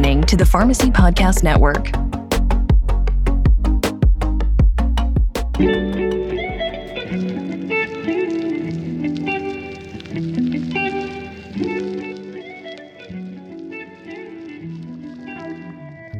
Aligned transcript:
listening 0.00 0.22
to 0.22 0.34
the 0.34 0.46
Pharmacy 0.46 0.90
Podcast 0.90 1.42
Network. 1.42 1.88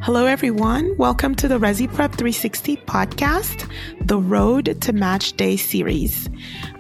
Hello, 0.03 0.27
everyone. 0.27 0.95
Welcome 0.99 1.35
to 1.37 1.49
the 1.49 1.59
Rezi 1.59 1.87
Prep 1.87 2.13
360 2.13 2.77
podcast, 2.79 3.71
the 4.05 4.19
Road 4.19 4.79
to 4.83 4.93
Match 4.93 5.35
Day 5.35 5.57
series. 5.57 6.29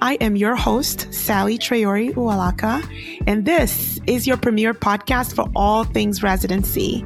I 0.03 0.15
am 0.15 0.37
your 0.37 0.57
host, 0.57 1.13
Sally 1.15 1.57
Traore 1.57 2.13
Ualaka, 2.13 2.85
and 3.27 3.47
this 3.47 4.00
is 4.11 4.27
your 4.27 4.37
premier 4.37 4.75
podcast 4.75 5.35
for 5.37 5.49
all 5.55 5.85
things 5.85 6.21
residency. 6.23 7.05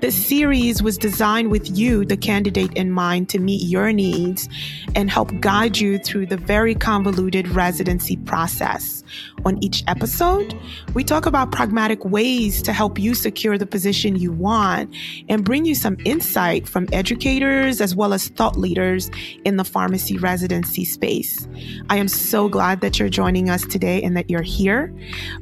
This 0.00 0.16
series 0.26 0.82
was 0.82 0.96
designed 0.96 1.50
with 1.50 1.76
you, 1.76 2.06
the 2.06 2.16
candidate, 2.16 2.72
in 2.72 2.90
mind 2.90 3.28
to 3.28 3.38
meet 3.38 3.68
your 3.68 3.92
needs 3.92 4.48
and 4.94 5.10
help 5.10 5.30
guide 5.40 5.76
you 5.76 5.98
through 5.98 6.24
the 6.24 6.38
very 6.38 6.74
convoluted 6.74 7.46
residency 7.48 8.16
process. 8.16 9.04
On 9.44 9.62
each 9.62 9.84
episode, 9.88 10.58
we 10.94 11.04
talk 11.04 11.26
about 11.26 11.52
pragmatic 11.52 12.02
ways 12.06 12.62
to 12.62 12.72
help 12.72 12.98
you 12.98 13.14
secure 13.14 13.58
the 13.58 13.66
position 13.66 14.16
you 14.16 14.32
want 14.32 14.94
and 15.28 15.44
bring 15.44 15.66
you 15.66 15.74
some 15.74 15.98
insight 16.06 16.66
from 16.66 16.88
educators 16.92 17.82
as 17.82 17.94
well 17.94 18.14
as 18.14 18.28
thought 18.28 18.56
leaders 18.56 19.10
in 19.44 19.58
the 19.58 19.64
pharmacy 19.64 20.16
residency 20.16 20.84
space. 20.84 21.46
I 21.90 21.96
am 21.96 22.08
so 22.08 22.48
glad 22.48 22.80
that 22.80 22.98
you're 22.98 23.10
joining 23.10 23.50
us 23.50 23.66
today 23.66 24.02
and 24.02 24.16
that 24.16 24.30
you're 24.30 24.40
here. 24.40 24.94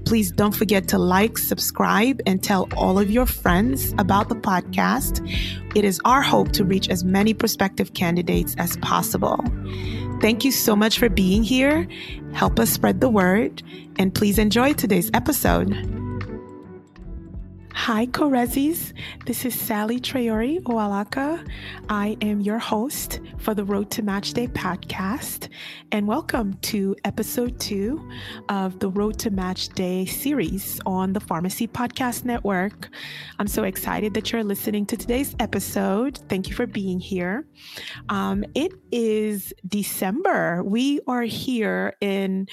Please 0.04 0.32
don't 0.32 0.54
forget 0.54 0.88
to 0.88 0.98
like, 0.98 1.38
subscribe, 1.38 2.20
and 2.26 2.42
tell 2.42 2.68
all 2.76 2.98
of 2.98 3.08
your 3.08 3.26
friends 3.26 3.94
about 3.98 4.28
the 4.28 4.47
podcast, 4.48 5.20
it 5.74 5.84
is 5.84 6.00
our 6.04 6.22
hope 6.22 6.52
to 6.52 6.64
reach 6.64 6.88
as 6.88 7.04
many 7.04 7.34
prospective 7.34 7.92
candidates 7.92 8.54
as 8.56 8.76
possible. 8.78 9.44
Thank 10.20 10.44
you 10.44 10.52
so 10.52 10.74
much 10.74 10.98
for 10.98 11.08
being 11.08 11.42
here. 11.42 11.86
Help 12.32 12.58
us 12.58 12.70
spread 12.70 13.00
the 13.00 13.08
word, 13.10 13.62
and 13.98 14.14
please 14.14 14.38
enjoy 14.38 14.72
today's 14.72 15.10
episode. 15.12 15.68
Hi, 17.78 18.06
Korezis. 18.06 18.92
This 19.24 19.46
is 19.46 19.58
Sally 19.58 19.98
Traore 20.00 20.60
Oalaka. 20.64 21.48
I 21.88 22.18
am 22.20 22.40
your 22.40 22.58
host 22.58 23.20
for 23.38 23.54
the 23.54 23.64
Road 23.64 23.88
to 23.92 24.02
Match 24.02 24.32
Day 24.34 24.48
podcast, 24.48 25.48
and 25.92 26.06
welcome 26.06 26.54
to 26.62 26.96
episode 27.04 27.58
two 27.60 28.06
of 28.48 28.80
the 28.80 28.90
Road 28.90 29.16
to 29.20 29.30
Match 29.30 29.68
Day 29.70 30.04
series 30.04 30.80
on 30.86 31.12
the 31.14 31.20
Pharmacy 31.20 31.68
Podcast 31.68 32.24
Network. 32.24 32.90
I'm 33.38 33.48
so 33.48 33.62
excited 33.62 34.12
that 34.14 34.32
you're 34.32 34.44
listening 34.44 34.84
to 34.86 34.96
today's 34.96 35.34
episode. 35.38 36.18
Thank 36.28 36.48
you 36.48 36.56
for 36.56 36.66
being 36.66 36.98
here. 36.98 37.46
Um, 38.10 38.44
it 38.54 38.72
is 38.90 39.54
December. 39.66 40.62
We 40.64 41.00
are 41.06 41.22
here 41.22 41.94
in 42.00 42.48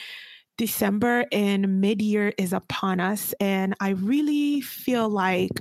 December 0.57 1.25
and 1.31 1.81
mid 1.81 2.01
year 2.01 2.33
is 2.37 2.53
upon 2.53 2.99
us. 2.99 3.33
And 3.39 3.75
I 3.79 3.89
really 3.89 4.61
feel 4.61 5.09
like 5.09 5.51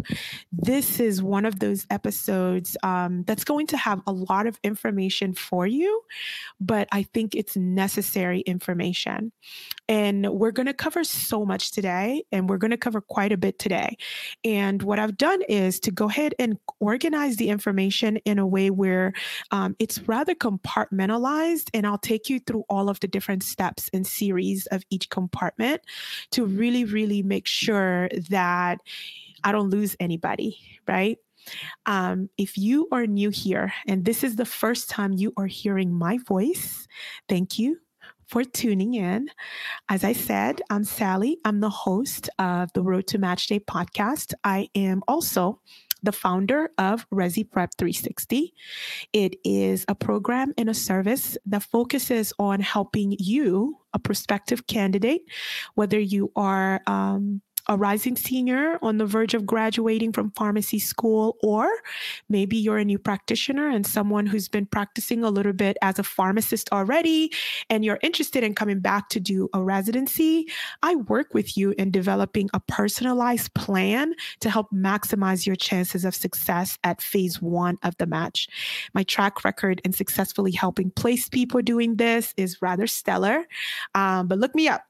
this 0.53 1.00
is 1.00 1.23
one 1.23 1.45
of 1.45 1.59
those 1.59 1.87
episodes 1.91 2.77
um, 2.83 3.25
that's 3.25 3.45
going 3.45 3.67
to 3.69 3.77
have 3.77 4.03
a 4.06 4.12
lot 4.12 4.47
of 4.47 4.59
information 4.62 5.34
for 5.34 5.67
you, 5.67 6.03
but 6.61 6.89
I 6.92 7.03
think 7.03 7.34
it's 7.34 7.56
necessary 7.56 8.41
information. 8.41 9.33
And 9.89 10.31
we're 10.31 10.51
going 10.51 10.67
to 10.67 10.75
cover 10.75 11.05
so 11.05 11.45
much 11.45 11.73
today, 11.73 12.25
and 12.33 12.49
we're 12.49 12.59
going 12.59 12.71
to 12.71 12.77
cover 12.77 13.01
quite 13.01 13.33
a 13.33 13.37
bit 13.37 13.59
today. 13.59 13.97
And 14.43 14.83
what 14.83 14.99
I've 14.99 15.17
done 15.17 15.43
is 15.49 15.79
to 15.81 15.91
go 15.91 16.09
ahead 16.09 16.35
and 16.39 16.59
organize 16.81 17.37
the 17.37 17.50
information 17.50 18.17
in 18.19 18.39
a 18.39 18.47
way 18.47 18.71
where 18.71 19.12
um, 19.50 19.77
it's 19.78 20.00
rather 20.09 20.34
compartmentalized, 20.34 21.69
and 21.75 21.87
I'll 21.87 21.99
take 21.99 22.31
you 22.31 22.41
through 22.41 22.65
all 22.69 22.89
of 22.89 23.00
the 23.00 23.09
different 23.09 23.43
steps 23.43 23.91
and 23.93 24.06
series 24.06 24.67
of 24.67 24.83
each 24.91 25.11
compartment 25.11 25.83
to 26.31 26.47
really, 26.47 26.84
really 26.84 27.23
make 27.23 27.47
sure 27.47 28.09
that 28.31 28.78
I 29.43 29.53
don't 29.53 29.69
lose 29.69 29.97
anybody, 30.00 30.59
right? 30.89 31.19
Um, 31.84 32.31
if 32.39 32.56
you 32.56 32.89
are 32.91 33.06
new 33.06 33.28
here 33.28 33.73
and 33.87 34.06
this 34.06 34.25
is 34.25 34.37
the 34.37 34.47
first 34.47 34.89
time 34.89 35.12
you 35.12 35.34
are 35.37 35.47
hearing 35.47 35.93
my 35.93 36.17
voice, 36.19 36.89
thank 37.28 37.59
you 37.59 37.78
for 38.27 38.45
tuning 38.45 38.95
in. 38.95 39.29
As 39.89 40.05
I 40.05 40.12
said, 40.12 40.61
I'm 40.71 40.85
Sally. 40.85 41.39
I'm 41.45 41.61
the 41.61 41.71
host 41.71 42.31
of 42.39 42.73
the 42.73 42.83
Road 42.83 43.07
to 43.09 43.19
Match 43.19 43.47
Day 43.47 43.61
podcast. 43.61 44.35
I 44.45 44.69
am 44.75 45.03
also 45.09 45.61
the 46.03 46.12
founder 46.12 46.71
of 46.77 47.09
Rezi 47.11 47.51
Prep 47.51 47.71
360. 47.79 48.53
It 49.12 49.37
is 49.43 49.85
a 49.89 49.95
program 49.95 50.53
and 50.59 50.69
a 50.69 50.75
service 50.75 51.37
that 51.47 51.62
focuses 51.62 52.33
on 52.39 52.61
helping 52.61 53.17
you, 53.19 53.79
a 53.95 53.99
prospective 53.99 54.67
candidate, 54.67 55.23
whether 55.75 55.99
you 55.99 56.31
are 56.37 56.83
um, 56.87 57.41
a 57.69 57.76
rising 57.76 58.16
senior 58.16 58.78
on 58.82 58.98
the 58.98 59.06
verge 59.06 59.34
of 59.34 59.47
graduating 59.47 60.12
from 60.12 60.30
pharmacy 60.32 60.78
school, 60.78 61.36
or 61.42 61.69
maybe 62.28 62.56
you're 62.56 62.78
a 62.78 62.84
new 62.84 62.98
practitioner 62.98 63.69
and 63.69 63.86
someone 63.86 64.26
who's 64.26 64.48
been 64.48 64.66
practicing 64.66 65.25
a 65.25 65.30
little 65.30 65.52
bit 65.52 65.76
as 65.82 65.98
a 65.98 66.02
pharmacist 66.02 66.70
already, 66.72 67.32
and 67.70 67.84
you're 67.84 67.98
interested 68.02 68.44
in 68.44 68.54
coming 68.54 68.80
back 68.80 69.08
to 69.08 69.20
do 69.20 69.48
a 69.54 69.62
residency. 69.62 70.47
I 70.82 70.97
work 70.97 71.34
with 71.34 71.56
you 71.56 71.75
in 71.78 71.91
developing 71.91 72.50
a 72.52 72.60
personalized 72.60 73.54
plan 73.54 74.14
to 74.41 74.50
help 74.50 74.69
maximize 74.72 75.46
your 75.46 75.56
chances 75.56 76.04
of 76.04 76.14
success 76.14 76.78
at 76.84 77.00
phase 77.00 77.41
one 77.41 77.78
of 77.82 77.96
the 77.98 78.06
match. 78.06 78.48
My 78.92 79.02
track 79.02 79.44
record 79.44 79.81
in 79.84 79.92
successfully 79.92 80.52
helping 80.52 80.91
place 80.91 81.28
people 81.28 81.62
doing 81.62 81.96
this 81.96 82.34
is 82.36 82.60
rather 82.60 82.86
stellar, 82.86 83.46
um, 83.94 84.28
but 84.28 84.38
look 84.38 84.54
me 84.54 84.69
up. 84.69 84.82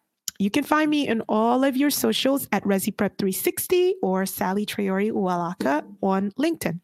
You 0.45 0.51
can 0.51 0.63
find 0.63 0.91
me 0.91 1.09
in 1.09 1.23
all 1.27 1.65
of 1.65 1.75
your 1.75 1.89
socials 1.89 2.47
at 2.53 2.63
ReziPrep360 2.65 3.93
or 4.03 4.27
Sally 4.27 4.67
Traore 4.67 5.11
Ualaka 5.11 5.83
on 6.03 6.33
LinkedIn. 6.33 6.81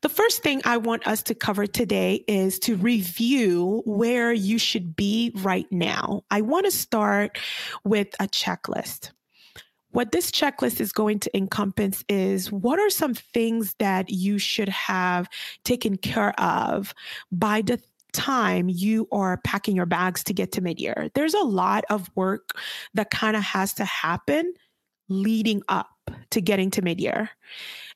The 0.00 0.08
first 0.08 0.42
thing 0.42 0.62
I 0.64 0.78
want 0.78 1.06
us 1.06 1.22
to 1.24 1.34
cover 1.34 1.66
today 1.66 2.24
is 2.26 2.58
to 2.60 2.76
review 2.76 3.82
where 3.84 4.32
you 4.32 4.56
should 4.56 4.96
be 4.96 5.32
right 5.42 5.70
now. 5.70 6.22
I 6.30 6.40
want 6.40 6.64
to 6.64 6.70
start 6.70 7.36
with 7.84 8.08
a 8.18 8.26
checklist. 8.28 9.10
What 9.90 10.12
this 10.12 10.30
checklist 10.30 10.80
is 10.80 10.90
going 10.90 11.18
to 11.18 11.36
encompass 11.36 12.02
is 12.08 12.50
what 12.50 12.80
are 12.80 12.88
some 12.88 13.12
things 13.12 13.74
that 13.78 14.08
you 14.08 14.38
should 14.38 14.70
have 14.70 15.28
taken 15.64 15.98
care 15.98 16.32
of 16.40 16.94
by 17.30 17.60
the 17.60 17.78
time 18.12 18.68
you 18.68 19.08
are 19.12 19.38
packing 19.44 19.76
your 19.76 19.86
bags 19.86 20.22
to 20.24 20.34
get 20.34 20.52
to 20.52 20.60
mid-year. 20.60 21.10
There's 21.14 21.34
a 21.34 21.40
lot 21.40 21.84
of 21.90 22.10
work 22.14 22.50
that 22.94 23.10
kind 23.10 23.36
of 23.36 23.42
has 23.42 23.74
to 23.74 23.84
happen 23.84 24.54
leading 25.08 25.62
up 25.68 25.88
to 26.30 26.40
getting 26.40 26.70
to 26.72 26.82
mid-year. 26.82 27.30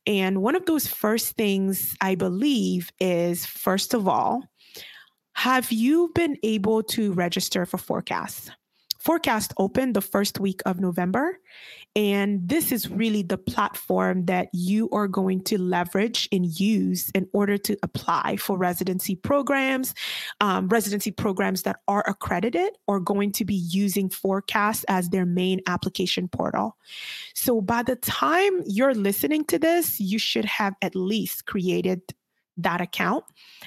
And 0.06 0.42
one 0.42 0.54
of 0.54 0.66
those 0.66 0.86
first 0.86 1.36
things 1.36 1.96
I 2.00 2.14
believe 2.14 2.90
is 3.00 3.46
first 3.46 3.94
of 3.94 4.06
all, 4.06 4.44
have 5.34 5.70
you 5.70 6.10
been 6.14 6.36
able 6.42 6.82
to 6.84 7.12
register 7.12 7.66
for 7.66 7.76
PhORCAS? 7.76 8.50
PhORCAS 9.04 9.52
opened 9.58 9.94
the 9.94 10.00
first 10.00 10.40
week 10.40 10.62
of 10.64 10.80
November. 10.80 11.38
And 11.96 12.46
this 12.46 12.72
is 12.72 12.90
really 12.90 13.22
the 13.22 13.38
platform 13.38 14.26
that 14.26 14.48
you 14.52 14.90
are 14.90 15.08
going 15.08 15.42
to 15.44 15.56
leverage 15.56 16.28
and 16.30 16.44
use 16.44 17.08
in 17.14 17.26
order 17.32 17.56
to 17.56 17.76
apply 17.82 18.36
for 18.36 18.58
residency 18.58 19.16
programs. 19.16 19.94
Um, 20.42 20.68
residency 20.68 21.10
programs 21.10 21.62
that 21.62 21.80
are 21.88 22.04
accredited 22.06 22.76
are 22.86 23.00
going 23.00 23.32
to 23.32 23.46
be 23.46 23.54
using 23.54 24.10
PhORCAS 24.10 24.84
as 24.88 25.08
their 25.08 25.24
main 25.24 25.62
application 25.66 26.28
portal. 26.28 26.76
So 27.34 27.62
by 27.62 27.82
the 27.82 27.96
time 27.96 28.62
you're 28.66 28.94
listening 28.94 29.46
to 29.46 29.58
this, 29.58 29.98
you 29.98 30.18
should 30.18 30.44
have 30.44 30.74
at 30.82 30.94
least 30.94 31.46
created 31.46 32.02
that 32.58 32.82
account 32.82 33.24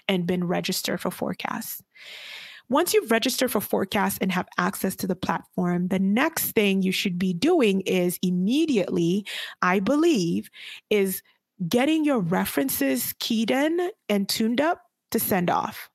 and 0.08 0.28
been 0.28 0.44
registered 0.44 1.02
for 1.02 1.10
PhORCAS. 1.10 1.82
Once 2.70 2.94
you've 2.94 3.10
registered 3.10 3.52
for 3.52 3.60
PhORCAS 3.60 4.20
and 4.22 4.32
have 4.32 4.48
access 4.58 4.96
to 4.98 5.08
the 5.08 5.16
platform, 5.16 5.88
the 5.88 6.00
next 6.00 6.52
thing 6.52 6.82
you 6.82 6.92
should 6.92 7.18
be 7.18 7.34
doing 7.34 7.82
is 7.82 8.20
immediately, 8.22 9.26
I 9.62 9.80
believe, 9.80 10.50
is 10.90 11.24
getting 11.68 12.06
your 12.06 12.20
references 12.20 13.14
keyed 13.20 13.52
in 13.52 13.90
and 14.08 14.30
tuned 14.30 14.62
up 14.62 14.84
to 15.12 15.20
send 15.20 15.50
off. 15.50 15.90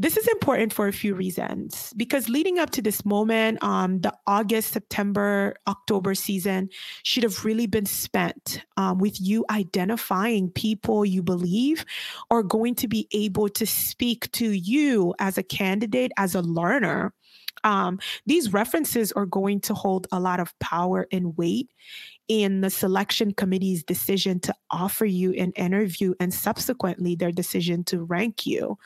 This 0.00 0.16
is 0.16 0.26
important 0.28 0.72
for 0.72 0.88
a 0.88 0.94
few 0.94 1.14
reasons 1.14 1.92
because 1.94 2.30
leading 2.30 2.58
up 2.58 2.70
to 2.70 2.80
this 2.80 3.04
moment, 3.04 3.62
um, 3.62 4.00
the 4.00 4.16
August, 4.26 4.72
September, 4.72 5.54
October 5.68 6.14
season 6.14 6.70
should 7.02 7.22
have 7.22 7.44
really 7.44 7.66
been 7.66 7.84
spent 7.84 8.64
um, 8.78 8.96
with 8.96 9.20
you 9.20 9.44
identifying 9.50 10.48
people 10.52 11.04
you 11.04 11.22
believe 11.22 11.84
are 12.30 12.42
going 12.42 12.74
to 12.76 12.88
be 12.88 13.08
able 13.12 13.50
to 13.50 13.66
speak 13.66 14.32
to 14.32 14.50
you 14.50 15.14
as 15.18 15.36
a 15.36 15.42
candidate, 15.42 16.12
as 16.16 16.34
a 16.34 16.40
learner. 16.40 17.12
Um, 17.62 17.98
these 18.24 18.54
references 18.54 19.12
are 19.12 19.26
going 19.26 19.60
to 19.60 19.74
hold 19.74 20.06
a 20.12 20.18
lot 20.18 20.40
of 20.40 20.58
power 20.60 21.08
and 21.12 21.36
weight 21.36 21.68
in 22.26 22.62
the 22.62 22.70
selection 22.70 23.34
committee's 23.34 23.82
decision 23.82 24.40
to 24.40 24.54
offer 24.70 25.04
you 25.04 25.34
an 25.34 25.52
interview 25.52 26.14
and 26.18 26.32
subsequently 26.32 27.16
their 27.16 27.32
decision 27.32 27.84
to 27.84 28.02
rank 28.02 28.46
you. 28.46 28.78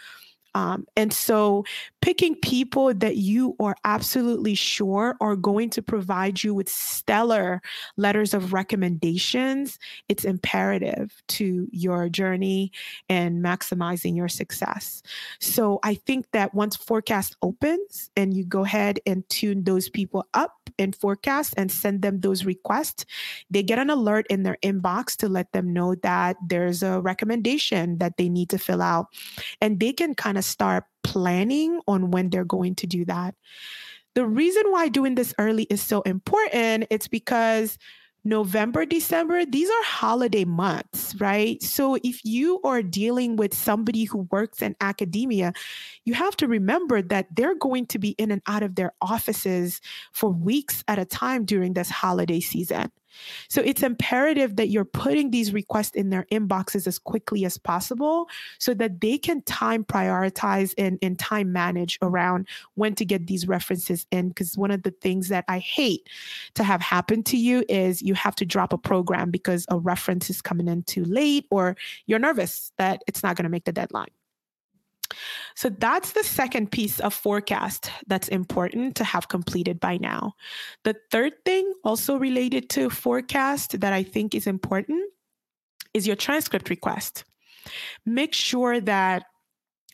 Um, 0.55 0.87
and 0.97 1.13
so, 1.13 1.65
picking 2.01 2.37
people 2.37 2.95
that 2.95 3.17
you 3.17 3.57
are 3.59 3.77
absolutely 3.85 4.55
sure 4.55 5.17
are 5.21 5.37
going 5.37 5.71
to 5.71 5.83
provide 5.83 6.43
you 6.43 6.55
with 6.55 6.69
stellar 6.69 7.61
letters 7.97 8.35
of 8.35 8.53
recommendations, 8.53 9.79
it's 10.09 10.25
imperative 10.25 11.23
to 11.29 11.69
your 11.73 12.09
journey 12.09 12.71
and 13.09 13.43
maximizing 13.45 14.17
your 14.17 14.29
success. 14.29 15.03
So, 15.41 15.81
I 15.83 15.95
think 15.95 16.27
that 16.33 16.55
once 16.55 16.77
PhORCAS 16.77 17.35
opens 17.43 18.11
and 18.17 18.35
you 18.35 18.45
go 18.45 18.65
ahead 18.65 19.01
and 19.07 19.29
tune 19.29 19.65
those 19.65 19.89
people 19.89 20.27
up 20.35 20.64
in 20.79 20.93
PhORCAS 20.93 21.55
and 21.57 21.71
send 21.71 22.03
them 22.03 22.21
those 22.21 22.45
requests, 22.45 23.05
they 23.51 23.63
get 23.63 23.79
an 23.79 23.91
alert 23.91 24.27
in 24.29 24.43
their 24.43 24.59
inbox 24.63 25.17
to 25.19 25.29
let 25.29 25.53
them 25.53 25.73
know 25.73 25.95
that 25.97 26.37
there's 26.47 26.83
a 26.83 27.01
recommendation 27.01 27.99
that 27.99 28.17
they 28.17 28.29
need 28.29 28.51
to 28.51 28.59
fill 28.59 28.83
out. 28.83 29.07
And 29.61 29.81
they 29.81 29.93
can 29.93 30.15
kind 30.15 30.39
of 30.39 30.45
start 30.45 30.85
planning 31.03 31.81
on 31.87 32.11
when 32.11 32.31
they're 32.31 32.45
going 32.45 32.75
to 32.77 32.87
do 32.87 33.05
that. 33.05 33.35
The 34.15 34.27
reason 34.27 34.71
why 34.71 34.89
doing 34.89 35.17
this 35.17 35.35
early 35.39 35.65
is 35.65 35.83
so 35.83 36.03
important, 36.03 36.87
it's 36.91 37.09
because 37.09 37.79
November, 38.27 38.87
December, 38.87 39.45
these 39.45 39.69
are 39.69 39.85
holiday 39.85 40.45
months, 40.47 41.15
right? 41.21 41.63
So 41.63 41.99
if 42.03 42.25
you 42.25 42.59
are 42.65 42.83
dealing 42.83 43.37
with 43.37 43.53
somebody 43.53 44.05
who 44.05 44.27
works 44.31 44.63
in 44.63 44.75
academia, 44.81 45.53
you 46.07 46.15
have 46.15 46.35
to 46.39 46.49
remember 46.49 47.03
that 47.03 47.27
they're 47.37 47.55
going 47.55 47.87
to 47.87 47.99
be 47.99 48.11
in 48.13 48.31
and 48.31 48.41
out 48.47 48.63
of 48.63 48.77
their 48.77 48.93
offices 49.03 49.83
for 50.13 50.31
weeks 50.31 50.83
at 50.89 50.99
a 50.99 51.05
time 51.05 51.45
during 51.45 51.75
this 51.75 51.91
holiday 51.91 52.41
season. 52.41 52.91
So 53.49 53.63
it's 53.63 53.83
imperative 53.83 54.57
that 54.57 54.69
you're 54.69 54.85
putting 54.85 55.31
these 55.31 55.53
requests 55.53 55.95
in 55.95 56.11
their 56.11 56.25
inboxes 56.33 56.87
as 56.87 56.99
quickly 56.99 57.45
as 57.45 57.59
possible 57.59 58.29
so 58.59 58.75
that 58.75 59.01
they 59.01 59.19
can 59.19 59.43
time 59.43 59.85
prioritize 59.85 60.75
and, 60.79 60.99
and 61.03 61.19
time 61.19 61.53
manage 61.53 61.99
around 62.03 62.49
when 62.75 62.95
to 62.97 63.05
get 63.05 63.27
these 63.27 63.47
references 63.47 64.07
in. 64.11 64.29
Because 64.29 64.57
one 64.57 64.71
of 64.71 64.83
the 64.83 64.91
things 64.91 65.29
that 65.29 65.45
I 65.49 65.59
hate 65.59 66.09
to 66.55 66.65
have 66.65 66.81
happen 66.81 67.23
to 67.25 67.37
you 67.37 67.65
is 67.69 68.03
you 68.03 68.15
have 68.15 68.35
to 68.37 68.47
drop 68.47 68.73
a 68.73 68.79
program 68.79 69.31
because 69.31 69.67
a 69.69 69.79
reference 69.79 70.31
is 70.31 70.43
coming 70.43 70.69
in 70.69 70.83
too 70.85 71.05
late 71.05 71.47
or 71.51 71.77
you're 72.07 72.19
nervous 72.19 72.73
that 72.79 73.03
it's 73.07 73.23
not 73.23 73.37
going 73.37 73.45
to 73.45 73.51
make 73.51 73.65
the 73.65 73.73
deadline. 73.73 74.11
So 75.55 75.69
that's 75.69 76.13
the 76.13 76.25
second 76.25 76.71
piece 76.73 77.01
of 77.01 77.15
PhORCAS 77.15 77.89
that's 78.07 78.29
important 78.29 78.97
to 78.97 79.05
have 79.05 79.29
completed 79.29 79.81
by 79.81 79.99
now. 79.99 80.35
The 80.83 80.97
third 81.11 81.33
thing, 81.45 81.73
also 81.85 82.17
related 82.17 82.69
to 82.71 82.89
PhORCAS, 82.89 83.81
that 83.81 83.93
I 83.93 84.03
think 84.03 84.35
is 84.35 84.47
important 84.47 85.11
is 85.93 86.07
your 86.07 86.17
transcript 86.17 86.71
request. 86.71 87.25
Make 88.05 88.35
sure 88.35 88.81
that 88.81 89.25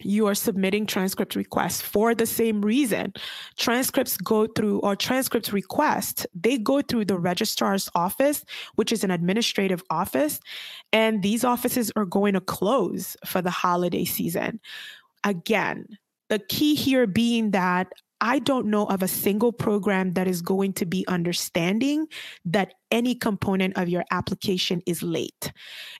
you 0.02 0.26
are 0.26 0.34
submitting 0.34 0.86
transcript 0.86 1.36
requests 1.36 1.82
for 1.82 2.14
the 2.14 2.26
same 2.26 2.62
reason. 2.62 3.12
Transcripts 3.58 4.16
go 4.16 4.46
through, 4.46 4.78
or 4.80 4.96
transcripts 4.96 5.52
request, 5.52 6.26
they 6.34 6.56
go 6.56 6.80
through 6.80 7.04
the 7.04 7.18
registrar's 7.18 7.90
office, 7.94 8.44
which 8.76 8.92
is 8.92 9.04
an 9.04 9.10
administrative 9.10 9.82
office. 9.90 10.40
And 10.92 11.22
these 11.22 11.44
offices 11.44 11.92
are 11.96 12.06
going 12.06 12.34
to 12.34 12.40
close 12.40 13.16
for 13.26 13.42
the 13.42 13.50
holiday 13.50 14.06
season. 14.06 14.60
Again, 15.24 15.86
the 16.28 16.38
key 16.38 16.74
here 16.74 17.06
being 17.06 17.50
that 17.50 17.92
I 18.22 18.38
don't 18.38 18.66
know 18.66 18.84
of 18.84 19.02
a 19.02 19.08
single 19.08 19.50
program 19.50 20.12
that 20.12 20.28
is 20.28 20.42
going 20.42 20.74
to 20.74 20.84
be 20.84 21.06
understanding 21.08 22.06
that 22.44 22.74
any 22.90 23.14
component 23.14 23.78
of 23.78 23.88
your 23.88 24.04
application 24.10 24.82
is 24.84 25.02
late. 25.02 25.52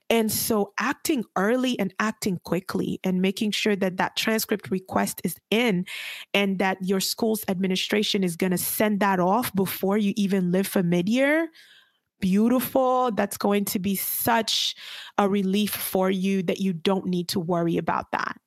And 0.09 0.31
so 0.31 0.73
acting 0.79 1.23
early 1.35 1.79
and 1.79 1.93
acting 1.99 2.39
quickly 2.43 2.99
and 3.03 3.23
making 3.23 3.51
sure 3.51 3.75
that 3.75 3.97
that 3.97 4.15
transcript 4.15 4.69
request 4.69 5.21
is 5.23 5.35
in 5.49 5.85
and 6.33 6.59
that 6.59 6.77
your 6.81 6.99
school's 6.99 7.43
administration 7.47 8.23
is 8.23 8.35
going 8.35 8.51
to 8.51 8.57
send 8.57 8.99
that 8.99 9.19
off 9.19 9.53
before 9.55 9.97
you 9.97 10.13
even 10.15 10.51
live 10.51 10.67
for 10.67 10.83
midyear 10.83 11.47
beautiful. 12.19 13.11
That's 13.11 13.35
going 13.35 13.65
to 13.65 13.79
be 13.79 13.95
such 13.95 14.75
a 15.17 15.27
relief 15.27 15.71
for 15.71 16.11
you 16.11 16.43
that 16.43 16.59
you 16.59 16.71
don't 16.71 17.07
need 17.07 17.29
to 17.29 17.39
worry 17.39 17.77
about 17.77 18.11
that. 18.11 18.37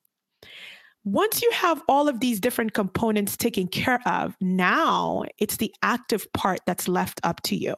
Once 1.05 1.41
you 1.43 1.51
have 1.51 1.83
all 1.87 2.09
of 2.09 2.19
these 2.19 2.39
different 2.39 2.73
components 2.73 3.37
taken 3.37 3.67
care 3.67 3.99
of, 4.07 4.35
now 4.41 5.23
it's 5.37 5.57
the 5.57 5.73
active 5.83 6.31
part 6.33 6.59
that's 6.65 6.87
left 6.87 7.19
up 7.23 7.41
to 7.43 7.55
you. 7.55 7.75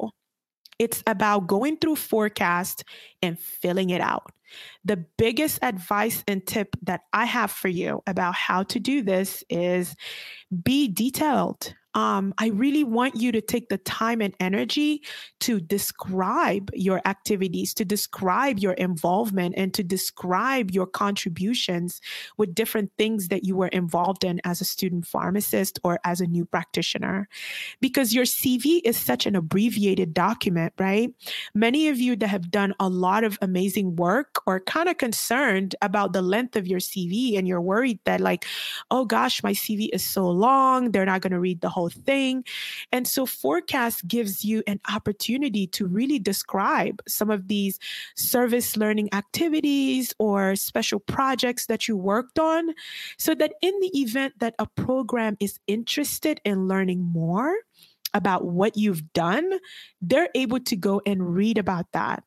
It's 0.80 1.04
about 1.08 1.48
going 1.48 1.78
through 1.78 1.96
PhORCAS 1.96 2.84
and 3.22 3.38
filling 3.38 3.90
it 3.90 4.00
out. 4.00 4.32
The 4.86 5.04
biggest 5.18 5.60
advice 5.62 6.24
and 6.26 6.46
tip 6.48 6.76
that 6.84 7.02
I 7.12 7.26
have 7.26 7.52
for 7.52 7.68
you 7.68 8.02
about 8.08 8.34
how 8.34 8.64
to 8.64 8.80
do 8.80 9.02
this 9.02 9.44
is 9.50 9.94
be 10.64 10.88
detailed 10.88 11.74
um, 11.94 12.34
I 12.38 12.50
really 12.50 12.84
want 12.84 13.16
you 13.16 13.32
to 13.32 13.42
take 13.42 13.70
the 13.70 13.78
time 13.78 14.22
and 14.22 14.34
energy 14.40 15.02
to 15.40 15.60
describe 15.60 16.70
your 16.74 17.02
activities, 17.06 17.74
to 17.76 17.86
describe 17.86 18.60
your 18.60 18.74
involvement, 18.74 19.56
and 19.58 19.74
to 19.74 19.84
describe 19.84 20.72
your 20.72 20.86
contributions 20.86 22.02
with 22.38 22.54
different 22.54 22.92
things 22.98 23.30
that 23.30 23.46
you 23.46 23.56
were 23.56 23.68
involved 23.70 24.24
in 24.24 24.42
as 24.44 24.62
a 24.62 24.66
student 24.66 25.08
pharmacist 25.08 25.80
or 25.84 26.00
as 26.04 26.22
a 26.22 26.28
new 26.28 26.46
practitioner. 26.46 27.28
Because 27.82 28.14
your 28.14 28.26
CV 28.26 28.82
is 28.84 28.98
such 28.98 29.26
an 29.26 29.36
abbreviated 29.36 30.14
document, 30.14 30.74
right? 30.78 31.14
Many 31.56 31.88
of 31.88 32.00
you 32.00 32.16
that 32.18 32.28
have 32.28 32.52
done 32.52 32.74
a 32.80 32.90
lot 32.90 33.24
of 33.24 33.38
amazing 33.42 33.96
work 33.96 34.42
are 34.46 34.60
kind 34.60 34.90
of 34.90 34.98
concerned 34.98 35.76
about 35.82 36.14
the 36.14 36.22
length 36.22 36.56
of 36.56 36.68
your 36.68 36.80
CV 36.80 37.38
and 37.38 37.48
you're 37.48 37.62
worried 37.62 38.00
that, 38.06 38.22
like, 38.22 38.46
oh 38.92 39.06
gosh, 39.06 39.42
my 39.42 39.54
CV 39.54 39.90
is 39.94 40.04
so 40.04 40.28
long, 40.28 40.92
they're 40.92 41.06
not 41.06 41.22
going 41.22 41.32
to 41.34 41.40
read 41.40 41.62
the 41.62 41.70
whole 41.78 41.90
thing. 41.90 42.44
And 42.92 43.08
so 43.08 43.26
PhORCAS 43.26 44.08
gives 44.08 44.44
you 44.44 44.64
an 44.66 44.80
opportunity 44.92 45.68
to 45.68 45.86
really 45.86 46.20
describe 46.20 47.02
some 47.08 47.30
of 47.30 47.48
these 47.48 47.80
service 48.16 48.76
learning 48.76 49.10
activities 49.14 50.14
or 50.18 50.56
special 50.56 51.00
projects 51.00 51.68
that 51.68 51.88
you 51.88 51.96
worked 51.96 52.40
on 52.40 52.74
so 53.18 53.36
that 53.36 53.54
in 53.62 53.74
the 53.80 53.92
event 53.94 54.34
that 54.40 54.56
a 54.58 54.66
program 54.66 55.38
is 55.40 55.60
interested 55.68 56.42
in 56.44 56.68
learning 56.68 57.02
more, 57.04 57.54
about 58.14 58.46
what 58.46 58.78
you've 58.78 59.14
done, 59.14 59.60
they're 60.02 60.30
able 60.34 60.60
to 60.62 60.76
go 60.76 61.02
and 61.06 61.36
read 61.36 61.58
about 61.58 61.86
that. 61.92 62.24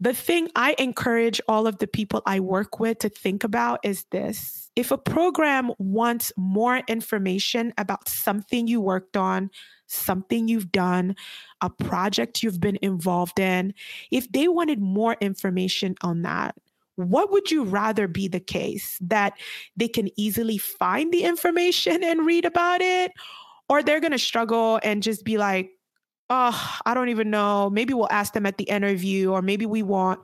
The 0.00 0.14
thing 0.14 0.48
I 0.54 0.76
encourage 0.78 1.40
all 1.48 1.66
of 1.66 1.78
the 1.78 1.88
people 1.88 2.22
I 2.24 2.38
work 2.38 2.78
with 2.78 2.98
to 3.00 3.08
think 3.08 3.42
about 3.42 3.80
is 3.82 4.04
this 4.10 4.70
if 4.76 4.92
a 4.92 4.98
program 4.98 5.72
wants 5.78 6.32
more 6.36 6.82
information 6.86 7.74
about 7.76 8.08
something 8.08 8.68
you 8.68 8.80
worked 8.80 9.16
on, 9.16 9.50
something 9.88 10.46
you've 10.46 10.70
done, 10.70 11.16
a 11.60 11.68
project 11.68 12.44
you've 12.44 12.60
been 12.60 12.78
involved 12.80 13.40
in, 13.40 13.74
if 14.12 14.30
they 14.30 14.46
wanted 14.46 14.80
more 14.80 15.16
information 15.20 15.96
on 16.02 16.22
that, 16.22 16.54
what 16.94 17.32
would 17.32 17.50
you 17.50 17.64
rather 17.64 18.06
be 18.06 18.28
the 18.28 18.40
case 18.40 18.98
that 19.00 19.32
they 19.76 19.88
can 19.88 20.10
easily 20.16 20.58
find 20.58 21.12
the 21.12 21.24
information 21.24 22.04
and 22.04 22.24
read 22.24 22.44
about 22.44 22.80
it? 22.80 23.10
Or 23.68 23.82
they're 23.82 24.00
going 24.00 24.12
to 24.12 24.18
struggle 24.18 24.78
and 24.82 25.02
just 25.02 25.24
be 25.24 25.38
like, 25.38 25.70
oh, 26.30 26.78
I 26.84 26.94
don't 26.94 27.08
even 27.08 27.30
know. 27.30 27.70
Maybe 27.70 27.94
we'll 27.94 28.08
ask 28.10 28.32
them 28.32 28.46
at 28.46 28.58
the 28.58 28.64
interview, 28.64 29.30
or 29.30 29.42
maybe 29.42 29.66
we 29.66 29.82
won't 29.82 30.20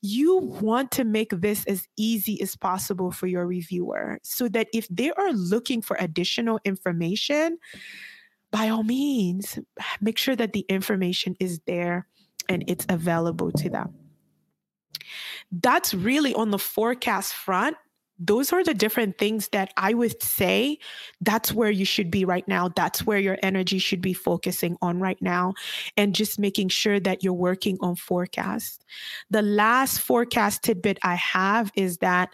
you 0.00 0.36
want 0.36 0.90
to 0.92 1.04
make 1.04 1.30
this 1.30 1.64
as 1.66 1.88
easy 1.96 2.40
as 2.40 2.54
possible 2.56 3.10
for 3.10 3.26
your 3.26 3.46
reviewer 3.46 4.18
so 4.22 4.48
that 4.48 4.68
if 4.72 4.86
they 4.88 5.10
are 5.12 5.32
looking 5.32 5.82
for 5.82 5.96
additional 5.98 6.60
information, 6.64 7.58
by 8.50 8.68
all 8.68 8.84
means, 8.84 9.58
make 10.00 10.18
sure 10.18 10.36
that 10.36 10.52
the 10.52 10.64
information 10.68 11.36
is 11.40 11.60
there 11.66 12.06
and 12.48 12.64
it's 12.68 12.86
available 12.88 13.50
to 13.52 13.68
them. 13.68 13.92
That's 15.50 15.94
really 15.94 16.34
on 16.34 16.50
the 16.50 16.58
PhORCAS 16.58 17.32
front 17.32 17.76
those 18.18 18.52
are 18.52 18.64
the 18.64 18.74
different 18.74 19.16
things 19.18 19.48
that 19.48 19.72
I 19.76 19.94
would 19.94 20.20
say 20.22 20.78
that's 21.20 21.52
where 21.52 21.70
you 21.70 21.84
should 21.84 22.10
be 22.10 22.24
right 22.24 22.46
now. 22.48 22.68
That's 22.74 23.06
where 23.06 23.18
your 23.18 23.38
energy 23.42 23.78
should 23.78 24.00
be 24.00 24.12
focusing 24.12 24.76
on 24.82 24.98
right 24.98 25.20
now. 25.22 25.54
And 25.96 26.14
just 26.14 26.38
making 26.38 26.68
sure 26.68 26.98
that 27.00 27.22
you're 27.22 27.32
working 27.32 27.78
on 27.80 27.94
PhORCAS. 27.94 28.78
The 29.30 29.42
last 29.42 30.00
PhORCAS 30.00 30.60
tidbit 30.60 30.98
I 31.02 31.14
have 31.14 31.70
is 31.74 31.98
that 31.98 32.30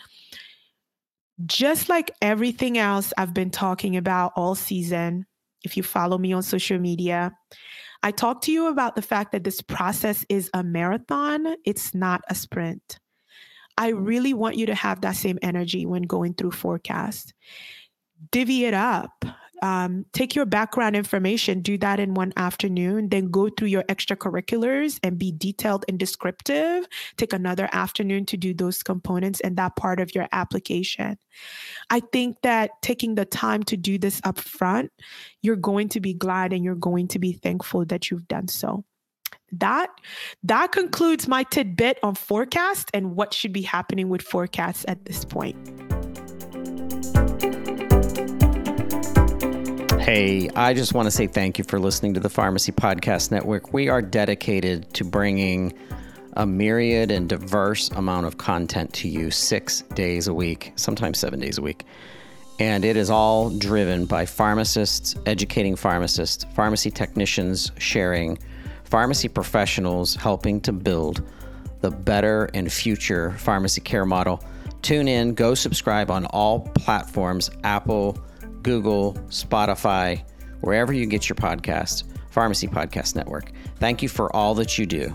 just 1.47 1.89
like 1.89 2.13
everything 2.23 2.79
else 2.79 3.13
I've 3.19 3.35
been 3.35 3.51
talking 3.51 3.97
about 3.97 4.33
all 4.37 4.55
season, 4.55 5.27
if 5.65 5.77
you 5.77 5.83
follow 5.83 6.17
me 6.17 6.33
on 6.33 6.43
social 6.43 6.79
media, 6.79 7.37
I 8.03 8.11
talked 8.11 8.45
to 8.45 8.53
you 8.53 8.69
about 8.69 8.97
the 8.97 9.03
fact 9.03 9.33
that 9.33 9.45
this 9.45 9.61
process 9.61 10.25
is 10.29 10.51
a 10.55 10.63
marathon, 10.63 11.57
it's 11.65 11.95
not 11.95 12.23
a 12.29 12.35
sprint. 12.35 13.01
I 13.77 13.89
really 13.89 14.35
want 14.35 14.57
you 14.57 14.67
to 14.67 14.75
have 14.75 15.01
that 15.01 15.17
same 15.17 15.39
energy 15.43 15.87
when 15.87 16.03
going 16.03 16.35
through 16.35 16.53
PhORCAS. 16.53 17.33
Divvy 18.31 18.65
it 18.65 18.75
up. 18.75 19.25
um, 19.63 20.05
take 20.13 20.35
your 20.35 20.45
background 20.45 20.95
information, 20.95 21.63
do 21.63 21.79
that 21.79 21.99
in 21.99 22.13
one 22.13 22.33
afternoon, 22.37 23.09
then 23.09 23.31
go 23.31 23.49
through 23.49 23.69
your 23.69 23.83
extracurriculars 23.85 24.99
and 25.03 25.19
be 25.19 25.33
detailed 25.33 25.87
and 25.89 25.99
descriptive. 25.99 26.87
Take 27.17 27.33
another 27.33 27.69
afternoon 27.73 28.27
to 28.27 28.37
do 28.37 28.53
those 28.53 28.83
components 28.83 29.41
and 29.41 29.57
that 29.57 29.77
part 29.77 30.01
of 30.01 30.15
your 30.15 30.29
application. 30.33 31.17
I 31.89 32.01
think 32.01 32.43
that 32.43 32.71
taking 32.83 33.15
the 33.15 33.25
time 33.25 33.63
to 33.65 33.77
do 33.77 33.97
this 33.97 34.21
up 34.25 34.39
front, 34.39 34.93
you're 35.41 35.57
going 35.57 35.89
to 35.91 36.01
be 36.01 36.13
glad 36.13 36.53
and 36.53 36.63
you're 36.63 36.75
going 36.75 37.09
to 37.09 37.19
be 37.19 37.33
thankful 37.33 37.87
that 37.87 38.11
you've 38.11 38.29
done 38.29 38.49
so 38.49 38.85
that 39.61 39.91
that 40.43 40.73
concludes 40.73 41.29
my 41.29 41.43
tidbit 41.45 41.99
on 42.03 42.15
PhORCAS 42.15 42.87
and 42.95 43.17
what 43.17 43.35
should 43.35 43.53
be 43.53 43.63
happening 43.63 44.09
with 44.09 44.23
PhORCAS 44.23 44.85
at 44.89 45.05
this 45.05 45.25
point. 45.25 45.57
Hey, 50.01 50.51
I 50.51 50.75
just 50.75 50.93
want 50.93 51.07
to 51.07 51.11
say 51.11 51.27
thank 51.27 51.57
you 51.57 51.65
for 51.65 51.81
listening 51.81 52.13
to 52.13 52.21
the 52.21 52.29
Pharmacy 52.29 52.73
Podcast 52.73 53.31
Network. 53.31 53.73
We 53.73 53.89
are 53.89 54.03
dedicated 54.03 54.93
to 54.95 55.05
bringing 55.05 55.73
a 56.37 56.45
myriad 56.45 57.11
and 57.11 57.29
diverse 57.29 57.91
amount 57.93 58.27
of 58.27 58.37
content 58.37 58.93
to 58.95 59.09
you 59.09 59.31
six 59.31 59.81
days 59.95 60.29
a 60.29 60.35
week, 60.35 60.73
sometimes 60.77 61.19
seven 61.19 61.41
days 61.41 61.57
a 61.57 61.63
week. 61.63 61.85
And 62.59 62.85
it 62.85 62.97
is 62.97 63.09
all 63.09 63.51
driven 63.51 64.05
by 64.07 64.27
pharmacists, 64.27 65.17
educating 65.27 65.75
pharmacists, 65.75 66.45
pharmacy 66.55 66.91
technicians 66.91 67.73
sharing 67.79 68.39
pharmacy 68.95 69.27
professionals 69.27 70.15
helping 70.15 70.61
to 70.61 70.73
build 70.73 71.21
the 71.81 71.91
better 71.91 72.49
and 72.55 72.73
future 72.73 73.33
pharmacy 73.33 73.81
care 73.81 74.07
model. 74.07 74.41
Tune 74.83 75.09
in, 75.09 75.35
go 75.35 75.53
subscribe 75.53 76.13
on 76.13 76.27
all 76.27 76.61
platforms 76.77 77.51
Apple, 77.65 78.17
Google, 78.63 79.15
Spotify, 79.31 80.23
wherever 80.61 80.93
you 80.93 81.07
get 81.07 81.29
your 81.29 81.35
podcasts, 81.35 82.05
Pharmacy 82.31 82.69
Podcast 82.69 83.17
Network. 83.17 83.51
Thank 83.81 84.01
you 84.01 84.09
for 84.09 84.35
all 84.37 84.55
that 84.55 84.79
you 84.79 84.87
do. 84.87 85.13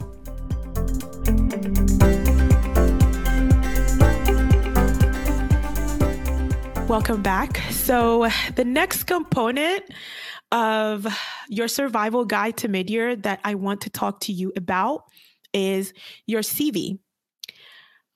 Welcome 6.90 7.22
back. 7.22 7.60
So, 7.72 8.28
the 8.56 8.66
next 8.66 9.04
component 9.04 9.86
of 10.52 11.08
your 11.48 11.68
survival 11.68 12.26
guide 12.26 12.58
to 12.58 12.68
midyear 12.68 13.22
that 13.24 13.40
I 13.44 13.56
want 13.56 13.82
to 13.82 13.90
talk 13.90 14.22
to 14.22 14.34
you 14.34 14.52
about 14.56 15.04
is 15.54 15.94
your 16.26 16.42
CV. 16.42 17.00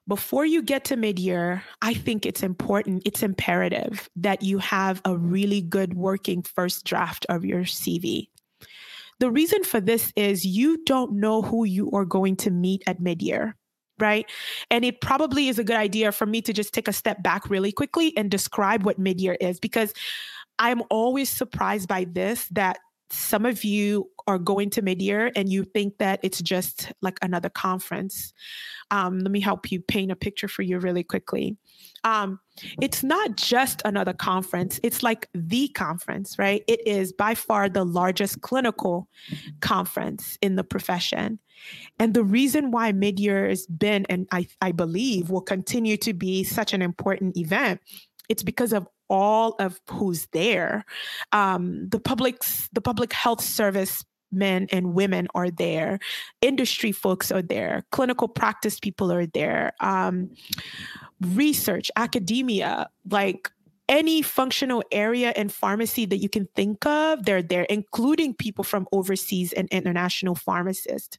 Before 0.08 0.46
you 0.46 0.62
get 0.62 0.86
to 0.86 0.98
midyear, 0.98 1.62
I 1.82 1.94
think 1.94 2.25
it's 2.25 2.44
important, 2.44 3.04
it's 3.06 3.24
imperative 3.24 4.10
that 4.18 4.44
you 4.44 4.58
have 4.58 5.02
a 5.06 5.16
really 5.16 5.62
good 5.62 5.94
working 5.94 6.42
first 6.42 6.84
draft 6.84 7.25
of 7.30 7.46
your 7.46 7.62
CV. 7.62 8.28
The 9.20 9.32
reason 9.32 9.63
for 9.63 9.80
this 9.80 10.12
is 10.16 10.46
you 10.46 10.84
don't 10.84 11.13
know 11.13 11.42
who 11.42 11.63
you 11.63 11.90
are 11.92 12.06
going 12.06 12.36
to 12.38 12.52
meet 12.52 12.84
at 12.88 13.00
midyear 13.00 13.54
right? 14.00 14.30
And 14.70 14.84
it 14.84 15.02
probably 15.02 15.48
is 15.48 15.60
a 15.60 15.63
good 15.63 15.75
idea 15.75 16.12
for 16.12 16.25
me 16.25 16.42
to 16.42 16.54
just 16.54 16.74
take 16.74 16.88
a 16.88 16.94
step 16.94 17.22
back 17.24 17.50
really 17.50 17.72
quickly 17.72 18.16
and 18.18 18.30
describe 18.30 18.84
what 18.84 19.00
midyear 19.00 19.38
is 19.40 19.60
because 19.60 19.94
I'm 20.60 20.84
always 20.90 21.30
surprised 21.30 21.88
by 21.88 22.06
this 22.06 22.48
that 22.52 22.78
some 23.14 23.46
of 23.46 23.64
you 23.64 24.10
are 24.26 24.40
going 24.40 24.70
to 24.72 24.82
midyear 24.82 25.32
and 25.36 25.50
you 25.52 25.64
think 25.64 25.98
that 26.00 26.20
it's 26.24 26.42
just 26.42 26.92
like 27.02 27.20
another 27.22 27.50
conference. 27.50 28.34
Um, 28.92 29.20
let 29.20 29.32
me 29.32 29.40
help 29.40 29.72
you 29.72 29.82
paint 29.82 30.12
a 30.12 30.16
picture 30.16 30.48
for 30.48 30.62
you 30.64 30.80
really 30.80 31.04
quickly. 31.04 31.58
Um, 32.04 32.40
it's 32.82 33.04
not 33.04 33.38
just 33.38 33.82
another 33.86 34.14
conference, 34.14 34.80
it's 34.84 35.04
like 35.04 35.30
the 35.34 35.68
conference, 35.70 36.38
right? 36.38 36.64
It 36.68 36.86
is 36.88 37.14
by 37.14 37.36
far 37.36 37.70
the 37.70 37.86
largest 37.86 38.42
clinical 38.42 39.08
conference 39.62 40.38
in 40.42 40.56
the 40.56 40.64
profession. 40.64 41.40
And 42.00 42.14
the 42.14 42.24
reason 42.24 42.72
why 42.72 42.92
midyear 42.92 43.48
has 43.50 43.68
been, 43.68 44.06
and 44.10 44.28
I, 44.32 44.48
I 44.62 44.72
believe 44.72 45.30
will 45.30 45.42
continue 45.42 45.98
to 45.98 46.14
be 46.14 46.44
such 46.44 46.74
an 46.74 46.82
important 46.82 47.38
event, 47.38 47.80
it's 48.28 48.44
because 48.44 48.74
of 48.74 48.88
all 49.13 49.55
of 49.60 49.79
who's 49.89 50.25
there. 50.34 50.84
Um, 51.32 51.88
the 51.89 52.00
public's 52.00 52.67
the 52.74 52.82
public 52.82 53.13
health 53.13 53.41
service 53.41 54.03
men 54.32 54.67
and 54.72 54.96
women 54.96 55.27
are 55.36 55.51
there. 55.51 56.00
Industry 56.41 56.91
folks 56.91 57.32
are 57.32 57.43
there. 57.43 57.86
Clinical 57.91 58.27
practice 58.27 58.79
people 58.79 59.12
are 59.12 59.27
there. 59.27 59.74
Um, 59.79 60.32
research 61.22 61.91
academia 61.96 62.89
like 63.10 63.51
any 63.90 64.22
functional 64.22 64.84
area 64.92 65.34
in 65.36 65.50
pharmacy 65.50 66.06
that 66.06 66.18
you 66.18 66.30
can 66.30 66.48
think 66.56 66.86
of, 66.86 67.25
they're 67.25 67.42
there, 67.42 67.63
including 67.63 68.34
people 68.34 68.63
from 68.63 68.88
overseas 68.92 69.52
and 69.54 69.68
international 69.70 70.36
pharmacists. 70.36 71.18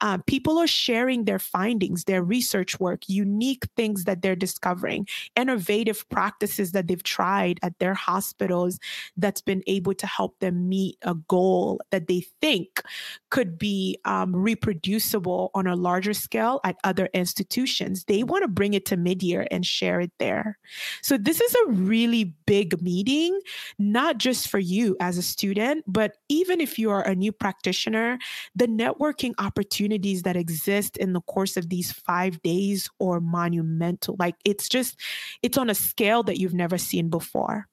Um, 0.00 0.22
people 0.22 0.58
are 0.58 0.66
sharing 0.66 1.24
their 1.24 1.38
findings, 1.38 2.04
their 2.04 2.22
research 2.22 2.80
work, 2.80 3.02
unique 3.08 3.64
things 3.76 4.04
that 4.04 4.22
they're 4.22 4.36
discovering, 4.36 5.06
innovative 5.36 6.08
practices 6.08 6.72
that 6.72 6.86
they've 6.86 7.02
tried 7.02 7.58
at 7.62 7.78
their 7.80 7.94
hospitals 7.94 8.78
that's 9.16 9.42
been 9.42 9.62
able 9.66 9.94
to 9.94 10.06
help 10.06 10.38
them 10.38 10.68
meet 10.68 10.96
a 11.02 11.14
goal 11.14 11.80
that 11.90 12.06
they 12.06 12.20
think 12.40 12.82
could 13.30 13.58
be 13.58 13.98
um, 14.06 14.34
reproducible 14.34 15.50
on 15.54 15.66
a 15.66 15.76
larger 15.76 16.14
scale 16.14 16.60
at 16.64 16.76
other 16.84 17.10
institutions. 17.12 18.04
They 18.04 18.22
want 18.22 18.42
to 18.42 18.48
bring 18.48 18.72
it 18.72 18.86
to 18.86 18.96
mid 18.96 19.22
year 19.22 19.46
and 19.50 19.66
share 19.66 20.00
it 20.00 20.12
there. 20.18 20.58
So, 21.02 21.18
this 21.18 21.40
is 21.40 21.54
a 21.54 21.72
really 21.72 22.05
really 22.06 22.32
big 22.46 22.80
meeting, 22.82 23.38
not 23.78 24.18
just 24.18 24.48
for 24.48 24.58
you 24.58 24.96
as 25.00 25.18
a 25.18 25.22
student, 25.22 25.84
but 25.86 26.16
even 26.28 26.60
if 26.60 26.78
you 26.78 26.90
are 26.90 27.02
a 27.02 27.14
new 27.14 27.32
practitioner, 27.32 28.18
the 28.54 28.68
networking 28.68 29.34
opportunities 29.38 30.22
that 30.22 30.36
exist 30.36 30.96
in 30.96 31.12
the 31.12 31.20
course 31.22 31.56
of 31.56 31.68
these 31.68 31.90
five 31.92 32.40
days 32.42 32.88
are 33.00 33.20
monumental. 33.20 34.16
Like 34.18 34.36
it's 34.44 34.68
just, 34.68 34.98
it's 35.42 35.58
on 35.58 35.68
a 35.70 35.74
scale 35.74 36.22
that 36.24 36.38
you've 36.38 36.54
never 36.54 36.78
seen 36.78 37.10
before. 37.10 37.66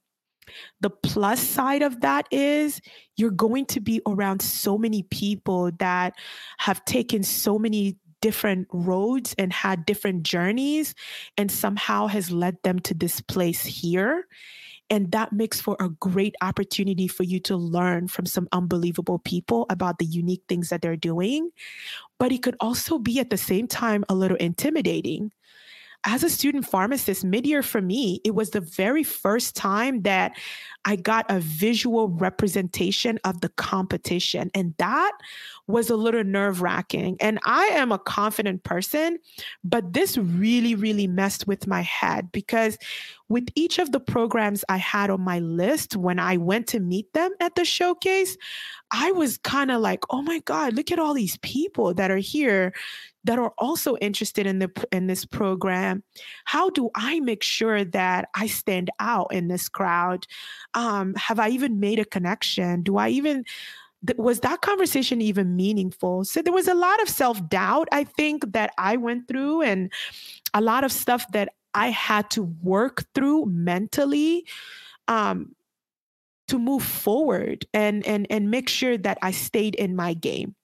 The 0.82 0.90
plus 0.90 1.40
side 1.40 1.84
of 1.84 2.02
that 2.02 2.28
is 2.30 2.82
you're 3.16 3.32
going 3.32 3.66
to 3.68 3.80
be 3.80 4.02
around 4.06 4.42
so 4.42 4.78
many 4.78 5.04
people 5.04 5.72
that 5.80 6.16
have 6.58 6.84
taken 6.84 7.24
so 7.24 7.58
many 7.58 7.98
different 8.24 8.70
roads 8.72 9.36
and 9.38 9.52
had 9.52 9.86
different 9.86 10.24
journeys 10.24 10.96
and 11.38 11.52
somehow 11.52 12.08
has 12.08 12.32
led 12.32 12.56
them 12.64 12.80
to 12.80 12.94
this 12.94 13.20
place 13.20 13.66
here. 13.66 14.26
And 14.90 15.12
that 15.12 15.34
makes 15.34 15.60
for 15.60 15.76
a 15.82 15.90
great 15.90 16.34
opportunity 16.42 17.10
for 17.10 17.24
you 17.24 17.42
to 17.42 17.58
learn 17.58 18.08
from 18.08 18.26
some 18.26 18.48
unbelievable 18.54 19.20
people 19.20 19.66
about 19.70 19.98
the 20.00 20.06
unique 20.06 20.44
things 20.48 20.70
that 20.70 20.82
they're 20.82 20.96
doing. 20.96 21.50
But 22.18 22.32
it 22.32 22.44
could 22.44 22.56
also 22.62 22.98
be 22.98 23.20
at 23.20 23.30
the 23.30 23.38
same 23.38 23.68
time 23.68 24.06
a 24.08 24.16
little 24.16 24.38
intimidating 24.38 25.34
as 26.06 26.24
a 26.24 26.30
student 26.30 26.68
pharmacist, 26.68 27.26
midyear 27.26 27.64
for 27.64 27.82
me, 27.82 28.20
it 28.26 28.36
was 28.36 28.50
the 28.50 28.60
very 28.60 29.04
first 29.04 29.56
time 29.56 30.02
that 30.02 30.34
I 30.84 30.98
got 30.98 31.26
a 31.30 31.40
visual 31.40 32.10
representation 32.10 33.20
of 33.24 33.40
the 33.40 33.50
competition. 33.50 34.52
And 34.54 34.74
that 34.80 35.14
was 35.68 35.90
a 35.90 35.96
little 35.96 36.24
nerve 36.24 36.62
wracking. 36.62 37.16
And 37.20 37.40
I 37.46 37.66
am 37.68 37.92
a 37.92 38.00
confident 38.00 38.64
person, 38.64 39.18
but 39.64 39.94
this 39.94 40.18
really, 40.18 40.76
really 40.76 41.08
messed 41.08 41.48
with 41.48 41.68
my 41.68 41.82
head 41.82 42.32
because 42.32 42.78
with 43.30 43.48
each 43.56 43.80
of 43.80 43.92
the 43.92 44.00
programs 44.00 44.66
I 44.68 44.78
had 44.78 45.10
on 45.10 45.22
my 45.22 45.40
list 45.40 45.96
when 45.96 46.20
I 46.20 46.38
went 46.38 46.68
to 46.68 46.80
meet 46.80 47.12
them 47.14 47.32
at 47.40 47.56
the 47.56 47.66
showcase, 47.66 48.38
I 48.92 49.12
was 49.12 49.38
kind 49.38 49.72
of 49.72 49.82
like, 49.82 50.04
oh 50.10 50.22
my 50.22 50.40
God, 50.40 50.74
look 50.74 50.92
at 50.92 51.00
all 51.00 51.14
these 51.14 51.38
people 51.38 51.94
that 51.94 52.12
are 52.12 52.18
here 52.18 52.74
that 53.24 53.40
are 53.40 53.54
also 53.58 53.96
interested 53.98 54.46
in 54.46 54.60
the 54.60 54.88
in 54.92 55.08
this 55.08 55.26
program. 55.26 56.04
How 56.46 56.70
do 56.70 56.90
i 56.94 57.22
make 57.22 57.42
sure 57.42 57.86
that 57.86 58.28
i 58.36 58.48
stand 58.48 58.90
out 59.00 59.34
in 59.34 59.48
this 59.48 59.70
crowd? 59.70 60.28
Um, 60.74 61.16
have 61.16 61.40
i 61.40 61.50
even 61.50 61.80
made 61.80 62.00
a 62.00 62.06
connection? 62.06 62.84
Do 62.84 62.98
i 62.98 63.10
even 63.10 63.46
was 64.18 64.42
that 64.42 64.62
conversation 64.62 65.22
even 65.22 65.56
meaningful? 65.56 66.26
So 66.26 66.42
there 66.42 66.54
was 66.54 66.68
a 66.68 66.74
lot 66.74 67.02
of 67.02 67.10
self-doubt 67.10 67.88
i 67.92 68.04
think 68.04 68.54
that 68.54 68.72
i 68.78 68.98
went 68.98 69.28
through 69.28 69.62
and 69.62 69.92
a 70.54 70.62
lot 70.62 70.84
of 70.84 70.92
stuff 70.92 71.26
that 71.32 71.50
i 71.74 71.90
had 71.90 72.30
to 72.30 72.44
work 72.62 73.06
through 73.16 73.46
mentally 73.46 74.46
um, 75.08 75.56
to 76.48 76.60
move 76.60 76.84
forward 76.84 77.66
and 77.74 78.06
and 78.06 78.28
and 78.30 78.52
make 78.52 78.70
sure 78.70 78.98
that 78.98 79.18
i 79.22 79.32
stayed 79.32 79.76
in 79.76 79.96
my 79.96 80.14
game. 80.14 80.56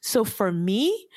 So 0.00 0.24
for 0.24 0.52
me 0.52 1.08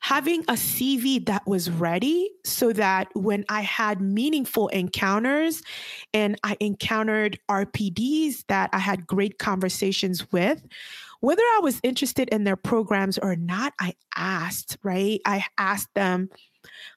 having 0.00 0.42
a 0.42 0.54
CV 0.54 1.24
that 1.26 1.46
was 1.46 1.70
ready 1.70 2.30
so 2.44 2.72
that 2.72 3.08
when 3.14 3.44
I 3.48 3.62
had 3.62 4.00
meaningful 4.00 4.68
encounters 4.68 5.62
and 6.14 6.38
I 6.44 6.56
encountered 6.60 7.38
RPDs 7.50 8.44
that 8.48 8.70
I 8.72 8.78
had 8.78 9.06
great 9.06 9.38
conversations 9.38 10.30
with, 10.32 10.66
whether 11.20 11.42
I 11.42 11.60
was 11.62 11.80
interested 11.82 12.28
in 12.28 12.44
their 12.44 12.56
programs 12.56 13.18
or 13.18 13.34
not, 13.34 13.72
I 13.80 13.94
asked, 14.16 14.78
right? 14.82 15.20
I 15.26 15.44
asked 15.58 15.92
them, 15.94 16.28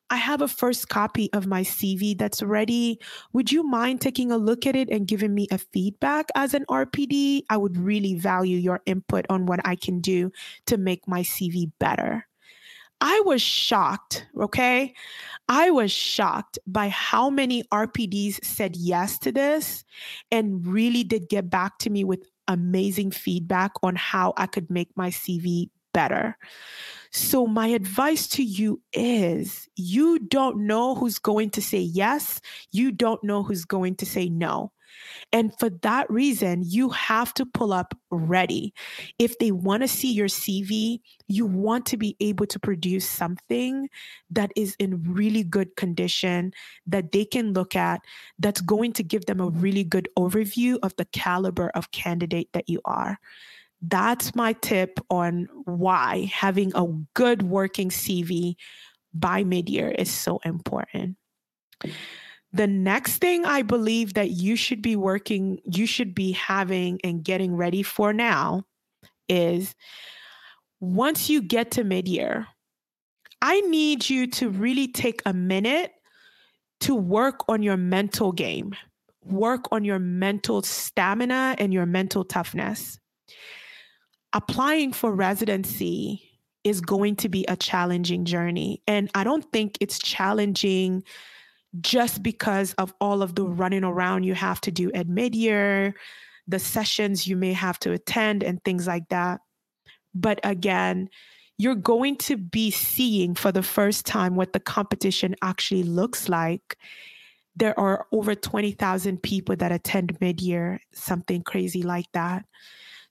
I 0.10 0.18
have 0.18 0.42
a 0.42 0.48
first 0.48 0.90
copy 0.90 1.32
of 1.34 1.48
my 1.48 1.62
CV 1.62 2.18
that's 2.18 2.44
ready. 2.44 3.00
Would 3.34 3.52
you 3.52 3.64
mind 3.64 4.02
taking 4.02 4.32
a 4.32 4.38
look 4.38 4.66
at 4.66 4.76
it 4.76 4.90
and 4.90 5.08
giving 5.08 5.34
me 5.34 5.48
a 5.52 5.58
feedback 5.58 6.28
as 6.36 6.54
an 6.54 6.66
RPD? 6.70 7.44
I 7.50 7.58
would 7.58 7.78
really 7.78 8.16
value 8.16 8.58
your 8.58 8.82
input 8.86 9.26
on 9.30 9.46
what 9.46 9.62
I 9.66 9.76
can 9.76 10.02
do 10.02 10.32
to 10.66 10.78
make 10.78 11.08
my 11.08 11.22
CV 11.22 11.72
better. 11.80 12.28
I 13.02 13.22
was 13.26 13.42
shocked, 13.42 14.28
okay? 14.40 14.94
I 15.50 15.72
was 15.72 15.92
shocked 15.92 16.60
by 16.68 16.90
how 16.90 17.30
many 17.30 17.64
RPDs 17.64 18.46
said 18.46 18.76
yes 18.76 19.18
to 19.20 19.32
this 19.32 19.84
and 20.32 20.66
really 20.66 21.04
did 21.04 21.28
get 21.28 21.50
back 21.50 21.80
to 21.80 21.90
me 21.90 22.04
with 22.04 22.30
amazing 22.48 23.12
feedback 23.12 23.72
on 23.82 23.96
how 23.96 24.34
I 24.38 24.46
could 24.46 24.70
make 24.70 24.96
my 24.96 25.10
CV 25.10 25.70
better. 25.94 26.38
So, 27.12 27.48
my 27.48 27.68
advice 27.68 28.28
to 28.30 28.44
you 28.44 28.82
is 28.94 29.68
you 29.76 30.20
don't 30.20 30.66
know 30.66 30.96
who's 30.96 31.20
going 31.20 31.50
to 31.52 31.62
say 31.62 31.80
yes, 31.80 32.40
you 32.72 32.92
don't 32.92 33.24
know 33.24 33.44
who's 33.44 33.66
going 33.66 33.96
to 33.96 34.06
say 34.06 34.30
no. 34.30 34.72
And 35.32 35.58
for 35.60 35.70
that 35.70 36.10
reason, 36.10 36.64
you 36.66 36.90
have 36.90 37.34
to 37.36 37.46
pull 37.46 37.74
up 37.74 37.98
ready. 38.10 38.74
If 39.20 39.38
they 39.40 39.52
want 39.52 39.84
to 39.84 39.88
see 39.88 40.12
your 40.12 40.28
CV, 40.28 41.00
you 41.28 41.46
want 41.46 41.86
to 41.88 41.98
be 41.98 42.16
able 42.20 42.46
to 42.48 42.60
produce 42.60 43.08
something 43.08 43.90
that 44.30 44.52
is 44.56 44.76
in 44.80 45.14
really 45.14 45.44
good 45.44 45.76
condition 45.76 46.54
that 46.88 47.12
they 47.12 47.26
can 47.26 47.54
look 47.54 47.76
at, 47.76 48.02
that's 48.40 48.62
going 48.62 48.94
to 48.94 49.04
give 49.04 49.26
them 49.26 49.40
a 49.40 49.50
really 49.50 49.84
good 49.84 50.08
overview 50.18 50.78
of 50.84 50.96
the 50.98 51.06
caliber 51.06 51.70
of 51.70 51.92
candidate 51.92 52.50
that 52.54 52.70
you 52.70 52.82
are. 52.86 53.20
That's 53.82 54.36
my 54.36 54.54
tip 54.54 55.00
on 55.10 55.48
why 55.66 56.30
having 56.32 56.72
a 56.76 56.86
good 57.14 57.42
working 57.44 57.90
CV 57.90 58.56
by 59.14 59.44
mid 59.44 59.70
year 59.70 59.90
is 59.90 60.12
so 60.12 60.40
important. 60.46 61.18
The 62.54 62.68
next 62.68 63.18
thing 63.18 63.46
I 63.46 63.62
believe 63.62 64.16
that 64.16 64.32
you 64.32 64.56
should 64.56 64.82
be 64.82 64.96
working, 64.96 65.60
you 65.66 65.86
should 65.86 66.14
be 66.14 66.34
having 66.34 67.00
and 67.04 67.24
getting 67.24 67.56
ready 67.56 67.84
for 67.84 68.12
now 68.12 68.64
is 69.30 69.74
once 70.80 71.30
you 71.30 71.42
get 71.42 71.72
to 71.72 71.84
mid 71.84 72.08
year, 72.08 72.48
I 73.42 73.62
need 73.62 74.10
you 74.10 74.28
to 74.28 74.50
really 74.50 74.88
take 74.88 75.22
a 75.26 75.34
minute 75.34 75.94
to 76.82 76.96
work 76.96 77.42
on 77.48 77.64
your 77.64 77.78
mental 77.78 78.32
game, 78.32 78.76
work 79.24 79.66
on 79.72 79.86
your 79.86 80.00
mental 80.00 80.62
stamina 80.62 81.56
and 81.58 81.74
your 81.74 81.86
mental 81.86 82.26
toughness 82.26 83.00
applying 84.34 84.94
for 84.94 85.14
residency 85.14 86.24
is 86.64 86.82
going 86.82 87.16
to 87.18 87.30
be 87.30 87.46
a 87.48 87.56
challenging 87.56 88.26
journey. 88.26 88.82
And 88.88 89.10
I 89.16 89.24
don't 89.24 89.46
think 89.52 89.78
it's 89.82 90.00
challenging 90.00 91.04
just 91.80 92.22
because 92.22 92.74
of 92.74 92.94
all 93.00 93.22
of 93.22 93.36
the 93.36 93.46
running 93.46 93.84
around 93.84 94.24
you 94.24 94.34
have 94.34 94.60
to 94.62 94.72
do 94.72 94.92
at 94.92 95.08
mid 95.08 95.34
year, 95.34 95.96
the 96.48 96.60
sessions 96.60 97.28
you 97.28 97.38
may 97.38 97.54
have 97.54 97.80
to 97.80 97.94
attend, 97.94 98.44
and 98.44 98.64
things 98.64 98.88
like 98.88 99.08
that. 99.10 99.40
But 100.14 100.40
again, 100.44 101.10
you're 101.58 101.76
going 101.76 102.18
to 102.18 102.38
be 102.38 102.72
seeing 102.72 103.36
for 103.36 103.52
the 103.52 103.64
first 103.64 104.06
time 104.06 104.36
what 104.36 104.52
the 104.52 104.60
competition 104.60 105.36
actually 105.42 105.84
looks 105.84 106.28
like. 106.28 106.78
There 107.56 107.80
are 107.80 108.08
over 108.12 108.34
20,000 108.36 109.22
people 109.22 109.56
that 109.58 109.72
attend 109.72 110.18
mid 110.20 110.42
year, 110.42 110.82
something 110.94 111.44
crazy 111.44 111.84
like 111.84 112.12
that. 112.14 112.46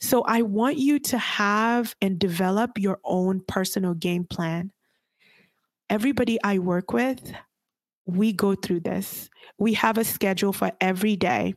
So 0.00 0.22
I 0.22 0.42
want 0.42 0.78
you 0.78 0.98
to 0.98 1.18
have 1.18 1.94
and 2.00 2.18
develop 2.18 2.78
your 2.78 2.98
own 3.04 3.40
personal 3.46 3.94
game 3.94 4.24
plan. 4.24 4.72
Everybody 5.90 6.38
I 6.42 6.58
work 6.58 6.92
with, 6.92 7.32
we 8.06 8.32
go 8.32 8.54
through 8.54 8.80
this. 8.80 9.28
We 9.58 9.74
have 9.74 9.98
a 9.98 10.04
schedule 10.04 10.52
for 10.52 10.72
every 10.80 11.16
day. 11.16 11.54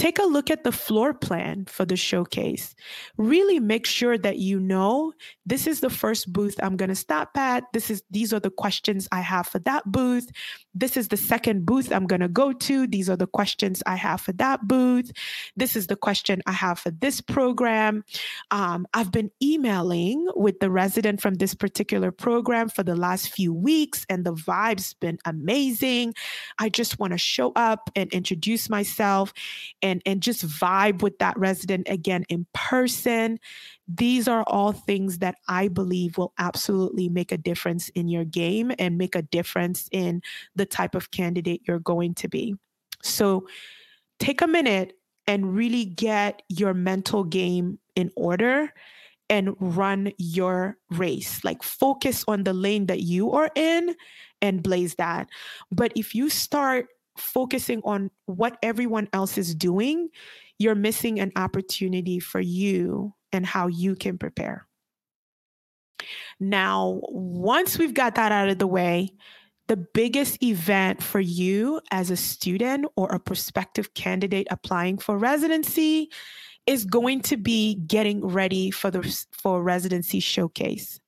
Take 0.00 0.18
a 0.18 0.22
look 0.24 0.50
at 0.50 0.64
the 0.64 0.72
floor 0.72 1.12
plan 1.12 1.66
for 1.66 1.84
the 1.84 1.96
showcase. 1.96 2.74
Really 3.18 3.60
make 3.60 3.84
sure 3.84 4.16
that 4.16 4.38
you 4.38 4.58
know 4.58 5.12
this 5.44 5.66
is 5.66 5.80
the 5.80 5.90
first 5.90 6.32
booth 6.32 6.58
I'm 6.62 6.78
going 6.78 6.88
to 6.88 6.94
stop 6.94 7.36
at. 7.36 7.64
This 7.74 7.90
is 7.90 8.02
these 8.10 8.32
are 8.32 8.40
the 8.40 8.50
questions 8.50 9.06
I 9.12 9.20
have 9.20 9.46
for 9.46 9.58
that 9.58 9.84
booth. 9.92 10.30
This 10.74 10.96
is 10.96 11.08
the 11.08 11.18
second 11.18 11.66
booth 11.66 11.92
I'm 11.92 12.06
going 12.06 12.22
to 12.22 12.28
go 12.28 12.52
to. 12.52 12.86
These 12.86 13.10
are 13.10 13.16
the 13.16 13.26
questions 13.26 13.82
I 13.84 13.96
have 13.96 14.22
for 14.22 14.32
that 14.32 14.66
booth. 14.66 15.10
This 15.54 15.76
is 15.76 15.88
the 15.88 15.96
question 15.96 16.40
I 16.46 16.52
have 16.52 16.78
for 16.78 16.92
this 16.92 17.20
program. 17.20 18.04
Um, 18.50 18.86
I've 18.94 19.12
been 19.12 19.30
emailing 19.42 20.26
with 20.34 20.60
the 20.60 20.70
resident 20.70 21.20
from 21.20 21.34
this 21.34 21.54
particular 21.54 22.10
program 22.10 22.70
for 22.70 22.82
the 22.82 22.96
last 22.96 23.28
few 23.28 23.52
weeks, 23.52 24.06
and 24.08 24.24
the 24.24 24.32
vibe's 24.32 24.94
been 24.94 25.18
amazing. 25.26 26.14
I 26.58 26.70
just 26.70 26.98
want 26.98 27.12
to 27.12 27.18
show 27.18 27.52
up 27.54 27.90
and 27.94 28.10
introduce 28.14 28.70
myself 28.70 29.34
and 29.82 30.02
and 30.06 30.22
just 30.22 30.46
vibe 30.46 31.02
with 31.02 31.18
that 31.18 31.38
resident 31.38 31.86
again 31.88 32.24
in 32.28 32.46
person 32.52 33.38
these 33.88 34.28
are 34.28 34.44
all 34.46 34.72
things 34.72 35.18
that 35.18 35.36
i 35.48 35.68
believe 35.68 36.18
will 36.18 36.32
absolutely 36.38 37.08
make 37.08 37.32
a 37.32 37.38
difference 37.38 37.88
in 37.90 38.08
your 38.08 38.24
game 38.24 38.72
and 38.78 38.98
make 38.98 39.14
a 39.14 39.22
difference 39.22 39.88
in 39.92 40.22
the 40.56 40.66
type 40.66 40.94
of 40.94 41.10
candidate 41.10 41.62
you're 41.66 41.78
going 41.78 42.14
to 42.14 42.28
be 42.28 42.54
so 43.02 43.46
take 44.18 44.40
a 44.42 44.46
minute 44.46 44.94
and 45.26 45.54
really 45.54 45.84
get 45.84 46.42
your 46.48 46.74
mental 46.74 47.24
game 47.24 47.78
in 47.94 48.10
order 48.16 48.72
and 49.30 49.54
run 49.60 50.12
your 50.18 50.76
race. 50.90 51.44
Like 51.44 51.62
focus 51.62 52.24
on 52.26 52.42
the 52.42 52.52
lane 52.52 52.86
that 52.86 53.00
you 53.00 53.30
are 53.30 53.50
in 53.54 53.94
and 54.42 54.62
blaze 54.62 54.96
that. 54.96 55.28
But 55.70 55.92
if 55.94 56.14
you 56.14 56.28
start 56.28 56.88
focusing 57.20 57.80
on 57.84 58.10
what 58.26 58.58
everyone 58.62 59.08
else 59.12 59.38
is 59.38 59.54
doing, 59.54 60.08
you're 60.58 60.74
missing 60.74 61.20
an 61.20 61.32
opportunity 61.36 62.18
for 62.18 62.40
you 62.40 63.14
and 63.32 63.46
how 63.46 63.66
you 63.66 63.94
can 63.94 64.18
prepare. 64.18 64.66
Now, 66.38 67.00
once 67.02 67.78
we've 67.78 67.94
got 67.94 68.14
that 68.14 68.32
out 68.32 68.48
of 68.48 68.58
the 68.58 68.66
way, 68.66 69.10
the 69.68 69.76
biggest 69.76 70.42
event 70.42 71.02
for 71.02 71.20
you 71.20 71.80
as 71.92 72.10
a 72.10 72.16
student 72.16 72.86
or 72.96 73.08
a 73.10 73.20
prospective 73.20 73.94
candidate 73.94 74.48
applying 74.50 74.98
for 74.98 75.16
residency 75.16 76.10
is 76.66 76.84
going 76.84 77.20
to 77.20 77.36
be 77.36 77.76
getting 77.86 78.26
ready 78.26 78.70
for 78.70 78.90
the 78.90 79.24
for 79.32 79.62
residency 79.62 80.20
showcase. 80.20 81.00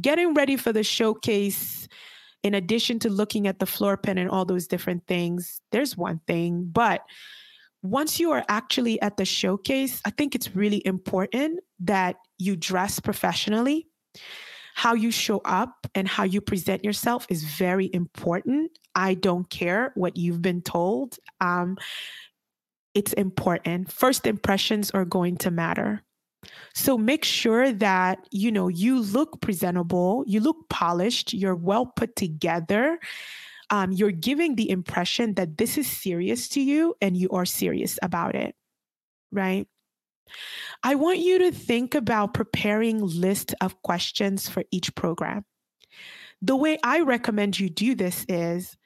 Getting 0.00 0.34
ready 0.34 0.56
for 0.56 0.72
the 0.72 0.84
showcase 0.84 1.88
in 2.42 2.54
addition 2.54 2.98
to 3.00 3.10
looking 3.10 3.46
at 3.46 3.58
the 3.58 3.66
floor 3.66 3.96
plan 3.96 4.18
and 4.18 4.30
all 4.30 4.44
those 4.44 4.66
different 4.66 5.06
things, 5.06 5.60
there's 5.72 5.96
one 5.96 6.20
thing. 6.26 6.68
But 6.70 7.02
once 7.82 8.20
you 8.20 8.30
are 8.32 8.44
actually 8.48 9.00
at 9.00 9.16
the 9.16 9.24
showcase, 9.24 10.00
I 10.04 10.10
think 10.10 10.34
it's 10.34 10.54
really 10.54 10.84
important 10.86 11.60
that 11.80 12.16
you 12.38 12.56
dress 12.56 13.00
professionally. 13.00 13.86
How 14.74 14.94
you 14.94 15.10
show 15.10 15.40
up 15.44 15.86
and 15.94 16.08
how 16.08 16.24
you 16.24 16.40
present 16.40 16.84
yourself 16.84 17.26
is 17.28 17.44
very 17.44 17.90
important. 17.92 18.70
I 18.94 19.14
don't 19.14 19.48
care 19.50 19.92
what 19.94 20.16
you've 20.16 20.40
been 20.40 20.62
told. 20.62 21.18
Um, 21.40 21.76
it's 22.94 23.12
important. 23.12 23.90
First 23.92 24.26
impressions 24.26 24.90
are 24.90 25.04
going 25.04 25.36
to 25.38 25.50
matter. 25.50 26.02
So 26.74 26.96
make 26.96 27.24
sure 27.24 27.72
that, 27.72 28.26
you 28.30 28.50
know, 28.50 28.68
you 28.68 29.00
look 29.00 29.40
presentable, 29.40 30.24
you 30.26 30.40
look 30.40 30.68
polished, 30.68 31.34
you're 31.34 31.54
well 31.54 31.86
put 31.86 32.16
together. 32.16 32.98
Um, 33.70 33.92
you're 33.92 34.10
giving 34.10 34.56
the 34.56 34.70
impression 34.70 35.34
that 35.34 35.58
this 35.58 35.78
is 35.78 35.86
serious 35.86 36.48
to 36.50 36.60
you 36.60 36.94
and 37.00 37.16
you 37.16 37.28
are 37.30 37.44
serious 37.44 37.98
about 38.02 38.34
it, 38.34 38.54
right? 39.30 39.68
I 40.82 40.94
want 40.94 41.18
you 41.18 41.38
to 41.40 41.52
think 41.52 41.94
about 41.94 42.34
preparing 42.34 43.00
list 43.00 43.54
of 43.60 43.80
questions 43.82 44.48
for 44.48 44.64
each 44.70 44.94
program. 44.94 45.44
The 46.42 46.56
way 46.56 46.78
I 46.82 47.00
recommend 47.00 47.60
you 47.60 47.68
do 47.68 47.94
this 47.94 48.24
is 48.28 48.76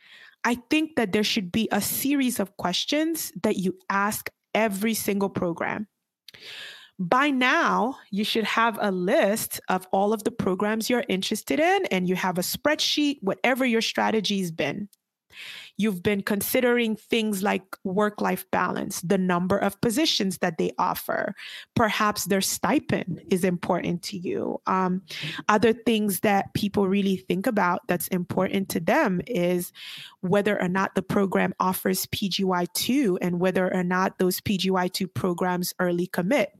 I 0.45 0.57
think 0.69 0.97
that 0.97 1.13
there 1.13 1.25
should 1.25 1.53
be 1.53 1.69
a 1.73 1.81
series 1.81 2.41
of 2.41 2.57
questions 2.57 3.33
that 3.43 3.57
you 3.57 3.79
ask 3.89 4.29
every 4.55 4.95
single 4.95 5.31
program. 5.31 5.87
By 6.99 7.31
now, 7.31 7.99
you 8.11 8.23
should 8.25 8.45
have 8.45 8.79
a 8.81 8.93
list 8.93 9.61
of 9.69 9.87
all 9.93 10.13
of 10.13 10.23
the 10.23 10.31
programs 10.31 10.89
you're 10.89 11.05
interested 11.09 11.59
in, 11.59 11.87
and 11.87 12.09
you 12.09 12.15
have 12.15 12.39
a 12.39 12.43
spreadsheet, 12.43 13.19
whatever 13.21 13.65
your 13.65 13.83
strategy's 13.83 14.53
been. 14.53 14.89
You've 15.77 16.05
been 16.05 16.23
considering 16.23 16.95
things 16.95 17.43
like 17.43 17.65
work 17.83 18.21
life 18.21 18.49
balance, 18.53 19.01
the 19.01 19.19
number 19.19 19.59
of 19.59 19.81
positions 19.81 20.39
that 20.39 20.57
they 20.57 20.71
offer. 20.79 21.35
Perhaps 21.75 22.27
their 22.27 22.41
stipend 22.41 23.21
is 23.29 23.43
important 23.43 24.03
to 24.05 24.17
you. 24.17 24.61
Um, 24.69 25.03
other 25.49 25.73
things 25.73 26.21
that 26.21 26.55
people 26.55 26.87
really 26.87 27.17
think 27.17 27.49
about 27.49 27.81
that's 27.89 28.07
important 28.09 28.69
to 28.71 28.79
them 28.81 29.21
is 29.27 29.73
whether 30.21 30.61
or 30.63 30.69
not 30.69 30.95
the 30.95 31.03
program 31.03 31.55
offers 31.59 32.07
PGY2 32.07 33.19
and 33.21 33.41
whether 33.41 33.73
or 33.75 33.83
not 33.83 34.19
those 34.19 34.41
PGY2 34.41 35.13
programs 35.13 35.75
early 35.81 36.07
commit 36.07 36.53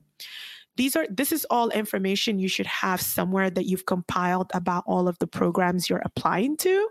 these 0.77 0.97
are 0.97 1.07
this 1.09 1.31
is 1.33 1.47
all 1.51 1.71
information 1.71 2.39
you 2.39 2.49
should 2.49 2.67
have 2.67 3.01
somewhere 3.01 3.51
that 3.51 3.67
you've 3.67 3.87
compiled 3.87 4.51
about 4.55 4.85
all 4.87 5.09
of 5.09 5.19
the 5.19 5.27
programs 5.27 5.89
you're 5.89 6.03
applying 6.05 6.57
to 6.57 6.89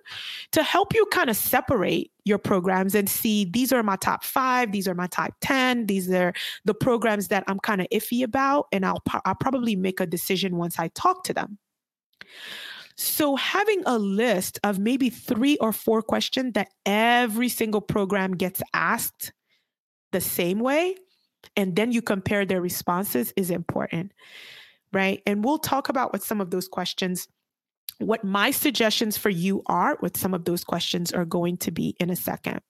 to 0.52 0.64
help 0.64 0.94
you 0.94 1.06
kind 1.08 1.30
of 1.30 1.36
separate 1.36 2.12
your 2.24 2.38
programs 2.38 2.96
and 2.96 3.10
see 3.10 3.46
these 3.46 3.74
are 3.74 3.84
my 3.84 3.96
top 3.98 4.24
5 4.24 4.72
these 4.72 4.88
are 4.88 4.96
my 4.96 5.08
top 5.08 5.34
10 5.42 5.88
these 5.88 6.10
are 6.12 6.34
the 6.66 6.74
programs 6.74 7.28
that 7.28 7.44
I'm 7.48 7.60
kind 7.60 7.82
of 7.82 7.88
iffy 7.92 8.24
about 8.24 8.68
and 8.72 8.86
I'll 8.86 9.04
I'll 9.26 9.36
probably 9.36 9.76
make 9.76 10.00
a 10.00 10.06
decision 10.06 10.58
once 10.58 10.80
I 10.80 10.88
talk 10.90 11.24
to 11.26 11.34
them. 11.34 11.58
So, 12.96 13.36
having 13.36 13.82
a 13.88 13.98
list 13.98 14.60
of 14.64 14.78
maybe 14.78 15.10
three 15.10 15.58
or 15.58 15.74
four 15.74 16.04
questions 16.04 16.54
that 16.54 16.70
every 16.86 17.50
single 17.50 17.82
program 17.82 18.34
gets 18.34 18.62
asked 18.74 19.34
the 20.12 20.22
same 20.22 20.60
way 20.60 20.96
and 21.56 21.76
then 21.76 21.92
you 21.92 22.02
compare 22.02 22.46
their 22.46 22.62
responses 22.62 23.34
is 23.36 23.50
important, 23.50 24.12
right? 24.92 25.22
And 25.26 25.44
we'll 25.44 25.60
talk 25.60 25.90
about 25.90 26.14
what 26.14 26.24
some 26.24 26.42
of 26.42 26.52
those 26.52 26.68
questions, 26.68 27.28
what 28.00 28.24
my 28.24 28.52
suggestions 28.52 29.18
for 29.18 29.30
you 29.30 29.62
are, 29.66 29.98
what 30.00 30.18
some 30.18 30.34
of 30.34 30.46
those 30.46 30.64
questions 30.64 31.12
are 31.12 31.26
going 31.26 31.58
to 31.58 31.72
be 31.72 31.96
in 32.00 32.10
a 32.10 32.16
second. 32.16 32.62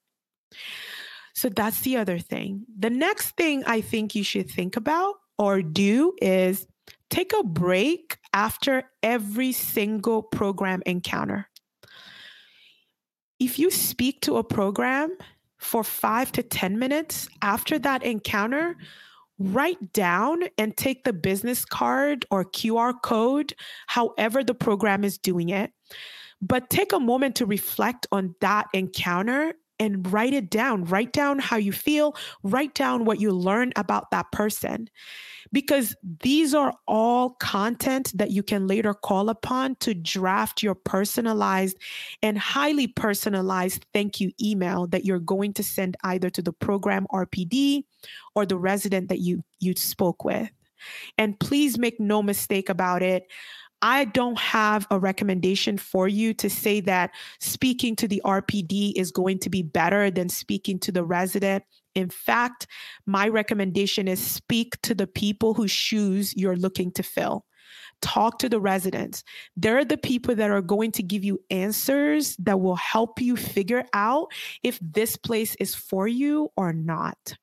So 1.33 1.49
that's 1.49 1.81
the 1.81 1.97
other 1.97 2.19
thing. 2.19 2.65
The 2.77 2.89
next 2.89 3.35
thing 3.35 3.63
I 3.65 3.81
think 3.81 4.15
you 4.15 4.23
should 4.23 4.49
think 4.49 4.75
about 4.75 5.15
or 5.37 5.61
do 5.61 6.13
is 6.21 6.67
take 7.09 7.33
a 7.33 7.43
break 7.43 8.17
after 8.33 8.83
every 9.01 9.51
single 9.51 10.21
program 10.21 10.83
encounter. 10.85 11.49
If 13.39 13.59
you 13.59 13.71
speak 13.71 14.21
to 14.21 14.37
a 14.37 14.43
program 14.43 15.17
for 15.63 15.83
five 15.83 16.31
to 16.33 16.43
10 16.43 16.77
minutes 16.77 17.27
after 17.41 17.79
that 17.79 18.03
encounter, 18.03 18.75
write 19.39 19.93
down 19.93 20.43
and 20.57 20.75
take 20.77 21.03
the 21.03 21.13
business 21.13 21.65
card 21.65 22.25
or 22.29 22.45
QR 22.45 22.93
code, 23.01 23.53
however 23.87 24.43
the 24.43 24.53
program 24.53 25.03
is 25.03 25.17
doing 25.17 25.49
it. 25.49 25.71
But 26.41 26.69
take 26.69 26.91
a 26.91 26.99
moment 26.99 27.35
to 27.37 27.45
reflect 27.45 28.05
on 28.11 28.35
that 28.41 28.67
encounter 28.73 29.53
and 29.79 30.11
write 30.11 30.33
it 30.33 30.49
down. 30.49 30.85
Write 30.85 31.13
down 31.13 31.39
how 31.39 31.57
you 31.57 31.71
feel, 31.71 32.15
write 32.43 32.73
down 32.75 33.05
what 33.05 33.19
you 33.19 33.31
learned 33.31 33.73
about 33.75 34.11
that 34.11 34.31
person 34.31 34.89
because 35.53 35.95
these 36.21 36.53
are 36.53 36.73
all 36.87 37.29
content 37.39 38.11
that 38.15 38.31
you 38.31 38.43
can 38.43 38.67
later 38.67 38.93
call 38.93 39.29
upon 39.29 39.75
to 39.75 39.93
draft 39.93 40.61
your 40.61 40.75
personalized 40.75 41.77
and 42.21 42.37
highly 42.37 42.87
personalized 42.87 43.85
thank 43.93 44.19
you 44.19 44.31
email 44.41 44.87
that 44.87 45.05
you're 45.05 45.19
going 45.19 45.53
to 45.53 45.63
send 45.63 45.95
either 46.03 46.29
to 46.29 46.41
the 46.41 46.51
program 46.51 47.05
RPD 47.13 47.83
or 48.35 48.45
the 48.45 48.57
resident 48.57 49.07
that 49.09 49.19
you 49.19 49.43
you 49.59 49.75
spoke 49.75 50.25
with. 50.25 50.49
And 51.17 51.39
please 51.39 51.77
make 51.77 51.99
no 51.99 52.21
mistake 52.21 52.67
about 52.67 53.01
it. 53.01 53.27
I 53.81 54.05
don't 54.05 54.39
have 54.39 54.87
a 54.91 54.99
recommendation 54.99 55.77
for 55.77 56.07
you 56.07 56.33
to 56.35 56.49
say 56.49 56.79
that 56.81 57.11
speaking 57.39 57.95
to 57.97 58.07
the 58.07 58.21
RPD 58.25 58.93
is 58.95 59.11
going 59.11 59.39
to 59.39 59.49
be 59.49 59.61
better 59.61 60.09
than 60.09 60.29
speaking 60.29 60.79
to 60.79 60.91
the 60.91 61.03
resident. 61.03 61.63
In 61.95 62.09
fact, 62.09 62.67
my 63.05 63.27
recommendation 63.27 64.07
is 64.07 64.19
speak 64.19 64.81
to 64.81 64.95
the 64.95 65.07
people 65.07 65.53
whose 65.53 65.71
shoes 65.71 66.35
you're 66.35 66.55
looking 66.55 66.91
to 66.93 67.03
fill. 67.03 67.45
Talk 68.01 68.39
to 68.39 68.49
the 68.49 68.59
residents. 68.59 69.23
They're 69.55 69.85
the 69.85 69.97
people 69.97 70.35
that 70.35 70.51
are 70.51 70.61
going 70.61 70.91
to 70.93 71.03
give 71.03 71.23
you 71.23 71.39
answers 71.49 72.35
that 72.37 72.59
will 72.59 72.75
help 72.75 73.21
you 73.21 73.37
figure 73.37 73.85
out 73.93 74.27
if 74.61 74.77
this 74.81 75.15
place 75.15 75.55
is 75.55 75.73
for 75.73 76.07
you 76.07 76.49
or 76.57 76.73
not. 76.73 77.35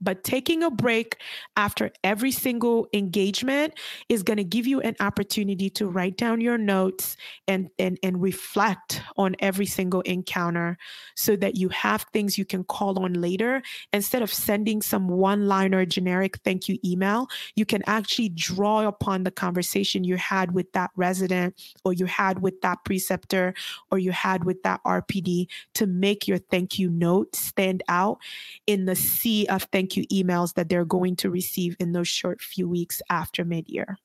But 0.00 0.22
taking 0.24 0.62
a 0.62 0.70
break 0.70 1.16
after 1.56 1.90
every 2.04 2.30
single 2.30 2.86
engagement 2.92 3.74
is 4.08 4.22
going 4.22 4.36
to 4.36 4.44
give 4.44 4.66
you 4.66 4.80
an 4.80 4.96
opportunity 5.00 5.70
to 5.70 5.86
write 5.86 6.16
down 6.16 6.40
your 6.40 6.58
notes 6.58 7.16
and, 7.46 7.68
and, 7.78 7.98
and 8.02 8.22
reflect 8.22 9.02
on 9.16 9.34
every 9.40 9.66
single 9.66 10.00
encounter 10.02 10.78
so 11.16 11.36
that 11.36 11.56
you 11.56 11.68
have 11.70 12.06
things 12.12 12.38
you 12.38 12.44
can 12.44 12.64
call 12.64 12.98
on 13.00 13.14
later. 13.14 13.62
Instead 13.92 14.22
of 14.22 14.32
sending 14.32 14.82
some 14.82 15.08
one 15.08 15.46
liner 15.46 15.84
generic 15.84 16.38
thank 16.44 16.68
you 16.68 16.78
email, 16.84 17.26
you 17.56 17.66
can 17.66 17.82
actually 17.86 18.28
draw 18.28 18.86
upon 18.86 19.24
the 19.24 19.30
conversation 19.30 20.04
you 20.04 20.16
had 20.16 20.52
with 20.52 20.70
that 20.72 20.90
resident 20.96 21.54
or 21.84 21.92
you 21.92 22.06
had 22.06 22.40
with 22.40 22.60
that 22.60 22.78
preceptor 22.84 23.54
or 23.90 23.98
you 23.98 24.12
had 24.12 24.44
with 24.44 24.62
that 24.62 24.80
RPD 24.84 25.48
to 25.74 25.86
make 25.86 26.28
your 26.28 26.38
thank 26.38 26.78
you 26.78 26.90
note 26.90 27.34
stand 27.34 27.82
out 27.88 28.18
in 28.66 28.84
the 28.84 28.96
sea 28.96 29.46
of 29.46 29.64
thank 29.64 29.87
thank 29.88 29.96
you 29.96 30.24
emails 30.24 30.54
that 30.54 30.68
they're 30.68 30.84
going 30.84 31.16
to 31.16 31.30
receive 31.30 31.76
in 31.80 31.92
those 31.92 32.08
short 32.08 32.40
few 32.40 32.68
weeks 32.68 33.00
after 33.10 33.44
mid 33.44 33.68
year. 33.68 33.96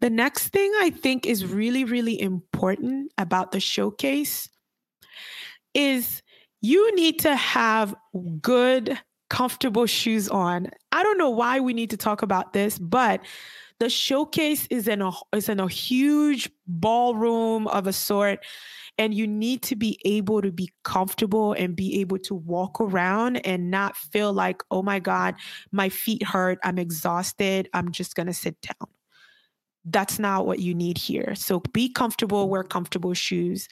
The 0.00 0.10
next 0.10 0.48
thing 0.48 0.72
I 0.80 0.90
think 0.90 1.26
is 1.26 1.46
really, 1.46 1.84
really 1.84 2.20
important 2.20 3.12
about 3.18 3.52
the 3.52 3.60
showcase 3.60 4.48
is 5.74 6.22
you 6.62 6.94
need 6.96 7.20
to 7.20 7.36
have 7.36 7.94
good, 8.40 8.98
comfortable 9.28 9.86
shoes 9.86 10.28
on. 10.28 10.70
I 10.90 11.02
don't 11.02 11.18
know 11.18 11.30
why 11.30 11.60
we 11.60 11.74
need 11.74 11.90
to 11.90 11.96
talk 11.96 12.22
about 12.22 12.52
this, 12.52 12.78
but 12.78 13.20
the 13.80 13.90
showcase 13.90 14.66
is 14.70 14.86
in 14.86 15.02
a 15.02 15.10
is 15.34 15.48
in 15.48 15.58
a 15.58 15.68
huge 15.68 16.50
ballroom 16.66 17.66
of 17.68 17.86
a 17.86 17.92
sort 17.92 18.44
and 18.98 19.14
you 19.14 19.26
need 19.26 19.62
to 19.62 19.74
be 19.74 19.98
able 20.04 20.42
to 20.42 20.52
be 20.52 20.70
comfortable 20.84 21.54
and 21.54 21.74
be 21.74 22.00
able 22.00 22.18
to 22.18 22.34
walk 22.34 22.78
around 22.82 23.38
and 23.46 23.70
not 23.70 23.96
feel 23.96 24.30
like, 24.30 24.62
oh 24.70 24.82
my 24.82 24.98
God, 24.98 25.34
my 25.72 25.88
feet 25.88 26.22
hurt. 26.22 26.58
I'm 26.62 26.78
exhausted. 26.78 27.70
I'm 27.72 27.92
just 27.92 28.14
to 28.26 28.34
sit 28.34 28.60
down. 28.60 28.88
That's 29.86 30.18
not 30.18 30.46
what 30.46 30.58
you 30.58 30.74
need 30.74 30.98
here. 30.98 31.34
So 31.34 31.60
be 31.72 31.88
comfortable, 31.90 32.50
wear 32.50 32.62
comfortable 32.62 33.14
shoes. 33.14 33.68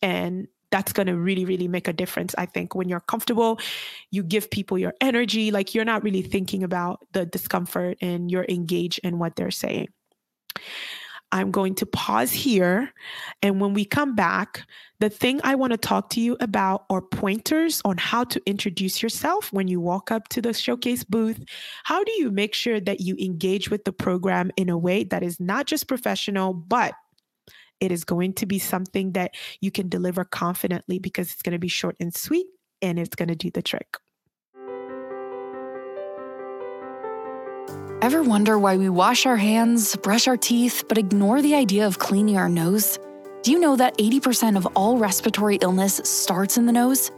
And 0.00 0.48
that's 0.72 0.92
going 0.92 1.06
to 1.06 1.16
really, 1.16 1.44
really 1.44 1.68
make 1.68 1.86
a 1.86 1.92
difference. 1.92 2.34
I 2.36 2.46
think 2.46 2.74
when 2.74 2.88
you're 2.88 3.00
comfortable, 3.00 3.60
you 4.10 4.24
give 4.24 4.50
people 4.50 4.78
your 4.78 4.94
energy. 5.00 5.52
Like 5.52 5.74
you're 5.74 5.84
not 5.84 6.02
really 6.02 6.22
thinking 6.22 6.64
about 6.64 7.06
the 7.12 7.26
discomfort 7.26 7.98
and 8.00 8.30
you're 8.30 8.46
engaged 8.48 8.98
in 9.04 9.20
what 9.20 9.36
they're 9.36 9.52
saying. 9.52 9.88
I'm 11.30 11.50
going 11.50 11.74
to 11.76 11.86
pause 11.86 12.30
here. 12.30 12.92
And 13.42 13.60
when 13.60 13.72
we 13.72 13.86
come 13.86 14.14
back, 14.14 14.66
the 15.00 15.08
thing 15.08 15.40
I 15.42 15.54
want 15.54 15.72
to 15.72 15.78
talk 15.78 16.10
to 16.10 16.20
you 16.20 16.36
about 16.40 16.84
are 16.90 17.00
pointers 17.00 17.80
on 17.84 17.96
how 17.96 18.24
to 18.24 18.40
introduce 18.44 19.02
yourself 19.02 19.50
when 19.52 19.66
you 19.66 19.80
walk 19.80 20.10
up 20.10 20.28
to 20.28 20.42
the 20.42 20.52
showcase 20.52 21.04
booth. 21.04 21.42
How 21.84 22.04
do 22.04 22.12
you 22.12 22.30
make 22.30 22.54
sure 22.54 22.80
that 22.80 23.00
you 23.00 23.16
engage 23.18 23.70
with 23.70 23.84
the 23.84 23.92
program 23.92 24.50
in 24.56 24.68
a 24.68 24.76
way 24.76 25.04
that 25.04 25.22
is 25.22 25.40
not 25.40 25.66
just 25.66 25.88
professional, 25.88 26.52
but 26.52 26.92
it 27.82 27.90
is 27.90 28.04
going 28.04 28.32
to 28.34 28.46
be 28.46 28.60
something 28.60 29.10
that 29.12 29.34
you 29.60 29.72
can 29.72 29.88
deliver 29.88 30.24
confidently 30.24 31.00
because 31.00 31.32
it's 31.32 31.42
going 31.42 31.52
to 31.52 31.58
be 31.58 31.66
short 31.66 31.96
and 31.98 32.14
sweet 32.14 32.46
and 32.80 32.96
it's 32.96 33.16
going 33.16 33.28
to 33.28 33.34
do 33.34 33.50
the 33.50 33.60
trick. 33.60 33.96
Ever 38.00 38.22
wonder 38.22 38.56
why 38.56 38.76
we 38.76 38.88
wash 38.88 39.26
our 39.26 39.36
hands, 39.36 39.96
brush 39.96 40.28
our 40.28 40.36
teeth, 40.36 40.84
but 40.88 40.96
ignore 40.96 41.42
the 41.42 41.56
idea 41.56 41.84
of 41.84 41.98
cleaning 41.98 42.36
our 42.36 42.48
nose? 42.48 43.00
Do 43.42 43.50
you 43.50 43.58
know 43.58 43.74
that 43.74 43.98
80% 43.98 44.56
of 44.56 44.66
all 44.76 44.96
respiratory 44.96 45.56
illness 45.56 46.00
starts 46.04 46.56
in 46.56 46.66
the 46.66 46.72
nose? 46.72 47.10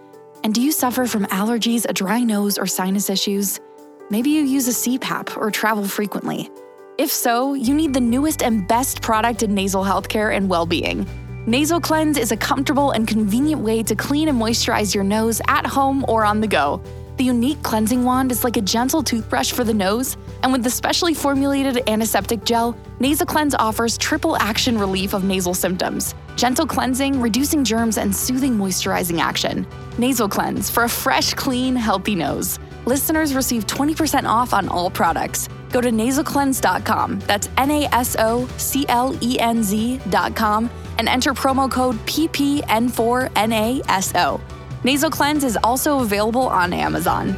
And 0.44 0.55
do 0.55 0.62
you 0.62 0.72
suffer 0.72 1.07
from 1.07 1.27
allergies, 1.27 1.85
a 1.87 1.92
dry 1.92 2.20
nose, 2.20 2.57
or 2.57 2.66
sinus 2.66 3.11
issues? 3.11 3.61
Maybe 4.09 4.31
you 4.31 4.42
use 4.44 4.66
a 4.68 4.70
CPAP 4.70 5.37
or 5.37 5.50
travel 5.50 5.85
frequently. 5.85 6.50
If 6.96 7.11
so, 7.11 7.54
you 7.54 7.74
need 7.74 7.92
the 7.92 8.00
newest 8.00 8.40
and 8.40 8.68
best 8.68 9.02
product 9.02 9.42
in 9.42 9.52
nasal 9.52 9.83
healthcare 9.83 10.37
and 10.37 10.48
well 10.48 10.64
being. 10.64 11.04
NasoClenz 11.44 12.16
is 12.16 12.30
a 12.30 12.37
comfortable 12.37 12.92
and 12.92 13.07
convenient 13.07 13.61
way 13.61 13.83
to 13.83 13.96
clean 13.96 14.28
and 14.28 14.40
moisturize 14.40 14.94
your 14.94 15.02
nose 15.02 15.42
at 15.48 15.66
home 15.66 16.04
or 16.07 16.24
on 16.24 16.40
the 16.40 16.46
go. 16.46 16.80
The 17.16 17.24
unique 17.24 17.61
cleansing 17.64 18.04
wand 18.04 18.30
is 18.30 18.44
like 18.44 18.57
a 18.57 18.61
gentle 18.61 19.02
toothbrush 19.02 19.50
for 19.52 19.64
the 19.64 19.74
nose, 19.74 20.16
and 20.44 20.52
with 20.52 20.62
the 20.62 20.70
specially 20.70 21.14
formulated 21.14 21.83
antiseptic 21.88 22.44
gel, 22.44 22.76
NasoClenz 23.00 23.57
offers 23.59 23.98
triple 23.98 24.37
action 24.37 24.78
relief 24.78 25.14
of 25.14 25.24
nasal 25.24 25.54
symptoms 25.54 26.14
gentle 26.37 26.66
cleansing, 26.66 27.20
reducing 27.20 27.64
germs, 27.64 27.98
and 27.98 28.14
soothing 28.14 28.57
moisturizing 28.57 29.20
action. 29.20 29.66
NasoClenz 29.96 30.70
for 30.70 30.85
a 30.85 30.88
fresh, 30.88 31.35
clean, 31.35 31.74
healthy 31.74 32.14
nose. 32.14 32.61
Listeners 32.87 33.35
receive 33.35 33.66
20% 33.66 34.28
off 34.28 34.52
on 34.52 34.68
all 34.68 34.90
products. 34.90 35.48
Go 35.75 35.81
to 35.81 35.91
nasoclenz.com, 35.91 37.19
that's 37.27 37.49
N 37.59 37.73
A 37.73 37.87
S 37.87 38.15
O 38.21 38.47
C 38.59 38.87
L 38.89 39.19
E 39.21 39.41
N 39.41 39.65
Z.com, 39.65 40.71
and 40.99 41.09
enter 41.09 41.35
promo 41.35 41.69
code 41.69 41.97
PPN4NASO. 42.07 44.41
NasoClenz 44.85 45.43
is 45.43 45.59
also 45.65 45.99
available 45.99 46.43
on 46.43 46.73
Amazon. 46.73 47.37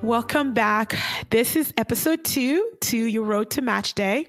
Welcome 0.00 0.54
back. 0.54 0.96
This 1.28 1.54
is 1.54 1.74
episode 1.76 2.24
two 2.24 2.70
to 2.80 2.96
your 2.96 3.24
road 3.24 3.50
to 3.50 3.60
match 3.60 3.92
day. 3.92 4.26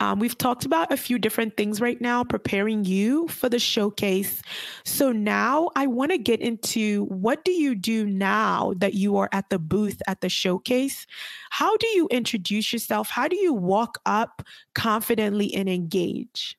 Um, 0.00 0.18
we've 0.18 0.36
talked 0.36 0.64
about 0.64 0.92
a 0.92 0.96
few 0.96 1.18
different 1.18 1.56
things 1.56 1.80
right 1.80 2.00
now, 2.00 2.24
preparing 2.24 2.84
you 2.84 3.28
for 3.28 3.48
the 3.48 3.58
showcase. 3.58 4.42
So 4.84 5.12
now 5.12 5.70
I 5.76 5.86
want 5.86 6.12
to 6.12 6.18
get 6.18 6.40
into 6.40 7.04
what 7.04 7.44
do 7.44 7.52
you 7.52 7.74
do 7.74 8.06
now 8.06 8.74
that 8.78 8.94
you 8.94 9.16
are 9.16 9.28
at 9.32 9.50
the 9.50 9.58
booth 9.58 10.00
at 10.06 10.20
the 10.20 10.28
showcase? 10.28 11.06
How 11.50 11.76
do 11.76 11.86
you 11.88 12.08
introduce 12.10 12.72
yourself? 12.72 13.10
How 13.10 13.28
do 13.28 13.36
you 13.36 13.52
walk 13.52 13.98
up 14.06 14.42
confidently 14.74 15.54
and 15.54 15.68
engage? 15.68 16.56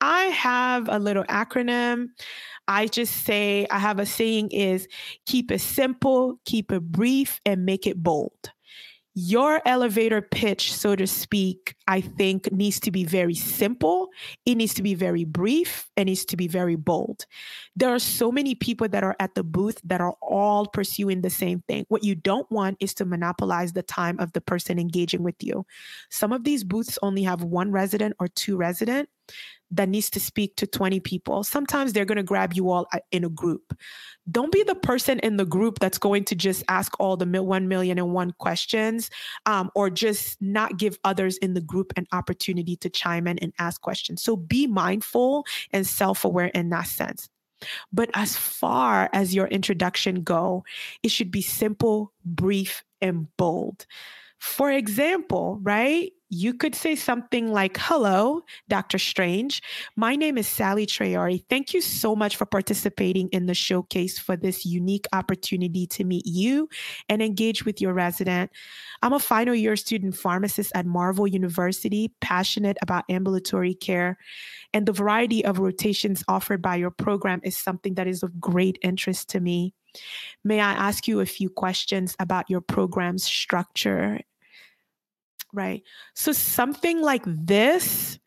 I 0.00 0.22
have 0.24 0.88
a 0.88 0.98
little 0.98 1.24
acronym. 1.24 2.08
I 2.68 2.86
just 2.86 3.24
say, 3.24 3.66
I 3.70 3.78
have 3.78 3.98
a 3.98 4.06
saying 4.06 4.50
is 4.50 4.88
keep 5.26 5.50
it 5.50 5.60
simple, 5.60 6.38
keep 6.44 6.72
it 6.72 6.82
brief, 6.82 7.40
and 7.44 7.66
make 7.66 7.86
it 7.86 8.02
bold 8.02 8.52
your 9.14 9.60
elevator 9.66 10.22
pitch, 10.22 10.72
so 10.72 10.94
to 10.94 11.06
speak, 11.06 11.74
I 11.88 12.00
think 12.00 12.50
needs 12.52 12.78
to 12.80 12.90
be 12.90 13.04
very 13.04 13.34
simple. 13.34 14.10
It 14.46 14.54
needs 14.54 14.74
to 14.74 14.82
be 14.82 14.94
very 14.94 15.24
brief. 15.24 15.90
It 15.96 16.04
needs 16.04 16.24
to 16.26 16.36
be 16.36 16.48
very 16.48 16.76
bold. 16.76 17.26
There 17.76 17.90
are 17.90 17.98
so 17.98 18.32
many 18.32 18.54
people 18.54 18.88
that 18.88 19.04
are 19.04 19.16
at 19.20 19.34
the 19.34 19.44
booth 19.44 19.80
that 19.84 20.00
are 20.00 20.14
all 20.20 20.66
pursuing 20.66 21.22
the 21.22 21.30
same 21.30 21.60
thing. 21.68 21.84
What 21.88 22.04
you 22.04 22.14
don't 22.14 22.50
want 22.50 22.76
is 22.80 22.94
to 22.94 23.04
monopolize 23.04 23.72
the 23.72 23.82
time 23.82 24.18
of 24.18 24.32
the 24.32 24.40
person 24.40 24.78
engaging 24.78 25.22
with 25.22 25.42
you. 25.42 25.64
Some 26.10 26.32
of 26.32 26.44
these 26.44 26.64
booths 26.64 26.98
only 27.02 27.22
have 27.22 27.42
one 27.42 27.70
resident 27.70 28.16
or 28.18 28.28
two 28.28 28.56
resident 28.56 29.08
that 29.70 29.88
needs 29.88 30.10
to 30.10 30.20
speak 30.20 30.56
to 30.56 30.66
20 30.66 31.00
people. 31.00 31.44
Sometimes 31.44 31.92
they're 31.92 32.04
going 32.04 32.16
to 32.16 32.22
grab 32.22 32.54
you 32.54 32.70
all 32.70 32.88
uh, 32.92 32.98
in 33.12 33.24
a 33.24 33.28
group. 33.28 33.76
Don't 34.30 34.52
be 34.52 34.62
the 34.62 34.74
person 34.74 35.20
in 35.20 35.36
the 35.36 35.44
group 35.44 35.78
that's 35.78 35.98
going 35.98 36.24
to 36.24 36.34
just 36.34 36.64
ask 36.68 36.98
all 36.98 37.16
the 37.16 37.26
1 37.42 37.68
million 37.68 37.98
and 37.98 38.12
one 38.12 38.32
questions 38.38 39.10
um, 39.46 39.70
or 39.74 39.88
just 39.88 40.40
not 40.42 40.76
give 40.76 40.98
others 41.04 41.36
in 41.38 41.54
the 41.54 41.60
group 41.60 41.92
an 41.96 42.06
opportunity 42.12 42.76
to 42.76 42.90
chime 42.90 43.26
in 43.26 43.38
and 43.38 43.52
ask 43.58 43.80
questions. 43.80 44.22
So 44.22 44.36
be 44.36 44.66
mindful 44.66 45.46
and 45.72 45.86
self 45.86 46.24
aware 46.24 46.46
in 46.46 46.70
that 46.70 46.86
sense. 46.88 47.28
But 47.92 48.10
as 48.14 48.36
far 48.36 49.08
as 49.12 49.34
your 49.34 49.46
introduction 49.48 50.22
go, 50.22 50.64
it 51.02 51.10
should 51.10 51.30
be 51.30 51.42
simple, 51.42 52.12
brief, 52.24 52.84
and 53.00 53.28
bold. 53.36 53.86
For 54.38 54.70
example, 54.70 55.58
right? 55.62 56.12
You 56.30 56.54
could 56.54 56.76
say 56.76 56.94
something 56.94 57.52
like, 57.52 57.76
Hello, 57.76 58.42
Dr. 58.68 58.98
Strange. 58.98 59.60
My 59.96 60.14
name 60.14 60.38
is 60.38 60.46
Sally 60.46 60.86
Traore. 60.86 61.44
Thank 61.50 61.74
you 61.74 61.80
so 61.80 62.14
much 62.14 62.36
for 62.36 62.46
participating 62.46 63.28
in 63.28 63.46
the 63.46 63.54
showcase 63.54 64.18
for 64.18 64.36
this 64.36 64.64
unique 64.64 65.06
opportunity 65.12 65.88
to 65.88 66.04
meet 66.04 66.24
you 66.24 66.68
and 67.08 67.20
engage 67.20 67.64
with 67.64 67.80
your 67.80 67.92
resident. 67.92 68.52
I'm 69.02 69.12
a 69.12 69.18
final 69.18 69.56
year 69.56 69.74
student 69.74 70.16
pharmacist 70.16 70.70
at 70.74 70.86
Marvel 70.86 71.26
University, 71.26 72.12
passionate 72.20 72.76
about 72.80 73.04
ambulatory 73.08 73.74
care. 73.74 74.16
And 74.72 74.86
the 74.86 74.92
variety 74.92 75.44
of 75.44 75.58
rotations 75.58 76.22
offered 76.28 76.62
by 76.62 76.76
your 76.76 76.92
program 76.92 77.40
is 77.42 77.58
something 77.58 77.94
that 77.94 78.06
is 78.06 78.22
of 78.22 78.40
great 78.40 78.78
interest 78.82 79.28
to 79.30 79.40
me. 79.40 79.74
May 80.44 80.60
I 80.60 80.72
ask 80.72 81.08
you 81.08 81.18
a 81.18 81.26
few 81.26 81.50
questions 81.50 82.14
about 82.20 82.48
your 82.48 82.60
program's 82.60 83.24
structure 83.24 84.20
Right. 85.52 85.82
So 86.14 86.32
something 86.32 87.02
like 87.02 87.22
this 87.26 88.18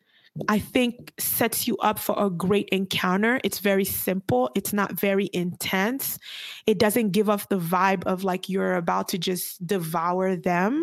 I 0.48 0.58
think 0.58 1.12
sets 1.16 1.68
you 1.68 1.76
up 1.76 1.96
for 1.96 2.16
a 2.18 2.28
great 2.28 2.68
encounter. 2.70 3.40
It's 3.44 3.60
very 3.60 3.84
simple, 3.84 4.50
it's 4.56 4.72
not 4.72 4.98
very 4.98 5.30
intense. 5.32 6.18
It 6.66 6.80
doesn't 6.80 7.10
give 7.10 7.30
off 7.30 7.48
the 7.48 7.58
vibe 7.58 8.02
of 8.04 8.24
like 8.24 8.48
you're 8.48 8.74
about 8.74 9.06
to 9.08 9.18
just 9.18 9.64
devour 9.64 10.34
them 10.34 10.82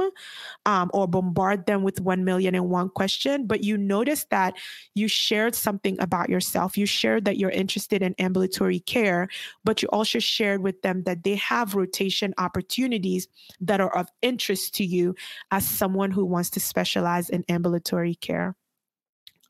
um, 0.66 0.90
or 0.94 1.06
bombard 1.06 1.66
them 1.66 1.84
with 1.84 2.00
1 2.00 2.24
million 2.24 2.56
and 2.56 2.70
one 2.70 2.88
question. 2.90 3.46
But 3.46 3.62
you 3.62 3.78
notice 3.78 4.26
that 4.30 4.56
you 4.96 5.10
shared 5.10 5.54
something 5.54 6.00
about 6.00 6.30
yourself. 6.30 6.78
You 6.78 6.86
shared 6.86 7.26
that 7.26 7.38
you're 7.38 7.50
interested 7.50 8.02
in 8.02 8.16
ambulatory 8.20 8.80
care, 8.80 9.28
but 9.66 9.82
you 9.82 9.90
also 9.90 10.20
shared 10.20 10.64
with 10.64 10.82
them 10.82 11.04
that 11.04 11.26
they 11.26 11.36
have 11.36 11.76
rotation 11.76 12.34
opportunities 12.38 13.28
that 13.60 13.82
are 13.82 13.96
of 13.98 14.08
interest 14.22 14.76
to 14.76 14.86
you 14.86 15.14
as 15.52 15.68
someone 15.68 16.12
who 16.12 16.24
wants 16.24 16.50
to 16.52 16.62
specialize 16.62 17.30
in 17.30 17.44
ambulatory 17.50 18.16
care. 18.16 18.56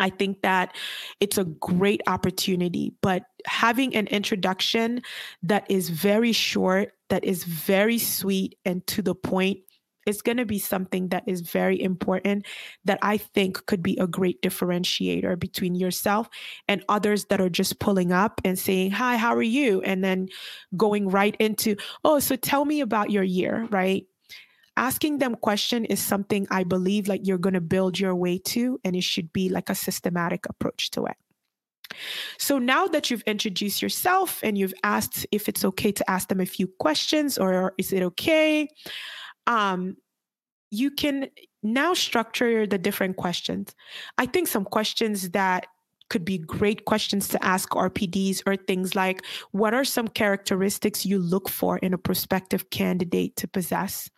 I 0.02 0.10
think 0.10 0.42
that 0.42 0.76
it's 1.20 1.38
a 1.38 1.46
great 1.46 2.02
opportunity, 2.08 2.92
but 3.02 3.24
having 3.46 3.96
an 3.96 4.08
introduction 4.08 5.02
that 5.44 5.70
is 5.70 5.90
very 5.90 6.32
short, 6.32 6.94
that 7.10 7.24
is 7.24 7.44
very 7.44 8.00
sweet 8.00 8.58
and 8.66 8.86
to 8.88 9.02
the 9.02 9.16
point 9.16 9.60
is 10.08 10.22
going 10.22 10.38
to 10.38 10.46
be 10.46 10.58
something 10.58 11.10
that 11.10 11.24
is 11.28 11.42
very 11.42 11.80
important 11.82 12.46
that 12.86 12.98
I 13.02 13.18
think 13.18 13.66
could 13.68 13.84
be 13.84 13.98
a 13.98 14.08
great 14.08 14.42
differentiator 14.42 15.40
between 15.40 15.76
yourself 15.76 16.28
and 16.68 16.84
others 16.90 17.26
that 17.26 17.40
are 17.40 17.50
just 17.50 17.80
pulling 17.80 18.12
up 18.12 18.42
and 18.44 18.58
saying, 18.58 18.92
Hi, 18.92 19.18
how 19.18 19.36
are 19.36 19.44
you? 19.44 19.82
And 19.82 20.04
then 20.04 20.30
going 20.76 21.10
right 21.10 21.36
into, 21.40 21.76
Oh, 22.04 22.20
so 22.20 22.36
tell 22.36 22.66
me 22.66 22.82
about 22.82 23.12
your 23.12 23.24
year, 23.24 23.68
right? 23.70 24.06
Asking 24.78 25.18
them 25.18 25.36
question 25.36 25.86
is 25.86 26.00
something 26.00 26.48
I 26.50 26.64
believe 26.64 27.08
like 27.08 27.22
you're 27.24 27.38
going 27.38 27.54
to 27.54 27.62
build 27.62 28.00
your 28.00 28.16
way 28.16 28.38
to, 28.46 28.80
and 28.84 28.96
it 28.96 29.04
should 29.04 29.32
be 29.34 29.50
like 29.50 29.70
a 29.70 29.76
systematic 29.76 30.46
approach 30.48 30.92
to 30.92 31.06
it. 31.06 31.18
So 32.40 32.58
now 32.58 32.88
that 32.88 33.10
you've 33.10 33.24
introduced 33.24 33.82
yourself 33.82 34.40
and 34.44 34.58
you've 34.58 34.74
asked 34.84 35.28
if 35.32 35.50
it's 35.50 35.66
okay 35.66 35.92
to 35.92 36.10
ask 36.10 36.30
them 36.30 36.40
a 36.40 36.46
few 36.46 36.68
questions 36.80 37.38
or 37.38 37.74
is 37.78 37.92
it 37.92 38.02
okay, 38.02 38.70
um, 39.48 39.98
you 40.70 40.90
can 40.90 41.28
now 41.64 41.94
structure 41.94 42.66
the 42.66 42.78
different 42.78 43.18
questions. 43.18 43.76
I 44.18 44.26
think 44.26 44.48
some 44.48 44.64
questions 44.64 45.32
that 45.32 45.68
could 46.12 46.26
be 46.26 46.38
great 46.38 46.84
questions 46.84 47.30
to 47.30 47.42
ask 47.44 47.70
RPDs 47.70 48.44
or 48.46 48.58
things 48.58 48.96
like 48.96 49.24
what 49.52 49.74
are 49.74 49.86
some 49.86 50.10
characteristics 50.10 51.06
you 51.06 51.18
look 51.18 51.48
for 51.48 51.78
in 51.78 51.94
a 51.94 51.98
prospective 51.98 52.70
candidate 52.70 53.38
to 53.38 53.48
possess? 53.48 54.10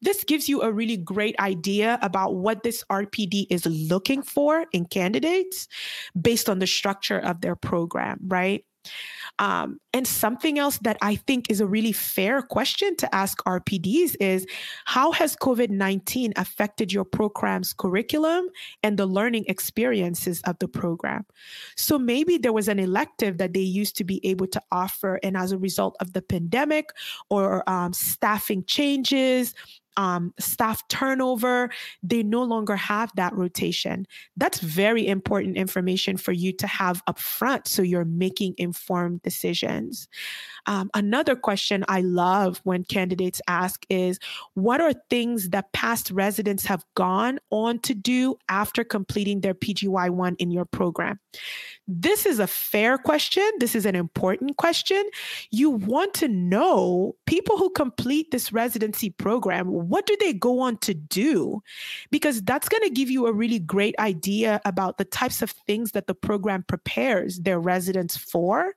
This 0.00 0.24
gives 0.24 0.48
you 0.48 0.62
a 0.62 0.72
really 0.72 0.96
great 0.96 1.38
idea 1.38 1.98
about 2.00 2.36
what 2.36 2.62
this 2.62 2.82
RPD 2.90 3.46
is 3.50 3.66
looking 3.66 4.22
for 4.22 4.64
in 4.72 4.86
candidates 4.86 5.68
based 6.18 6.48
on 6.48 6.58
the 6.58 6.66
structure 6.66 7.18
of 7.18 7.42
their 7.42 7.54
program, 7.54 8.18
right? 8.26 8.64
Um, 9.38 9.80
and 9.92 10.06
something 10.06 10.58
else 10.58 10.78
that 10.78 10.98
I 11.00 11.16
think 11.16 11.50
is 11.50 11.60
a 11.60 11.66
really 11.66 11.92
fair 11.92 12.42
question 12.42 12.96
to 12.96 13.14
ask 13.14 13.42
RPDs 13.44 14.14
is 14.20 14.46
how 14.84 15.12
has 15.12 15.36
COVID 15.36 15.70
19 15.70 16.34
affected 16.36 16.92
your 16.92 17.04
program's 17.04 17.72
curriculum 17.72 18.46
and 18.82 18.98
the 18.98 19.06
learning 19.06 19.44
experiences 19.48 20.42
of 20.42 20.58
the 20.58 20.68
program? 20.68 21.24
So 21.76 21.98
maybe 21.98 22.38
there 22.38 22.52
was 22.52 22.68
an 22.68 22.78
elective 22.78 23.38
that 23.38 23.52
they 23.52 23.60
used 23.60 23.96
to 23.96 24.04
be 24.04 24.24
able 24.24 24.46
to 24.48 24.60
offer, 24.70 25.18
and 25.22 25.36
as 25.36 25.52
a 25.52 25.58
result 25.58 25.96
of 26.00 26.12
the 26.12 26.22
pandemic 26.22 26.90
or 27.30 27.68
um, 27.68 27.92
staffing 27.92 28.64
changes, 28.64 29.54
um, 29.96 30.32
staff 30.38 30.86
turnover, 30.88 31.70
they 32.02 32.22
no 32.22 32.42
longer 32.42 32.76
have 32.76 33.10
that 33.16 33.34
rotation. 33.34 34.06
That's 34.36 34.60
very 34.60 35.06
important 35.06 35.56
information 35.56 36.16
for 36.16 36.32
you 36.32 36.52
to 36.54 36.66
have 36.66 37.02
up 37.06 37.18
front 37.18 37.68
so 37.68 37.82
you're 37.82 38.04
making 38.04 38.54
informed 38.58 39.22
decisions. 39.22 40.08
Um, 40.66 40.90
another 40.94 41.34
question 41.36 41.84
I 41.88 42.02
love 42.02 42.60
when 42.64 42.84
candidates 42.84 43.40
ask 43.48 43.84
is 43.88 44.18
what 44.54 44.80
are 44.80 44.92
things 45.10 45.50
that 45.50 45.72
past 45.72 46.10
residents 46.10 46.64
have 46.66 46.84
gone 46.94 47.38
on 47.50 47.80
to 47.80 47.94
do 47.94 48.36
after 48.48 48.84
completing 48.84 49.40
their 49.40 49.54
PGY1 49.54 50.36
in 50.38 50.50
your 50.50 50.64
program? 50.64 51.18
This 51.88 52.26
is 52.26 52.38
a 52.38 52.46
fair 52.46 52.96
question. 52.96 53.48
This 53.58 53.74
is 53.74 53.86
an 53.86 53.96
important 53.96 54.56
question. 54.56 55.02
You 55.50 55.70
want 55.70 56.14
to 56.14 56.28
know 56.28 57.16
people 57.26 57.58
who 57.58 57.70
complete 57.70 58.30
this 58.30 58.52
residency 58.52 59.10
program, 59.10 59.81
what 59.88 60.06
do 60.06 60.16
they 60.20 60.32
go 60.32 60.60
on 60.60 60.76
to 60.78 60.94
do? 60.94 61.62
Because 62.10 62.42
that's 62.42 62.68
going 62.68 62.82
to 62.82 62.90
give 62.90 63.10
you 63.10 63.26
a 63.26 63.32
really 63.32 63.58
great 63.58 63.94
idea 63.98 64.60
about 64.64 64.98
the 64.98 65.04
types 65.04 65.42
of 65.42 65.50
things 65.50 65.92
that 65.92 66.06
the 66.06 66.14
program 66.14 66.64
prepares 66.66 67.40
their 67.40 67.60
residents 67.60 68.16
for. 68.16 68.74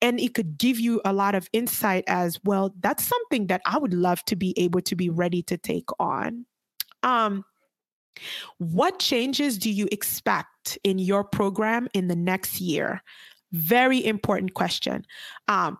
And 0.00 0.20
it 0.20 0.34
could 0.34 0.58
give 0.58 0.78
you 0.78 1.00
a 1.04 1.12
lot 1.12 1.34
of 1.34 1.48
insight 1.52 2.04
as 2.06 2.38
well. 2.44 2.74
That's 2.80 3.04
something 3.04 3.46
that 3.48 3.62
I 3.66 3.78
would 3.78 3.94
love 3.94 4.24
to 4.26 4.36
be 4.36 4.54
able 4.56 4.80
to 4.82 4.96
be 4.96 5.10
ready 5.10 5.42
to 5.44 5.56
take 5.56 5.88
on. 5.98 6.46
Um, 7.02 7.44
what 8.58 8.98
changes 8.98 9.58
do 9.58 9.70
you 9.70 9.88
expect 9.92 10.78
in 10.84 10.98
your 10.98 11.22
program 11.22 11.88
in 11.92 12.08
the 12.08 12.16
next 12.16 12.60
year? 12.60 13.02
Very 13.52 14.04
important 14.04 14.54
question. 14.54 15.04
Um, 15.48 15.78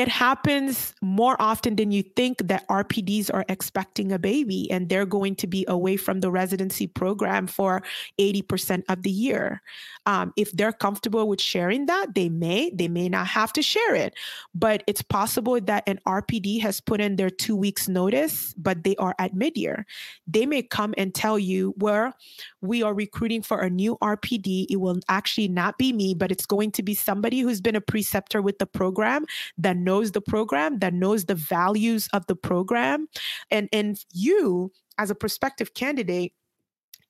it 0.00 0.08
happens 0.08 0.94
more 1.02 1.36
often 1.38 1.76
than 1.76 1.90
you 1.90 2.02
think 2.02 2.38
that 2.48 2.66
RPDs 2.68 3.30
are 3.34 3.44
expecting 3.50 4.12
a 4.12 4.18
baby 4.18 4.70
and 4.70 4.88
they're 4.88 5.04
going 5.04 5.36
to 5.36 5.46
be 5.46 5.66
away 5.68 5.98
from 5.98 6.20
the 6.20 6.30
residency 6.30 6.86
program 6.86 7.46
for 7.46 7.82
80% 8.18 8.82
of 8.88 9.02
the 9.02 9.10
year. 9.10 9.60
Um, 10.06 10.32
if 10.38 10.52
they're 10.52 10.72
comfortable 10.72 11.28
with 11.28 11.38
sharing 11.38 11.84
that, 11.84 12.14
they 12.14 12.30
may, 12.30 12.70
they 12.70 12.88
may 12.88 13.10
not 13.10 13.26
have 13.26 13.52
to 13.52 13.60
share 13.60 13.94
it. 13.94 14.14
But 14.54 14.82
it's 14.86 15.02
possible 15.02 15.60
that 15.60 15.84
an 15.86 16.00
RPD 16.06 16.62
has 16.62 16.80
put 16.80 17.02
in 17.02 17.16
their 17.16 17.28
two 17.28 17.54
weeks 17.54 17.86
notice, 17.86 18.54
but 18.56 18.84
they 18.84 18.96
are 18.96 19.14
at 19.18 19.34
mid 19.34 19.58
year. 19.58 19.84
They 20.26 20.46
may 20.46 20.62
come 20.62 20.94
and 20.96 21.14
tell 21.14 21.38
you, 21.38 21.74
where 21.76 22.14
we 22.62 22.82
are 22.82 22.94
recruiting 22.94 23.42
for 23.42 23.60
a 23.60 23.68
new 23.68 23.98
RPD. 24.02 24.66
It 24.70 24.76
will 24.76 24.98
actually 25.10 25.48
not 25.48 25.76
be 25.76 25.92
me, 25.92 26.14
but 26.14 26.32
it's 26.32 26.46
going 26.46 26.70
to 26.72 26.82
be 26.82 26.94
somebody 26.94 27.40
who's 27.40 27.60
been 27.60 27.76
a 27.76 27.82
preceptor 27.82 28.40
with 28.40 28.58
the 28.58 28.66
program 28.66 29.26
that 29.58 29.76
knows 29.76 29.89
the 30.12 30.20
program, 30.20 30.78
that 30.78 30.94
knows 30.94 31.24
the 31.24 31.34
values 31.34 32.08
of 32.12 32.26
the 32.26 32.36
program. 32.36 33.08
And, 33.50 33.68
and 33.72 33.98
you, 34.12 34.72
as 34.98 35.10
a 35.10 35.14
prospective 35.14 35.74
candidate, 35.74 36.32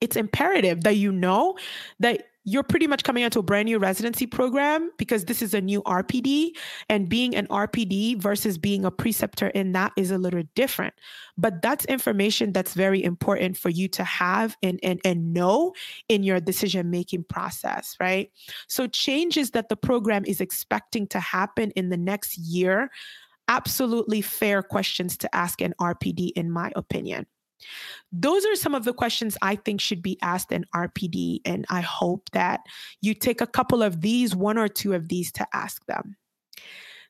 it's 0.00 0.16
imperative 0.16 0.82
that 0.84 0.96
you 0.96 1.12
know 1.12 1.58
that 1.98 2.29
you're 2.44 2.62
pretty 2.62 2.86
much 2.86 3.04
coming 3.04 3.22
into 3.22 3.38
a 3.38 3.42
brand 3.42 3.66
new 3.66 3.78
residency 3.78 4.26
program 4.26 4.90
because 4.96 5.26
this 5.26 5.42
is 5.42 5.52
a 5.52 5.60
new 5.60 5.82
RPD 5.82 6.52
and 6.88 7.08
being 7.08 7.36
an 7.36 7.46
RPD 7.48 8.16
versus 8.16 8.56
being 8.56 8.84
a 8.84 8.90
preceptor 8.90 9.48
in 9.48 9.72
that 9.72 9.92
is 9.96 10.10
a 10.10 10.18
little 10.18 10.42
different. 10.54 10.94
But 11.36 11.60
that's 11.60 11.84
information 11.84 12.52
that's 12.52 12.72
very 12.72 13.02
important 13.02 13.56
for 13.58 13.68
you 13.68 13.88
to 13.88 14.04
have 14.04 14.56
and 14.62 14.80
and, 14.82 15.00
and 15.04 15.34
know 15.34 15.74
in 16.08 16.22
your 16.22 16.40
decision 16.40 16.90
making 16.90 17.24
process, 17.24 17.96
right? 18.00 18.30
So 18.68 18.86
changes 18.86 19.50
that 19.50 19.68
the 19.68 19.76
program 19.76 20.24
is 20.26 20.40
expecting 20.40 21.06
to 21.08 21.20
happen 21.20 21.72
in 21.72 21.90
the 21.90 21.98
next 21.98 22.38
year, 22.38 22.90
absolutely 23.48 24.22
fair 24.22 24.62
questions 24.62 25.16
to 25.18 25.34
ask 25.34 25.60
an 25.60 25.74
RPD 25.78 26.32
in 26.36 26.50
my 26.50 26.72
opinion. 26.74 27.26
Those 28.12 28.44
are 28.46 28.56
some 28.56 28.74
of 28.74 28.84
the 28.84 28.92
questions 28.92 29.36
I 29.42 29.56
think 29.56 29.80
should 29.80 30.02
be 30.02 30.18
asked 30.22 30.52
in 30.52 30.64
RPD. 30.74 31.40
And 31.44 31.64
I 31.68 31.80
hope 31.80 32.30
that 32.32 32.60
you 33.00 33.14
take 33.14 33.40
a 33.40 33.46
couple 33.46 33.82
of 33.82 34.00
these, 34.00 34.34
one 34.34 34.58
or 34.58 34.68
two 34.68 34.94
of 34.94 35.08
these 35.08 35.32
to 35.32 35.46
ask 35.52 35.84
them. 35.86 36.16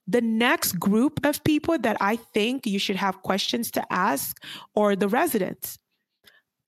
The 0.06 0.20
next 0.20 0.72
group 0.72 1.24
of 1.24 1.44
people 1.44 1.78
that 1.78 1.96
I 2.00 2.16
think 2.16 2.66
you 2.66 2.78
should 2.78 2.96
have 2.96 3.22
questions 3.22 3.70
to 3.72 3.92
ask 3.92 4.42
are 4.74 4.96
the 4.96 5.08
residents. 5.08 5.78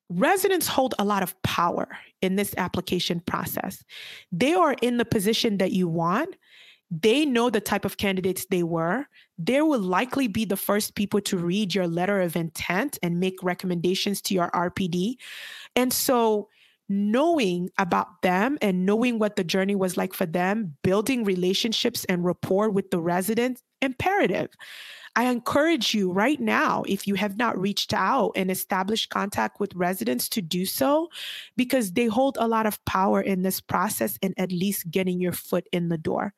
Residents 0.09 0.69
hold 0.69 0.95
a 0.99 1.05
lot 1.05 1.23
of 1.23 1.41
power 1.43 1.89
in 2.21 2.37
this 2.37 2.55
application 2.57 3.21
process. 3.21 3.83
They 4.31 4.53
are 4.53 4.77
in 4.83 4.99
the 4.99 5.05
position 5.05 5.59
that 5.59 5.73
you 5.73 5.89
want, 5.89 6.37
they 6.93 7.25
know 7.25 7.49
the 7.49 7.61
type 7.61 7.87
of 7.87 7.97
candidates 7.97 8.47
they 8.51 8.63
were. 8.63 9.07
They 9.45 9.61
will 9.63 9.81
likely 9.81 10.29
be 10.29 10.45
the 10.45 10.57
first 10.57 10.95
people 10.95 11.21
to 11.23 11.37
read 11.37 11.75
your 11.75 11.89
letter 11.89 12.21
of 12.21 12.37
intent 12.37 12.99
and 13.03 13.19
make 13.19 13.43
recommendations 13.43 14.21
to 14.23 14.35
your 14.35 14.51
RPD. 14.51 15.17
And 15.75 15.93
so, 15.93 16.49
knowing 16.89 17.71
about 17.79 18.21
them 18.23 18.59
and 18.61 18.85
knowing 18.85 19.19
what 19.19 19.37
the 19.37 19.45
journey 19.45 19.75
was 19.75 19.97
like 19.97 20.13
for 20.13 20.27
them, 20.27 20.77
building 20.83 21.25
relationships 21.25 22.05
and 22.05 22.25
rapport 22.25 22.69
with 22.69 22.91
the 22.91 23.01
residents, 23.01 23.63
imperative. 23.81 24.51
I 25.15 25.25
encourage 25.25 25.95
you 25.95 26.11
right 26.11 26.41
now, 26.41 26.85
if 26.89 27.07
you 27.07 27.15
have 27.17 27.37
not 27.37 27.59
reached 27.59 27.93
out 27.93 28.33
and 28.35 28.51
established 28.51 29.11
contact 29.11 29.61
with 29.61 29.75
residents, 29.75 30.29
to 30.31 30.43
do 30.43 30.65
so 30.65 31.09
because 31.57 31.93
they 31.93 32.07
hold 32.07 32.39
a 32.41 32.49
lot 32.49 32.67
of 32.67 32.83
power 32.87 33.21
in 33.21 33.43
this 33.43 33.61
process 33.61 34.19
and 34.23 34.35
at 34.39 34.53
least 34.53 34.91
getting 34.91 35.21
your 35.21 35.33
foot 35.33 35.67
in 35.73 35.89
the 35.89 35.99
door 35.99 36.33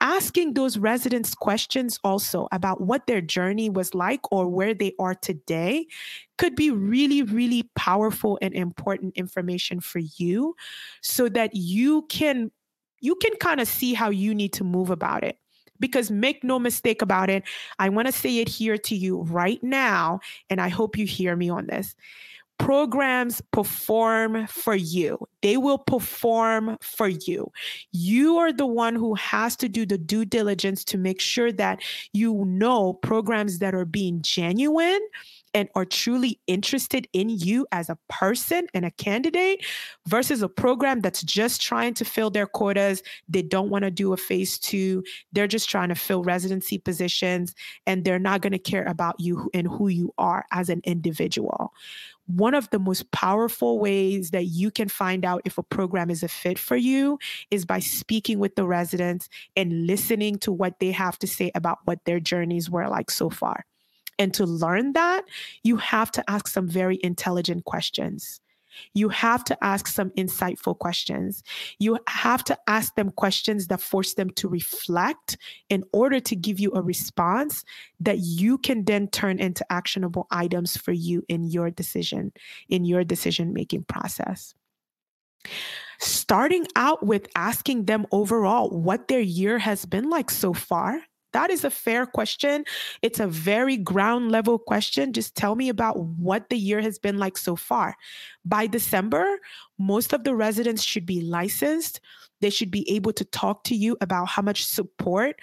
asking 0.00 0.54
those 0.54 0.78
residents 0.78 1.34
questions 1.34 1.98
also 2.04 2.48
about 2.52 2.80
what 2.80 3.06
their 3.06 3.20
journey 3.20 3.68
was 3.70 3.94
like 3.94 4.20
or 4.32 4.48
where 4.48 4.74
they 4.74 4.92
are 4.98 5.14
today 5.14 5.86
could 6.38 6.54
be 6.56 6.70
really, 6.70 7.22
really 7.22 7.70
powerful 7.76 8.38
and 8.40 8.54
important 8.54 9.16
information 9.16 9.80
for 9.80 9.98
you 9.98 10.54
so 11.02 11.28
that 11.28 11.54
you 11.54 12.02
can 12.08 12.50
you 13.00 13.14
can 13.16 13.34
kind 13.36 13.60
of 13.60 13.68
see 13.68 13.94
how 13.94 14.10
you 14.10 14.34
need 14.34 14.52
to 14.52 14.64
move 14.64 14.90
about 14.90 15.24
it. 15.24 15.38
Because 15.78 16.10
make 16.10 16.44
no 16.44 16.58
mistake 16.58 17.00
about 17.00 17.30
it, 17.30 17.42
I 17.78 17.88
want 17.88 18.06
to 18.06 18.12
say 18.12 18.38
it 18.38 18.48
here 18.48 18.76
to 18.76 18.94
you 18.94 19.22
right 19.22 19.62
now, 19.64 20.20
and 20.50 20.60
I 20.60 20.68
hope 20.68 20.98
you 20.98 21.06
hear 21.06 21.34
me 21.36 21.48
on 21.48 21.66
this 21.68 21.96
programs 22.60 23.40
perform 23.52 24.46
for 24.46 24.74
you. 24.74 25.18
They 25.40 25.56
will 25.56 25.78
perform 25.78 26.76
for 26.82 27.08
you. 27.08 27.50
You 27.90 28.36
are 28.36 28.52
the 28.52 28.66
one 28.66 28.94
who 28.94 29.14
has 29.14 29.56
to 29.56 29.68
do 29.68 29.86
the 29.86 29.96
due 29.96 30.26
diligence 30.26 30.84
to 30.84 30.98
make 30.98 31.22
sure 31.22 31.50
that 31.52 31.80
you 32.12 32.44
know 32.46 32.92
programs 32.92 33.60
that 33.60 33.74
are 33.74 33.86
being 33.86 34.20
genuine 34.20 35.00
and 35.54 35.68
are 35.74 35.86
truly 35.86 36.38
interested 36.46 37.08
in 37.12 37.30
you 37.30 37.66
as 37.72 37.88
a 37.88 37.98
person 38.08 38.66
and 38.74 38.84
a 38.84 38.90
candidate 38.92 39.64
versus 40.06 40.42
a 40.42 40.48
program 40.48 41.00
that's 41.00 41.22
just 41.22 41.60
trying 41.62 41.94
to 41.94 42.04
fill 42.04 42.30
their 42.30 42.46
quotas. 42.46 43.02
They 43.28 43.42
don't 43.42 43.70
want 43.70 43.84
to 43.84 43.90
do 43.90 44.12
a 44.12 44.16
phase 44.16 44.58
two. 44.58 45.02
They're 45.32 45.48
just 45.48 45.68
trying 45.68 45.88
to 45.88 45.94
fill 45.94 46.22
residency 46.22 46.78
positions 46.78 47.54
and 47.86 48.04
they're 48.04 48.18
not 48.18 48.42
going 48.42 48.52
to 48.52 48.58
care 48.58 48.84
about 48.84 49.18
you 49.18 49.50
and 49.54 49.66
who 49.66 49.88
you 49.88 50.12
are 50.18 50.44
as 50.52 50.68
an 50.68 50.82
individual 50.84 51.72
one 52.36 52.54
of 52.54 52.70
the 52.70 52.78
most 52.78 53.10
powerful 53.10 53.78
ways 53.78 54.30
that 54.30 54.46
you 54.46 54.70
can 54.70 54.88
find 54.88 55.24
out 55.24 55.42
if 55.44 55.58
a 55.58 55.62
program 55.62 56.10
is 56.10 56.22
a 56.22 56.28
fit 56.28 56.58
for 56.58 56.76
you 56.76 57.18
is 57.50 57.64
by 57.64 57.80
speaking 57.80 58.38
with 58.38 58.54
the 58.54 58.66
residents 58.66 59.28
and 59.56 59.86
listening 59.86 60.38
to 60.38 60.52
what 60.52 60.78
they 60.80 60.92
have 60.92 61.18
to 61.18 61.26
say 61.26 61.50
about 61.54 61.78
what 61.84 62.04
their 62.04 62.20
journeys 62.20 62.70
were 62.70 62.88
like 62.88 63.10
so 63.10 63.30
far. 63.30 63.64
And 64.18 64.34
to 64.34 64.44
learn 64.44 64.92
that, 64.92 65.24
you 65.64 65.78
have 65.78 66.12
to 66.12 66.30
ask 66.30 66.46
some 66.46 66.68
very 66.68 67.00
intelligent 67.02 67.64
questions. 67.64 68.40
You 68.94 69.08
have 69.10 69.44
to 69.44 69.64
ask 69.64 69.86
some 69.86 70.10
insightful 70.10 70.78
questions. 70.78 71.42
You 71.78 71.98
have 72.08 72.44
to 72.44 72.58
ask 72.66 72.94
them 72.94 73.10
questions 73.10 73.66
that 73.68 73.80
force 73.80 74.14
them 74.14 74.30
to 74.30 74.48
reflect 74.48 75.36
in 75.68 75.84
order 75.92 76.20
to 76.20 76.36
give 76.36 76.60
you 76.60 76.72
a 76.74 76.82
response 76.82 77.64
that 78.00 78.18
you 78.18 78.58
can 78.58 78.84
then 78.84 79.08
turn 79.08 79.38
into 79.38 79.64
actionable 79.70 80.26
items 80.30 80.76
for 80.76 80.92
you 80.92 81.24
in 81.28 81.44
your 81.44 81.70
decision, 81.70 82.32
in 82.68 82.84
your 82.84 83.04
decision 83.04 83.52
making 83.52 83.84
process 83.84 84.54
starting 86.00 86.66
out 86.76 87.04
with 87.04 87.26
asking 87.34 87.84
them 87.84 88.06
overall 88.10 88.70
what 88.70 89.08
their 89.08 89.20
year 89.20 89.58
has 89.58 89.84
been 89.84 90.08
like 90.08 90.30
so 90.30 90.52
far 90.52 91.00
that 91.32 91.50
is 91.50 91.64
a 91.64 91.70
fair 91.70 92.06
question. 92.06 92.64
It's 93.02 93.20
a 93.20 93.26
very 93.26 93.76
ground 93.76 94.30
level 94.30 94.58
question. 94.58 95.12
Just 95.12 95.36
tell 95.36 95.54
me 95.54 95.68
about 95.68 95.98
what 95.98 96.48
the 96.48 96.56
year 96.56 96.80
has 96.80 96.98
been 96.98 97.18
like 97.18 97.38
so 97.38 97.56
far. 97.56 97.96
By 98.44 98.66
December, 98.66 99.38
most 99.78 100.12
of 100.12 100.24
the 100.24 100.34
residents 100.34 100.82
should 100.82 101.06
be 101.06 101.20
licensed. 101.20 102.00
They 102.40 102.50
should 102.50 102.70
be 102.70 102.90
able 102.90 103.12
to 103.14 103.24
talk 103.24 103.64
to 103.64 103.74
you 103.74 103.96
about 104.00 104.28
how 104.28 104.42
much 104.42 104.64
support 104.64 105.36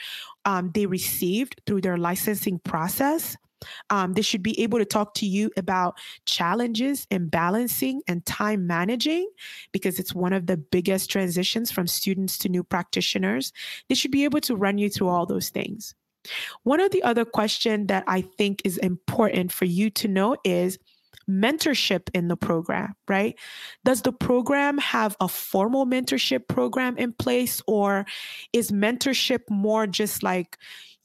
um, 0.45 0.71
they 0.73 0.86
received 0.86 1.62
through 1.65 1.82
their 1.82 1.97
licensing 1.97 2.60
process. 2.60 3.38
Um, 3.89 4.13
they 4.13 4.22
should 4.22 4.43
be 4.43 4.60
able 4.62 4.80
to 4.80 4.86
talk 4.86 5.13
to 5.15 5.26
you 5.26 5.52
about 5.58 5.98
challenges 6.26 7.08
in 7.10 7.28
balancing 7.30 8.02
and 8.08 8.26
time 8.26 8.67
managing 8.67 9.30
because 9.72 10.00
it's 10.00 10.13
one 10.13 10.34
of 10.34 10.48
the 10.48 10.58
biggest 10.58 11.10
transitions 11.10 11.72
from 11.72 11.88
students 11.88 12.38
to 12.39 12.50
new 12.50 12.63
practitioners. 12.63 13.54
They 13.89 13.96
should 13.96 14.12
be 14.12 14.24
able 14.24 14.41
to 14.41 14.56
run 14.56 14.78
you 14.78 14.89
through 14.89 15.10
all 15.10 15.26
those 15.26 15.50
things. 15.50 15.96
One 16.63 16.80
of 16.80 16.91
the 16.91 17.04
other 17.04 17.26
questions 17.26 17.88
that 17.88 18.04
I 18.08 18.22
think 18.22 18.62
is 18.65 18.78
important 18.78 19.52
for 19.52 19.65
you 19.65 19.89
to 19.91 20.08
know 20.08 20.36
is 20.43 20.78
mentorship 21.30 22.10
in 22.13 22.28
the 22.28 22.38
program, 22.38 22.96
right? 23.08 23.38
Does 23.84 24.02
the 24.02 24.13
program 24.13 24.78
have 24.78 25.17
a 25.20 25.28
formal 25.28 25.86
mentorship 25.86 26.48
program 26.48 26.98
in 26.98 27.13
place 27.13 27.62
or 27.67 28.06
is 28.54 28.72
mentorship 28.72 29.41
more 29.50 29.88
just 29.88 30.24
like 30.24 30.58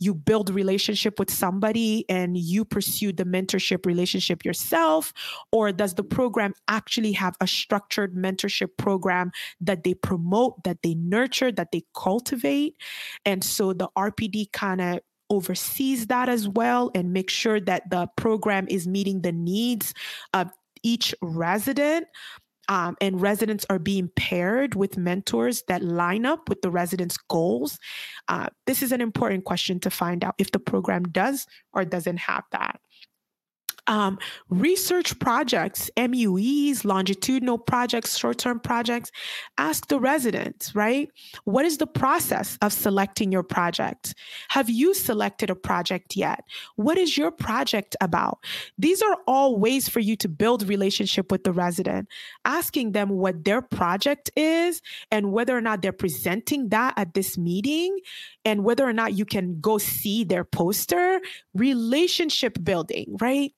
you 0.02 0.14
build 0.14 0.50
relationship 0.50 1.18
with 1.18 1.30
somebody 1.30 2.04
and 2.08 2.36
you 2.36 2.64
pursue 2.64 3.12
the 3.12 3.24
mentorship 3.24 3.86
relationship 3.86 4.44
yourself? 4.44 5.12
Or 5.52 5.72
does 5.72 5.94
the 5.94 6.04
program 6.04 6.54
actually 6.68 7.12
have 7.12 7.36
a 7.40 7.46
structured 7.46 8.14
mentorship 8.14 8.76
program 8.76 9.30
that 9.60 9.84
they 9.84 9.94
promote 9.94 10.64
that 10.64 10.78
they 10.82 10.94
nurture 10.94 11.52
that 11.52 11.72
they 11.72 11.82
cultivate? 11.94 12.76
And 13.24 13.44
so 13.44 13.72
the 13.72 13.88
rpd 13.96 14.52
kind 14.52 14.80
of 14.80 15.00
oversees 15.30 16.08
that 16.08 16.28
as 16.28 16.48
well 16.48 16.90
and 16.94 17.12
make 17.12 17.30
sure 17.30 17.58
that 17.58 17.88
the 17.90 18.06
program 18.16 18.66
is 18.68 18.86
meeting 18.86 19.22
the 19.22 19.32
needs 19.32 19.94
of 20.34 20.50
each 20.82 21.14
resident 21.22 22.06
um, 22.68 22.96
and 23.00 23.20
residents 23.20 23.66
are 23.68 23.78
being 23.78 24.10
paired 24.14 24.74
with 24.74 24.96
mentors 24.96 25.62
that 25.68 25.82
line 25.82 26.24
up 26.24 26.48
with 26.48 26.62
the 26.62 26.70
residents' 26.70 27.16
goals? 27.16 27.78
Uh, 28.28 28.48
this 28.66 28.82
is 28.82 28.92
an 28.92 29.00
important 29.00 29.44
question 29.44 29.80
to 29.80 29.90
find 29.90 30.24
out 30.24 30.34
if 30.38 30.52
the 30.52 30.58
program 30.58 31.04
does 31.04 31.46
or 31.72 31.84
doesn't 31.84 32.18
have 32.18 32.44
that. 32.52 32.80
Um, 33.86 34.18
research 34.48 35.18
projects, 35.18 35.90
MUEs, 35.96 36.84
longitudinal 36.84 37.58
projects, 37.58 38.16
short 38.16 38.38
term 38.38 38.60
projects. 38.60 39.10
Ask 39.58 39.88
the 39.88 39.98
residents, 39.98 40.74
right? 40.74 41.08
What 41.44 41.64
is 41.64 41.78
the 41.78 41.86
process 41.86 42.58
of 42.62 42.72
selecting 42.72 43.32
your 43.32 43.42
project? 43.42 44.14
Have 44.50 44.70
you 44.70 44.94
selected 44.94 45.50
a 45.50 45.54
project 45.54 46.16
yet? 46.16 46.44
What 46.76 46.96
is 46.96 47.16
your 47.16 47.30
project 47.30 47.96
about? 48.00 48.38
These 48.78 49.02
are 49.02 49.18
all 49.26 49.58
ways 49.58 49.88
for 49.88 50.00
you 50.00 50.16
to 50.16 50.28
build 50.28 50.68
relationship 50.68 51.32
with 51.32 51.44
the 51.44 51.52
resident, 51.52 52.08
asking 52.44 52.92
them 52.92 53.08
what 53.08 53.44
their 53.44 53.62
project 53.62 54.30
is 54.36 54.80
and 55.10 55.32
whether 55.32 55.56
or 55.56 55.60
not 55.60 55.82
they're 55.82 55.92
presenting 55.92 56.68
that 56.68 56.94
at 56.96 57.14
this 57.14 57.36
meeting 57.36 57.98
and 58.44 58.64
whether 58.64 58.88
or 58.88 58.92
not 58.92 59.14
you 59.14 59.24
can 59.24 59.60
go 59.60 59.78
see 59.78 60.24
their 60.24 60.44
poster. 60.44 61.20
Relationship 61.54 62.62
building, 62.62 63.16
right? 63.20 63.52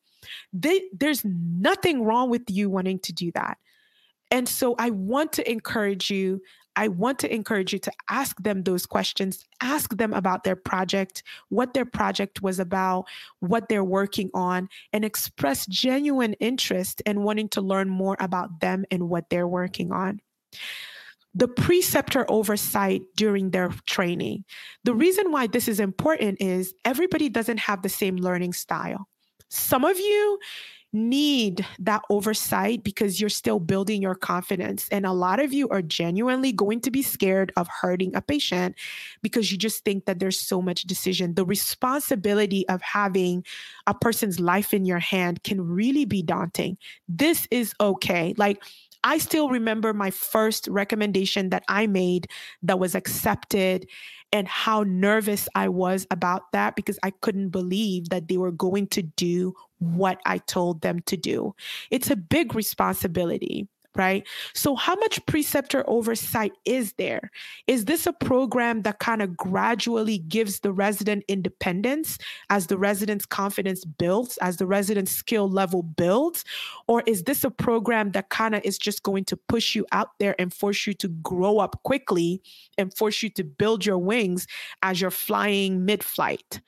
They, 0.52 0.82
there's 0.92 1.24
nothing 1.24 2.04
wrong 2.04 2.30
with 2.30 2.42
you 2.48 2.70
wanting 2.70 2.98
to 3.00 3.12
do 3.12 3.32
that. 3.32 3.58
And 4.30 4.48
so 4.48 4.74
I 4.78 4.90
want 4.90 5.32
to 5.34 5.50
encourage 5.50 6.10
you. 6.10 6.40
I 6.76 6.88
want 6.88 7.20
to 7.20 7.32
encourage 7.32 7.72
you 7.72 7.78
to 7.80 7.92
ask 8.10 8.42
them 8.42 8.64
those 8.64 8.84
questions. 8.84 9.44
Ask 9.60 9.96
them 9.96 10.12
about 10.12 10.42
their 10.42 10.56
project, 10.56 11.22
what 11.48 11.72
their 11.72 11.84
project 11.84 12.42
was 12.42 12.58
about, 12.58 13.04
what 13.38 13.68
they're 13.68 13.84
working 13.84 14.30
on, 14.34 14.68
and 14.92 15.04
express 15.04 15.66
genuine 15.66 16.32
interest 16.34 17.00
in 17.06 17.22
wanting 17.22 17.48
to 17.50 17.60
learn 17.60 17.88
more 17.88 18.16
about 18.18 18.60
them 18.60 18.84
and 18.90 19.08
what 19.08 19.30
they're 19.30 19.46
working 19.46 19.92
on 19.92 20.20
the 21.34 21.48
preceptor 21.48 22.24
oversight 22.30 23.02
during 23.16 23.50
their 23.50 23.70
training. 23.86 24.44
The 24.84 24.94
reason 24.94 25.32
why 25.32 25.48
this 25.48 25.66
is 25.66 25.80
important 25.80 26.40
is 26.40 26.74
everybody 26.84 27.28
doesn't 27.28 27.58
have 27.58 27.82
the 27.82 27.88
same 27.88 28.16
learning 28.16 28.52
style. 28.52 29.08
Some 29.48 29.84
of 29.84 29.98
you 29.98 30.38
need 30.94 31.66
that 31.80 32.02
oversight 32.08 32.84
because 32.84 33.20
you're 33.20 33.28
still 33.28 33.58
building 33.58 34.00
your 34.00 34.14
confidence. 34.14 34.88
And 34.90 35.04
a 35.04 35.12
lot 35.12 35.40
of 35.40 35.52
you 35.52 35.68
are 35.70 35.82
genuinely 35.82 36.52
going 36.52 36.80
to 36.82 36.90
be 36.90 37.02
scared 37.02 37.52
of 37.56 37.66
hurting 37.66 38.14
a 38.14 38.22
patient 38.22 38.76
because 39.20 39.50
you 39.50 39.58
just 39.58 39.84
think 39.84 40.04
that 40.06 40.20
there's 40.20 40.38
so 40.38 40.62
much 40.62 40.82
decision. 40.82 41.34
The 41.34 41.44
responsibility 41.44 42.66
of 42.68 42.80
having 42.80 43.44
a 43.88 43.94
person's 43.94 44.38
life 44.38 44.72
in 44.72 44.84
your 44.84 45.00
hand 45.00 45.42
can 45.42 45.60
really 45.60 46.04
be 46.04 46.22
daunting. 46.22 46.78
This 47.08 47.48
is 47.50 47.74
okay. 47.80 48.32
Like, 48.38 48.62
I 49.02 49.18
still 49.18 49.50
remember 49.50 49.92
my 49.92 50.10
first 50.10 50.66
recommendation 50.68 51.50
that 51.50 51.64
I 51.68 51.86
made 51.86 52.28
that 52.62 52.78
was 52.78 52.94
accepted 52.94 53.86
and 54.34 54.48
how 54.48 54.82
nervous 54.82 55.48
I 55.54 55.68
was 55.68 56.08
about 56.10 56.50
that 56.52 56.74
because 56.74 56.98
I 57.04 57.12
couldn't 57.12 57.50
believe 57.50 58.08
that 58.08 58.26
they 58.26 58.36
were 58.36 58.50
going 58.50 58.88
to 58.88 59.02
do 59.02 59.54
what 59.78 60.20
I 60.26 60.38
told 60.38 60.80
them 60.80 61.00
to 61.06 61.16
do. 61.16 61.54
It's 61.92 62.10
a 62.10 62.16
big 62.16 62.56
responsibility 62.56 63.68
right? 63.96 64.26
So, 64.54 64.74
how 64.76 64.94
much 64.96 65.24
preceptor 65.26 65.84
oversight 65.88 66.52
is 66.64 66.94
there? 66.94 67.30
Is 67.66 67.84
this 67.84 68.06
a 68.06 68.12
program 68.12 68.82
that 68.82 68.98
kind 68.98 69.22
of 69.22 69.36
gradually 69.36 70.18
gives 70.18 70.60
the 70.60 70.72
resident 70.72 71.24
independence 71.28 72.18
as 72.50 72.66
the 72.66 72.78
resident's 72.78 73.26
confidence 73.26 73.84
builds, 73.84 74.36
as 74.38 74.56
the 74.56 74.66
resident's 74.66 75.12
skill 75.12 75.48
level 75.48 75.82
builds? 75.82 76.44
Or 76.86 77.02
is 77.06 77.24
this 77.24 77.44
a 77.44 77.50
program 77.50 78.12
that 78.12 78.30
kind 78.30 78.54
of 78.54 78.62
is 78.64 78.78
just 78.78 79.02
going 79.02 79.24
to 79.26 79.36
push 79.36 79.74
you 79.74 79.86
out 79.92 80.10
there 80.18 80.34
and 80.38 80.52
force 80.52 80.86
you 80.86 80.94
to 80.94 81.08
grow 81.08 81.58
up 81.58 81.82
quickly 81.84 82.42
and 82.78 82.94
force 82.94 83.22
you 83.22 83.30
to 83.30 83.44
build 83.44 83.86
your 83.86 83.98
wings 83.98 84.46
as 84.82 85.00
you're 85.00 85.10
flying 85.10 85.84
mid 85.84 86.02
flight? 86.02 86.60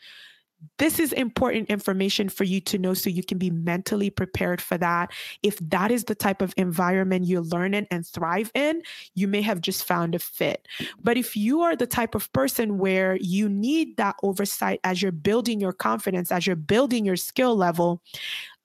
This 0.78 0.98
is 0.98 1.12
important 1.12 1.70
information 1.70 2.28
for 2.28 2.44
you 2.44 2.60
to 2.60 2.78
know 2.78 2.94
so 2.94 3.10
you 3.10 3.22
can 3.22 3.38
be 3.38 3.50
mentally 3.50 4.10
prepared 4.10 4.60
for 4.60 4.76
that. 4.78 5.12
If 5.42 5.58
that 5.70 5.90
is 5.90 6.04
the 6.04 6.14
type 6.14 6.42
of 6.42 6.54
environment 6.56 7.26
you 7.26 7.40
learn 7.40 7.74
in 7.74 7.86
and 7.90 8.06
thrive 8.06 8.50
in, 8.54 8.82
you 9.14 9.28
may 9.28 9.42
have 9.42 9.60
just 9.60 9.84
found 9.84 10.14
a 10.14 10.18
fit. 10.18 10.66
But 11.02 11.16
if 11.16 11.36
you 11.36 11.62
are 11.62 11.76
the 11.76 11.86
type 11.86 12.14
of 12.14 12.32
person 12.32 12.78
where 12.78 13.16
you 13.16 13.48
need 13.48 13.96
that 13.96 14.16
oversight 14.22 14.80
as 14.84 15.02
you're 15.02 15.12
building 15.12 15.60
your 15.60 15.72
confidence, 15.72 16.32
as 16.32 16.46
you're 16.46 16.56
building 16.56 17.04
your 17.04 17.16
skill 17.16 17.56
level, 17.56 18.02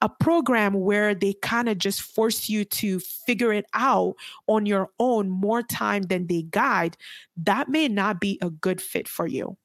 a 0.00 0.08
program 0.08 0.74
where 0.74 1.14
they 1.14 1.34
kind 1.34 1.68
of 1.68 1.78
just 1.78 2.02
force 2.02 2.48
you 2.48 2.64
to 2.64 2.98
figure 3.00 3.52
it 3.52 3.66
out 3.74 4.14
on 4.48 4.66
your 4.66 4.90
own 4.98 5.30
more 5.30 5.62
time 5.62 6.02
than 6.02 6.26
they 6.26 6.42
guide, 6.42 6.96
that 7.36 7.68
may 7.68 7.88
not 7.88 8.20
be 8.20 8.38
a 8.42 8.50
good 8.50 8.80
fit 8.80 9.08
for 9.08 9.26
you 9.26 9.56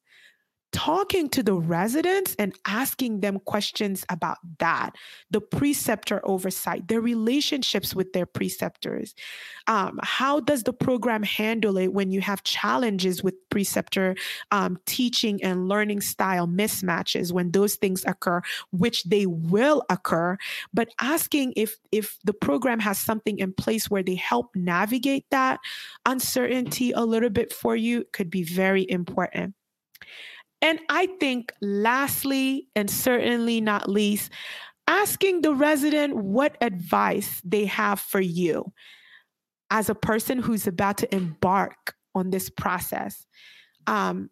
talking 0.78 1.28
to 1.28 1.42
the 1.42 1.56
residents 1.56 2.36
and 2.38 2.54
asking 2.68 3.22
them 3.22 3.40
questions 3.40 4.06
about 4.10 4.38
that 4.60 4.92
the 5.32 5.42
preceptor 5.42 6.22
oversight 6.24 6.88
their 6.88 7.02
relationships 7.02 7.96
with 7.96 8.14
their 8.14 8.28
preceptors. 8.28 9.16
Um, 9.66 10.00
how 10.04 10.40
does 10.40 10.62
the 10.62 10.74
program 10.74 11.24
handle 11.24 11.80
it 11.80 11.94
when 11.94 12.12
you 12.12 12.22
have 12.22 12.44
challenges 12.44 13.24
with 13.24 13.34
preceptor 13.50 14.16
um, 14.52 14.78
teaching 14.86 15.44
and 15.44 15.68
learning 15.68 16.02
style 16.02 16.48
mismatches 16.48 17.32
when 17.32 17.50
those 17.50 17.74
things 17.74 18.06
occur 18.06 18.44
which 18.70 19.04
they 19.06 19.26
will 19.26 19.84
occur? 19.90 20.38
But 20.76 20.90
asking 21.02 21.54
if 21.56 21.78
if 21.92 22.20
the 22.24 22.34
program 22.34 22.80
has 22.82 23.00
something 23.00 23.40
in 23.40 23.52
place 23.52 23.90
where 23.90 24.04
they 24.04 24.14
help 24.14 24.56
navigate 24.56 25.26
that 25.32 25.60
uncertainty 26.06 26.92
a 26.92 27.02
little 27.02 27.32
bit 27.32 27.52
for 27.52 27.76
you 27.76 28.06
could 28.14 28.30
be 28.30 28.44
very 28.44 28.88
important 28.88 29.56
and 30.62 30.80
I 30.90 31.08
think, 31.20 31.54
lastly, 31.62 32.68
and 32.76 32.90
certainly 32.90 33.62
not 33.62 33.90
least, 33.90 34.32
asking 34.88 35.42
the 35.42 35.54
resident 35.54 36.16
what 36.16 36.58
advice 36.62 37.42
they 37.44 37.66
have 37.66 38.00
for 38.00 38.22
you 38.22 38.72
as 39.70 39.90
a 39.90 39.96
person 39.96 40.40
who's 40.40 40.66
about 40.66 40.98
to 40.98 41.16
embark 41.16 41.94
on 42.16 42.32
this 42.32 42.50
process. 42.50 43.26
Um, 43.86 44.30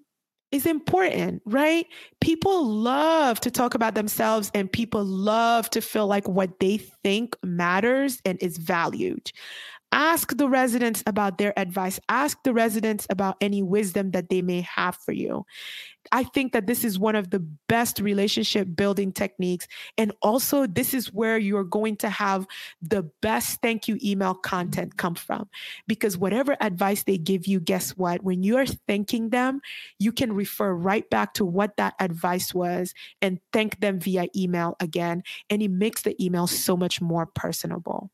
is 0.52 0.66
important, 0.66 1.42
right? 1.46 1.86
People 2.22 2.66
love 2.66 3.40
to 3.42 3.52
talk 3.52 3.76
about 3.76 3.94
themselves 3.94 4.52
and 4.54 4.72
people 4.72 5.04
love 5.04 5.70
to 5.72 5.82
feel 5.82 6.08
like 6.08 6.28
what 6.28 6.60
they 6.60 6.78
think 6.78 7.36
matters 7.44 8.22
and 8.26 8.42
is 8.42 8.58
valued. 8.58 9.32
Ask 9.92 10.36
the 10.38 10.50
residents 10.50 11.04
about 11.08 11.38
their 11.38 11.58
advice. 11.60 12.00
Ask 12.10 12.38
the 12.44 12.54
residents 12.54 13.06
about 13.10 13.38
any 13.42 13.64
wisdom 13.64 14.12
that 14.12 14.30
they 14.30 14.42
may 14.42 14.62
have 14.62 14.96
for 14.96 15.12
you. 15.12 15.46
I 16.12 16.24
think 16.24 16.54
that 16.54 16.68
this 16.68 16.84
is 16.84 17.00
one 17.00 17.16
of 17.16 17.30
the 17.30 17.40
best 17.68 18.00
relationship 18.00 18.68
building 18.76 19.12
techniques. 19.12 19.68
And 19.98 20.12
also, 20.22 20.68
this 20.68 20.94
is 20.94 21.14
where 21.14 21.38
you're 21.38 21.64
going 21.64 21.98
to 21.98 22.10
have 22.10 22.48
the 22.82 23.04
best 23.22 23.62
thank 23.62 23.88
you 23.88 23.98
email 24.04 24.34
content 24.34 24.98
come 24.98 25.16
from. 25.16 25.50
Because 25.88 26.18
whatever 26.18 26.56
advice 26.62 27.04
they 27.04 27.18
give 27.18 27.48
you, 27.48 27.60
guess 27.60 27.92
what? 27.92 28.24
When 28.24 28.44
you're 28.44 28.66
thanking 28.66 29.30
them, 29.30 29.62
you 30.00 30.12
can 30.12 30.34
refer 30.34 30.74
right 30.74 31.10
back 31.10 31.34
to 31.36 31.46
what 31.46 31.78
that 31.78 31.96
advice 32.00 32.54
was 32.54 32.94
and 33.22 33.40
thank 33.54 33.80
them 33.80 34.00
via 34.00 34.28
email 34.36 34.76
again. 34.80 35.24
And 35.50 35.62
it 35.62 35.72
makes 35.72 36.02
the 36.04 36.22
email 36.24 36.48
so 36.48 36.78
much 36.78 37.02
more 37.02 37.26
personable. 37.26 38.12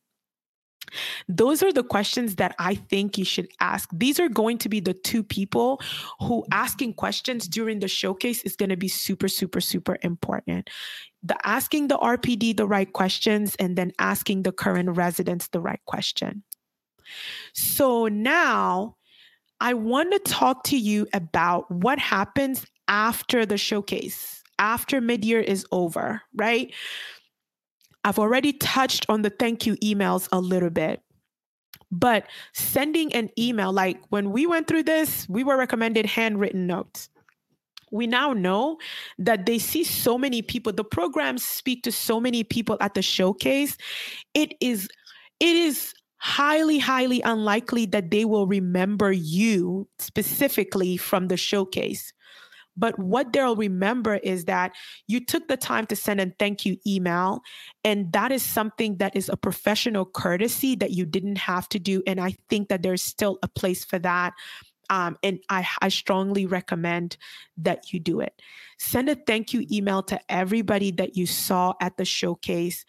Those 1.28 1.64
are 1.64 1.72
the 1.72 1.84
questions 1.84 2.36
that 2.36 2.56
I 2.60 2.76
think 2.76 3.18
you 3.18 3.26
should 3.26 3.48
ask. 3.60 3.90
These 3.94 4.20
are 4.20 4.30
going 4.30 4.58
to 4.60 4.70
be 4.70 4.80
the 4.80 4.94
two 4.94 5.24
people 5.24 5.82
who 6.20 6.46
asking 6.52 6.96
questions 6.96 7.48
during 7.48 7.80
the 7.80 7.88
showcase 7.88 8.42
is 8.44 8.56
going 8.56 8.70
to 8.70 8.78
be 8.78 8.88
super, 8.88 9.28
super, 9.28 9.62
super 9.62 9.98
important. 10.02 10.70
The 11.24 11.38
asking 11.46 11.88
the 11.88 11.98
RPD 11.98 12.58
the 12.58 12.68
right 12.68 12.92
questions 12.92 13.56
and 13.56 13.78
then 13.78 13.92
asking 14.00 14.44
the 14.44 14.52
current 14.52 14.90
residents 14.98 15.48
the 15.48 15.62
right 15.62 15.82
question. 15.86 16.44
So 17.54 18.08
now 18.08 18.98
I 19.60 19.74
want 19.74 20.12
to 20.12 20.20
talk 20.20 20.64
to 20.66 20.78
you 20.78 21.08
about 21.14 21.70
what 21.70 22.00
happens 22.00 22.66
after 22.88 23.46
the 23.46 23.58
showcase, 23.58 24.42
after 24.60 25.00
mid 25.00 25.24
year 25.24 25.40
is 25.40 25.66
over, 25.72 26.22
right? 26.36 26.74
I've 28.04 28.20
already 28.20 28.54
touched 28.54 29.06
on 29.10 29.22
the 29.22 29.30
thank 29.30 29.66
you 29.66 29.76
emails 29.78 30.28
a 30.32 30.40
little 30.40 30.70
bit. 30.70 31.02
But 31.92 32.26
sending 32.54 33.14
an 33.14 33.30
email, 33.38 33.74
like 33.74 34.00
when 34.10 34.32
we 34.32 34.48
went 34.48 34.68
through 34.68 34.84
this, 34.84 35.28
we 35.28 35.44
were 35.44 35.58
recommended 35.58 36.06
handwritten 36.06 36.66
notes. 36.66 37.10
We 37.92 38.08
now 38.08 38.32
know 38.32 38.78
that 39.20 39.46
they 39.46 39.60
see 39.60 39.84
so 39.84 40.18
many 40.18 40.42
people, 40.42 40.72
the 40.72 40.86
programs 40.86 41.46
speak 41.46 41.84
to 41.84 41.92
so 41.92 42.22
many 42.22 42.46
people 42.46 42.78
at 42.80 42.94
the 42.94 43.02
showcase. 43.02 43.76
It 44.34 44.54
is, 44.62 44.88
it 45.42 45.56
is 45.56 45.94
highly, 46.18 46.80
highly 46.80 47.22
unlikely 47.24 47.88
that 47.88 48.10
they 48.10 48.24
will 48.24 48.48
remember 48.48 49.12
you 49.12 49.90
specifically 50.00 50.96
from 50.96 51.28
the 51.28 51.36
showcase. 51.36 52.14
But 52.78 52.98
what 52.98 53.34
they'll 53.34 53.56
remember 53.56 54.16
is 54.16 54.46
that 54.46 54.74
you 55.08 55.24
took 55.24 55.48
the 55.48 55.58
time 55.58 55.86
to 55.88 55.96
send 55.96 56.22
a 56.22 56.32
thank 56.40 56.66
you 56.66 56.78
email. 56.88 57.42
And 57.84 58.12
that 58.14 58.32
is 58.32 58.44
something 58.44 58.98
that 58.98 59.16
is 59.16 59.30
a 59.30 59.38
professional 59.38 60.06
courtesy 60.06 60.76
that 60.76 60.92
you 60.92 61.06
didn't 61.06 61.38
have 61.38 61.68
to 61.70 61.80
do. 61.80 62.02
And 62.08 62.20
I 62.20 62.36
think 62.50 62.70
that 62.70 62.82
there's 62.82 63.04
still 63.04 63.40
a 63.44 63.48
place 63.48 63.84
for 63.84 64.00
that. 64.00 64.34
Um, 64.90 65.18
and 65.24 65.40
I, 65.50 65.66
I 65.82 65.88
strongly 65.88 66.46
recommend 66.46 67.18
that 67.58 67.94
you 67.94 68.00
do 68.00 68.20
it. 68.20 68.42
Send 68.78 69.10
a 69.10 69.16
thank 69.16 69.54
you 69.54 69.66
email 69.72 70.04
to 70.04 70.20
everybody 70.30 70.92
that 70.92 71.16
you 71.16 71.26
saw 71.26 71.74
at 71.80 71.96
the 71.98 72.04
showcase. 72.04 72.84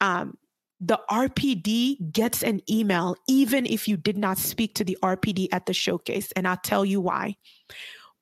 Um, 0.00 0.38
the 0.80 0.98
RPD 1.10 2.10
gets 2.10 2.42
an 2.42 2.60
email 2.68 3.14
even 3.28 3.66
if 3.66 3.86
you 3.86 3.96
did 3.96 4.18
not 4.18 4.36
speak 4.36 4.74
to 4.74 4.84
the 4.84 4.98
RPD 5.02 5.48
at 5.52 5.66
the 5.66 5.74
showcase. 5.74 6.32
And 6.32 6.48
I'll 6.48 6.56
tell 6.56 6.84
you 6.84 7.00
why. 7.00 7.36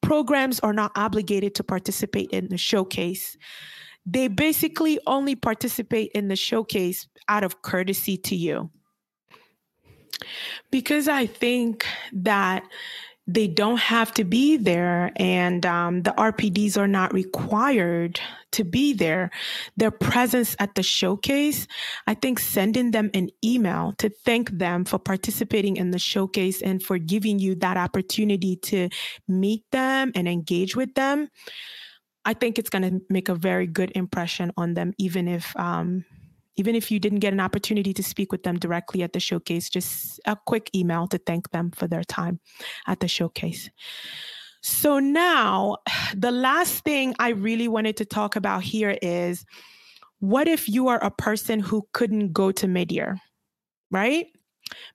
Programs 0.03 0.61
are 0.61 0.73
not 0.73 0.93
obligated 0.97 1.55
to 1.57 1.65
participate 1.65 2.31
in 2.31 2.49
the 2.49 2.59
showcase. 2.59 3.37
They 4.07 4.29
basically 4.29 4.99
only 5.07 5.37
participate 5.37 6.11
in 6.15 6.29
the 6.29 6.37
showcase 6.37 7.07
out 7.29 7.45
of 7.45 7.63
courtesy 7.63 8.17
to 8.19 8.37
you. 8.37 8.71
Because 10.71 11.09
I 11.09 11.27
think 11.27 11.87
that 12.13 12.65
they 13.33 13.47
don't 13.47 13.79
have 13.79 14.13
to 14.13 14.25
be 14.25 14.57
there 14.57 15.13
and 15.17 15.65
um, 15.65 16.03
the 16.03 16.11
rpds 16.13 16.77
are 16.77 16.89
not 16.89 17.13
required 17.15 18.21
to 18.53 18.65
be 18.65 18.93
there. 18.93 19.31
Their 19.77 19.93
presence 19.93 20.57
at 20.59 20.75
the 20.75 20.83
showcase 20.83 21.67
i 22.07 22.15
think 22.15 22.39
sending 22.39 22.91
them 22.91 23.11
an 23.15 23.31
email 23.45 23.95
to 23.99 24.11
thank 24.25 24.51
them 24.51 24.85
for 24.85 24.99
participating 24.99 25.77
in 25.77 25.93
the 25.93 25.99
showcase 25.99 26.61
and 26.61 26.83
for 26.83 26.99
giving 26.99 27.39
you 27.39 27.55
that 27.57 27.77
opportunity 27.77 28.57
to 28.57 28.89
meet 29.29 29.65
them 29.71 30.11
and 30.15 30.29
engage 30.29 30.75
with 30.75 30.95
them 30.95 31.29
i 32.25 32.35
think 32.35 32.59
it's 32.59 32.71
going 32.71 32.83
to 32.83 33.01
make 33.09 33.29
a 33.29 33.35
very 33.35 33.67
good 33.67 33.93
impression 33.95 34.53
on 34.57 34.75
them 34.75 34.93
even 34.99 35.29
if 35.29 35.57
um, 35.57 36.05
even 36.61 36.75
if 36.75 36.91
you 36.91 37.01
didn't 37.01 37.21
get 37.21 37.33
an 37.33 37.41
opportunity 37.41 37.95
to 37.95 38.03
speak 38.03 38.31
with 38.31 38.43
them 38.43 38.59
directly 38.59 39.03
at 39.03 39.15
the 39.15 39.19
showcase, 39.21 39.71
just 39.71 40.21
a 40.27 40.37
quick 40.47 40.69
email 40.75 41.09
to 41.09 41.17
thank 41.17 41.51
them 41.53 41.71
for 41.71 41.87
their 41.87 42.05
time 42.05 42.39
at 42.87 43.01
the 43.01 43.09
showcase. 43.09 43.71
So 44.61 44.99
now, 44.99 45.79
the 46.15 46.31
last 46.31 46.85
thing 46.85 47.15
I 47.19 47.31
really 47.31 47.67
wanted 47.67 47.97
to 47.97 48.05
talk 48.05 48.37
about 48.37 48.63
here 48.63 48.99
is 49.01 49.47
what 50.19 50.49
if 50.49 50.69
you 50.69 50.89
are 50.89 51.03
a 51.03 51.11
person 51.11 51.61
who 51.61 51.89
couldn't 51.95 52.35
go 52.35 52.53
to 52.53 52.67
midyear, 52.67 53.17
right? 53.91 54.27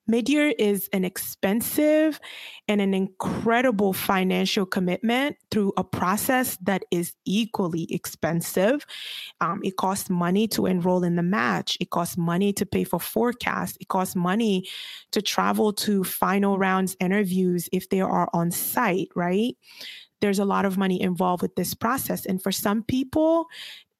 Midyear 0.10 0.54
is 0.58 0.90
an 0.94 1.04
expensive 1.04 2.20
and 2.68 2.82
an 2.82 2.94
incredible 2.94 3.94
financial 3.94 4.66
commitment 4.66 5.38
through 5.52 5.74
a 5.78 5.84
process 5.84 6.58
that 6.58 6.84
is 6.92 7.14
equally 7.26 7.88
expensive. 7.94 8.86
Um, 9.42 9.62
it 9.64 9.78
costs 9.78 10.10
money 10.10 10.48
to 10.50 10.66
enroll 10.66 11.04
in 11.04 11.16
the 11.16 11.24
match, 11.24 11.78
it 11.80 11.90
costs 11.90 12.18
money 12.18 12.54
to 12.54 12.66
pay 12.66 12.84
for 12.84 13.00
PhORCAS, 13.00 13.78
it 13.80 13.88
costs 13.88 14.16
money 14.16 14.68
to 15.12 15.22
travel 15.22 15.74
to 15.74 16.04
final 16.04 16.58
rounds 16.58 16.96
interviews 17.00 17.70
if 17.72 17.90
they 17.90 18.02
are 18.02 18.30
on 18.34 18.52
site, 18.52 19.10
right? 19.16 19.56
There's 20.22 20.40
a 20.40 20.46
lot 20.46 20.66
of 20.66 20.78
money 20.78 21.02
involved 21.02 21.42
with 21.42 21.56
this 21.56 21.74
process. 21.74 22.26
And 22.26 22.42
for 22.42 22.52
some 22.52 22.84
people, 22.84 23.48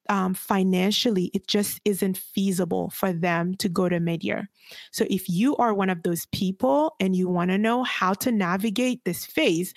um, 0.10 0.34
financially, 0.34 1.32
it 1.34 1.48
just 1.48 1.80
isn't 1.86 2.18
feasible 2.18 2.90
for 2.92 3.14
them 3.14 3.56
to 3.56 3.70
go 3.70 3.90
to 3.90 4.00
midyear. 4.00 4.48
So 4.92 5.06
if 5.10 5.30
you 5.30 5.56
are 5.58 5.74
one 5.74 5.90
of 5.90 6.04
those 6.04 6.26
people 6.28 6.96
and 7.00 7.16
you 7.16 7.30
want 7.30 7.52
to 7.52 7.58
know 7.58 7.84
how 7.84 8.14
to 8.14 8.32
navigate 8.32 9.04
this 9.06 9.26
phase 9.26 9.74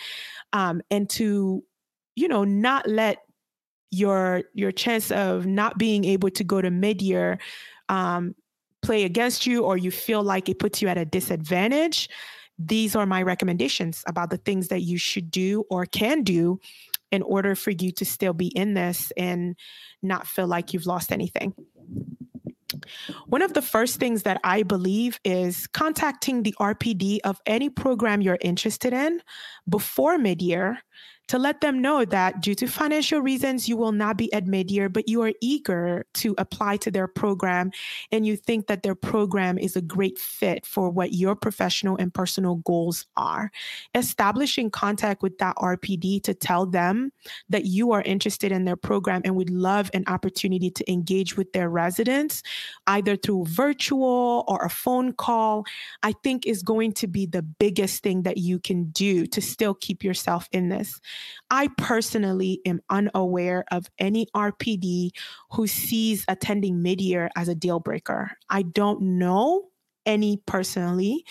um, 0.52 0.82
and 0.90 1.08
to, 1.10 1.62
you 2.16 2.28
know, 2.28 2.44
not 2.44 2.88
let 2.88 3.18
your 3.90 4.42
your 4.52 4.70
chance 4.70 5.10
of 5.10 5.46
not 5.46 5.78
being 5.78 6.04
able 6.04 6.30
to 6.30 6.44
go 6.44 6.60
to 6.60 6.70
midyear 6.70 7.38
um, 7.88 8.34
play 8.82 9.04
against 9.04 9.46
you 9.46 9.64
or 9.64 9.76
you 9.76 9.90
feel 9.90 10.22
like 10.22 10.48
it 10.48 10.58
puts 10.58 10.82
you 10.82 10.88
at 10.88 10.98
a 10.98 11.04
disadvantage, 11.04 12.08
these 12.58 12.96
are 12.96 13.06
my 13.06 13.22
recommendations 13.22 14.02
about 14.06 14.30
the 14.30 14.36
things 14.36 14.68
that 14.68 14.82
you 14.82 14.98
should 14.98 15.30
do 15.30 15.64
or 15.70 15.86
can 15.86 16.22
do 16.22 16.58
in 17.10 17.22
order 17.22 17.54
for 17.54 17.70
you 17.70 17.90
to 17.92 18.04
still 18.04 18.32
be 18.32 18.48
in 18.48 18.74
this 18.74 19.12
and 19.16 19.56
not 20.02 20.26
feel 20.26 20.46
like 20.46 20.72
you've 20.72 20.86
lost 20.86 21.12
anything. 21.12 21.54
One 23.26 23.42
of 23.42 23.54
the 23.54 23.62
first 23.62 23.98
things 23.98 24.24
that 24.24 24.40
I 24.44 24.62
believe 24.62 25.18
is 25.24 25.66
contacting 25.66 26.42
the 26.42 26.54
RPD 26.60 27.20
of 27.24 27.40
any 27.46 27.70
program 27.70 28.20
you're 28.20 28.38
interested 28.40 28.92
in 28.92 29.22
before 29.68 30.18
mid 30.18 30.42
year 30.42 30.78
to 31.28 31.38
let 31.38 31.60
them 31.60 31.80
know 31.80 32.04
that 32.04 32.40
due 32.40 32.54
to 32.54 32.66
financial 32.66 33.20
reasons, 33.20 33.68
you 33.68 33.76
will 33.76 33.92
not 33.92 34.16
be 34.16 34.32
at 34.32 34.46
mid-year, 34.46 34.88
but 34.88 35.08
you 35.08 35.22
are 35.22 35.32
eager 35.40 36.06
to 36.14 36.34
apply 36.38 36.78
to 36.78 36.90
their 36.90 37.06
program 37.06 37.70
and 38.10 38.26
you 38.26 38.36
think 38.36 38.66
that 38.66 38.82
their 38.82 38.94
program 38.94 39.58
is 39.58 39.76
a 39.76 39.82
great 39.82 40.18
fit 40.18 40.64
for 40.64 40.90
what 40.90 41.12
your 41.12 41.36
professional 41.36 41.96
and 41.96 42.12
personal 42.12 42.56
goals 42.56 43.06
are. 43.16 43.50
Establishing 43.94 44.70
contact 44.70 45.22
with 45.22 45.36
that 45.38 45.54
RPD 45.56 46.22
to 46.22 46.34
tell 46.34 46.64
them 46.64 47.12
that 47.50 47.66
you 47.66 47.92
are 47.92 48.02
interested 48.02 48.50
in 48.50 48.64
their 48.64 48.76
program 48.76 49.20
and 49.24 49.36
would 49.36 49.50
love 49.50 49.90
an 49.92 50.04
opportunity 50.06 50.70
to 50.70 50.90
engage 50.90 51.36
with 51.36 51.52
their 51.52 51.68
residents, 51.68 52.42
either 52.86 53.16
through 53.16 53.44
virtual 53.44 54.44
or 54.48 54.64
a 54.64 54.70
phone 54.70 55.12
call, 55.12 55.64
I 56.02 56.12
think 56.24 56.46
is 56.46 56.62
going 56.62 56.92
to 56.94 57.06
be 57.06 57.26
the 57.26 57.42
biggest 57.42 58.02
thing 58.02 58.22
that 58.22 58.38
you 58.38 58.58
can 58.58 58.90
do 58.90 59.26
to 59.26 59.42
still 59.42 59.74
keep 59.74 60.02
yourself 60.02 60.48
in 60.52 60.70
this. 60.70 61.00
I 61.50 61.68
personally 61.78 62.60
am 62.66 62.80
unaware 62.90 63.64
of 63.70 63.86
any 63.98 64.26
RPD 64.34 65.10
who 65.52 65.66
sees 65.66 66.24
attending 66.28 66.82
midyear 66.82 67.28
as 67.36 67.48
a 67.48 67.54
deal 67.54 67.80
breaker. 67.80 68.32
I 68.50 68.62
don't 68.62 69.00
know 69.00 69.68
any 70.06 70.38
personally. 70.46 71.24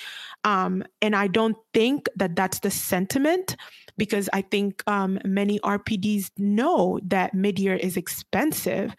Um, 0.43 0.83
and 1.01 1.15
I 1.15 1.27
don't 1.27 1.57
think 1.77 2.09
that 2.15 2.35
that's 2.35 2.61
the 2.61 2.71
sentiment 2.71 3.55
because 3.99 4.29
I 4.33 4.41
think 4.41 4.81
um, 4.87 5.19
many 5.23 5.59
RPDs 5.59 6.31
know 6.39 6.99
that 7.03 7.35
midyear 7.35 7.77
is 7.77 7.97
expensive. 7.97 8.95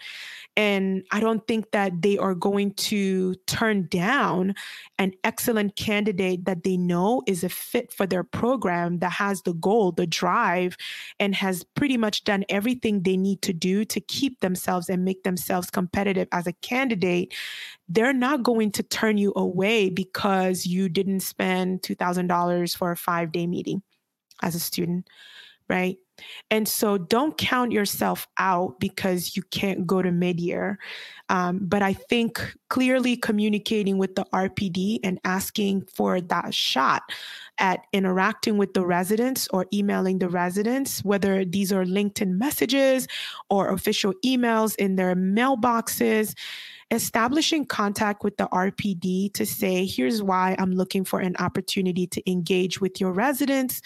And 0.57 1.05
I 1.13 1.21
don't 1.21 1.47
think 1.47 1.71
that 1.71 2.03
they 2.03 2.19
are 2.19 2.35
going 2.35 2.75
to 2.75 3.35
turn 3.47 3.87
down 3.87 4.55
an 4.99 5.13
excellent 5.23 5.77
candidate 5.77 6.47
that 6.47 6.65
they 6.65 6.77
know 6.77 7.23
is 7.29 7.45
a 7.45 7.49
fit 7.49 7.93
for 7.93 8.07
their 8.07 8.25
program 8.25 8.99
that 8.99 9.13
has 9.13 9.43
the 9.43 9.55
goal, 9.55 9.93
the 9.93 10.07
drive, 10.07 10.77
and 11.21 11.35
has 11.37 11.65
pretty 11.77 11.97
much 11.97 12.25
done 12.25 12.45
everything 12.49 13.03
they 13.03 13.17
need 13.17 13.41
to 13.43 13.53
do 13.53 13.85
to 13.85 14.01
keep 14.01 14.41
themselves 14.41 14.89
and 14.89 15.05
make 15.05 15.23
themselves 15.23 15.71
competitive 15.71 16.27
as 16.33 16.49
a 16.49 16.53
candidate. 16.55 17.33
They're 17.89 18.13
not 18.13 18.43
going 18.43 18.73
to 18.73 18.83
turn 18.83 19.17
you 19.17 19.33
away 19.37 19.91
because 19.91 20.67
you 20.67 20.89
didn't 20.89 21.21
spend 21.21 21.83
$2,000 21.83 22.68
for 22.75 22.91
a 22.91 22.97
five 22.97 23.33
day 23.33 23.47
meeting 23.47 23.83
as 24.43 24.55
a 24.55 24.61
student, 24.61 25.09
right? 25.69 25.97
And 26.51 26.67
so 26.67 26.99
don't 26.99 27.37
count 27.37 27.73
yourself 27.73 28.27
out 28.39 28.81
because 28.81 29.37
you 29.37 29.43
can't 29.51 29.87
go 29.87 30.03
to 30.03 30.11
mid 30.11 30.41
year. 30.41 30.79
Um, 31.29 31.61
but 31.63 31.83
I 31.83 31.93
think 31.93 32.41
clearly 32.71 33.17
communicating 33.17 33.99
with 33.99 34.15
the 34.15 34.25
RPD 34.33 35.01
and 35.05 35.21
asking 35.25 35.83
for 35.95 36.21
that 36.21 36.55
shot 36.55 37.03
at 37.59 37.81
interacting 37.93 38.57
with 38.57 38.75
the 38.75 38.85
residents 38.85 39.49
or 39.53 39.67
emailing 39.73 40.19
the 40.19 40.29
residents, 40.29 41.05
whether 41.05 41.45
these 41.45 41.73
are 41.73 41.85
LinkedIn 41.85 42.31
messages 42.31 43.07
or 43.51 43.69
official 43.69 44.15
emails 44.25 44.75
in 44.77 44.97
their 44.97 45.15
mailboxes, 45.15 46.35
establishing 46.91 47.67
contact 47.67 48.25
with 48.25 48.37
the 48.37 48.49
RPD 48.49 49.35
to 49.35 49.45
say, 49.45 49.85
here's 49.85 50.23
why 50.23 50.57
I'm 50.59 50.73
looking 50.73 51.05
for 51.05 51.21
an 51.21 51.37
opportunity 51.39 52.07
to 52.07 52.31
engage 52.31 52.81
with 52.81 53.01
your 53.01 53.13
residents. 53.13 53.83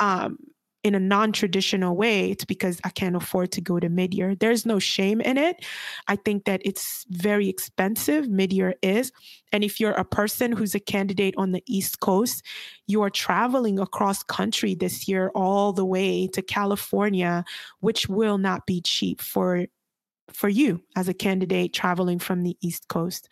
Um, 0.00 0.38
in 0.86 0.94
a 0.94 1.00
non-traditional 1.00 1.96
way. 1.96 2.30
It's 2.30 2.44
because 2.44 2.80
i 2.84 2.90
can't 2.90 3.16
afford 3.16 3.50
to 3.52 3.60
go 3.60 3.80
to 3.80 3.88
mid-year. 3.88 4.36
There's 4.36 4.64
no 4.64 4.78
shame 4.78 5.20
in 5.20 5.36
it. 5.36 5.64
I 6.06 6.14
think 6.14 6.44
that 6.44 6.62
it's 6.64 7.04
very 7.08 7.48
expensive. 7.48 8.28
Mid-year 8.28 8.76
is. 8.82 9.10
And 9.50 9.64
if 9.64 9.80
you're 9.80 9.90
a 9.90 10.04
person 10.04 10.52
who's 10.52 10.76
a 10.76 10.80
candidate 10.80 11.34
on 11.36 11.50
the 11.50 11.62
east 11.66 11.98
coast 11.98 12.44
you 12.86 13.02
are 13.02 13.10
traveling 13.10 13.78
across 13.78 14.22
country 14.22 14.74
this 14.74 15.08
year 15.08 15.30
all 15.34 15.72
the 15.72 15.84
way 15.84 16.28
to 16.28 16.42
california 16.42 17.44
which 17.80 18.08
will 18.08 18.38
not 18.38 18.66
be 18.66 18.80
cheap 18.80 19.20
for 19.20 19.66
for 20.32 20.48
you 20.48 20.82
as 20.96 21.08
a 21.08 21.14
candidate 21.14 21.72
traveling 21.72 22.18
from 22.18 22.42
the 22.42 22.56
East 22.60 22.88
Coast. 22.88 23.28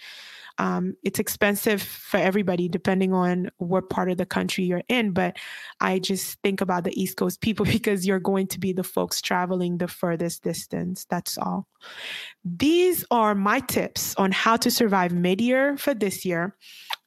Um, 0.59 0.95
it's 1.03 1.18
expensive 1.18 1.82
for 1.82 2.18
everybody 2.18 2.68
depending 2.68 3.12
on 3.12 3.51
what 3.57 3.90
part 3.90 4.11
of 4.11 4.18
the 4.18 4.26
country 4.26 4.64
you're 4.64 4.84
in. 4.88 5.11
But 5.11 5.36
I 5.80 5.99
just 5.99 6.40
think 6.42 6.61
about 6.61 6.84
the 6.84 7.01
East 7.01 7.16
Coast 7.16 7.40
people 7.40 7.66
because 7.76 8.07
you're 8.07 8.20
going 8.20 8.47
to 8.49 8.61
be 8.61 8.72
the 8.72 8.84
folks 8.84 9.20
traveling 9.20 9.78
the 9.78 9.88
furthest 9.88 10.42
distance. 10.42 11.07
That's 11.11 11.36
all. 11.38 11.66
These 12.45 13.05
are 13.11 13.34
my 13.34 13.61
tips 13.61 14.14
on 14.16 14.32
how 14.32 14.57
to 14.57 14.70
survive 14.70 15.12
mid 15.12 15.40
year 15.40 15.76
for 15.76 15.95
this 15.95 16.24
year. 16.24 16.57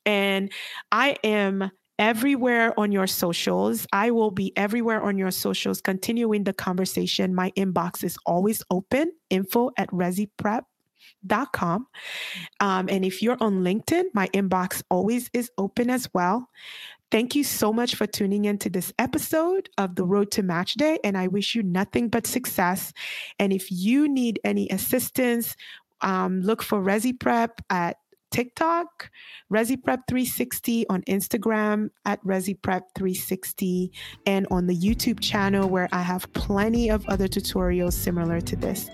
And 0.05 0.51
I 0.91 1.17
am 1.23 1.71
everywhere 1.99 2.77
on 2.79 2.91
your 2.91 3.07
socials. 3.07 3.87
I 3.91 4.11
will 4.11 4.31
be 4.31 4.55
everywhere 4.55 5.01
on 5.01 5.17
your 5.17 5.31
socials, 5.31 5.81
continuing 5.81 6.43
the 6.43 6.53
conversation. 6.53 7.33
My 7.33 7.51
inbox 7.51 8.03
is 8.03 8.17
always 8.25 8.63
open 8.69 9.11
info 9.29 9.71
at 9.77 9.89
reziprep.com. 9.89 11.87
Um, 12.59 12.89
and 12.89 13.05
if 13.05 13.21
you're 13.21 13.37
on 13.39 13.63
LinkedIn, 13.63 14.05
my 14.13 14.27
inbox 14.29 14.83
always 14.89 15.29
is 15.33 15.51
open 15.57 15.89
as 15.89 16.07
well. 16.13 16.49
Thank 17.09 17.35
you 17.35 17.43
so 17.45 17.71
much 17.71 17.95
for 17.95 18.05
tuning 18.05 18.45
in 18.45 18.57
to 18.59 18.69
this 18.69 18.91
episode 18.99 19.69
of 19.77 19.95
The 19.95 20.03
Road 20.03 20.29
to 20.31 20.43
Match 20.43 20.73
Day, 20.73 20.99
and 21.05 21.17
I 21.17 21.27
wish 21.27 21.55
you 21.55 21.63
nothing 21.63 22.09
but 22.09 22.27
success. 22.27 22.91
And 23.39 23.53
if 23.53 23.71
you 23.71 24.09
need 24.09 24.41
any 24.43 24.67
assistance, 24.69 25.55
um, 26.01 26.41
look 26.41 26.61
for 26.61 26.81
Rezi 26.81 27.17
Prep 27.17 27.61
at 27.69 27.95
TikTok, 28.31 29.09
ReziPrep360 29.51 30.85
on 30.89 31.01
Instagram 31.03 31.89
at 32.05 32.23
ReziPrep360, 32.23 33.89
and 34.25 34.47
on 34.51 34.67
the 34.67 34.75
YouTube 34.75 35.19
channel 35.19 35.69
where 35.69 35.87
I 35.91 36.01
have 36.01 36.31
plenty 36.33 36.89
of 36.89 37.05
other 37.07 37.27
tutorials 37.27 37.93
similar 37.93 38.41
to 38.41 38.55
this. 38.55 38.89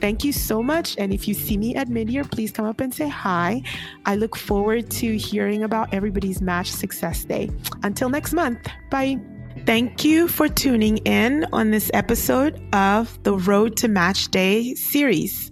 Thank 0.00 0.24
you 0.24 0.32
so 0.32 0.62
much. 0.62 0.96
And 0.98 1.12
if 1.12 1.28
you 1.28 1.34
see 1.34 1.56
me 1.56 1.74
at 1.74 1.88
Midyear, 1.88 2.30
please 2.30 2.50
come 2.50 2.66
up 2.66 2.80
and 2.80 2.94
say 2.94 3.08
hi. 3.08 3.62
I 4.06 4.16
look 4.16 4.36
forward 4.36 4.90
to 4.90 5.16
hearing 5.16 5.62
about 5.62 5.92
everybody's 5.92 6.40
match 6.40 6.70
success 6.70 7.24
day. 7.24 7.50
Until 7.82 8.08
next 8.08 8.32
month, 8.32 8.66
bye. 8.90 9.18
Thank 9.64 10.04
you 10.04 10.28
for 10.28 10.48
tuning 10.48 10.98
in 10.98 11.46
on 11.52 11.70
this 11.70 11.90
episode 11.94 12.60
of 12.74 13.22
the 13.22 13.34
Road 13.34 13.76
to 13.78 13.88
Match 13.88 14.28
Day 14.28 14.74
series. 14.74 15.50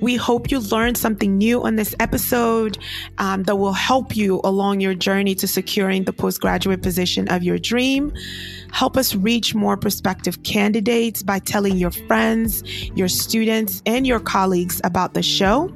We 0.00 0.16
hope 0.16 0.50
you 0.50 0.60
learned 0.60 0.96
something 0.96 1.38
new 1.38 1.62
on 1.62 1.76
this 1.76 1.94
episode 2.00 2.78
um, 3.18 3.44
that 3.44 3.56
will 3.56 3.72
help 3.72 4.16
you 4.16 4.40
along 4.44 4.80
your 4.80 4.94
journey 4.94 5.34
to 5.36 5.46
securing 5.46 6.04
the 6.04 6.12
postgraduate 6.12 6.82
position 6.82 7.28
of 7.28 7.42
your 7.42 7.58
dream. 7.58 8.12
Help 8.72 8.96
us 8.96 9.14
reach 9.14 9.54
more 9.54 9.76
prospective 9.76 10.42
candidates 10.42 11.22
by 11.22 11.38
telling 11.38 11.76
your 11.76 11.90
friends, 11.90 12.62
your 12.94 13.08
students, 13.08 13.82
and 13.86 14.06
your 14.06 14.20
colleagues 14.20 14.80
about 14.84 15.14
the 15.14 15.22
show. 15.22 15.72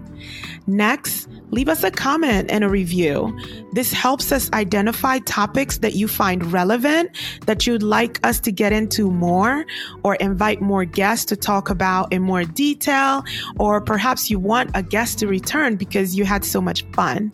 Next, 0.66 1.28
leave 1.50 1.68
us 1.68 1.82
a 1.82 1.90
comment 1.90 2.50
and 2.50 2.64
a 2.64 2.68
review. 2.68 3.36
This 3.72 3.92
helps 3.92 4.32
us 4.32 4.50
identify 4.52 5.18
topics 5.20 5.78
that 5.78 5.94
you 5.94 6.08
find 6.08 6.52
relevant, 6.52 7.10
that 7.46 7.66
you'd 7.66 7.82
like 7.82 8.24
us 8.26 8.40
to 8.40 8.52
get 8.52 8.72
into 8.72 9.10
more, 9.10 9.64
or 10.02 10.14
invite 10.16 10.60
more 10.60 10.84
guests 10.84 11.24
to 11.26 11.36
talk 11.36 11.70
about 11.70 12.12
in 12.12 12.22
more 12.22 12.44
detail, 12.44 13.22
or 13.58 13.80
perhaps 13.80 14.30
you 14.30 14.38
want 14.38 14.70
a 14.74 14.82
guest 14.82 15.18
to 15.18 15.26
return 15.26 15.76
because 15.76 16.16
you 16.16 16.24
had 16.24 16.44
so 16.44 16.60
much 16.60 16.84
fun. 16.92 17.32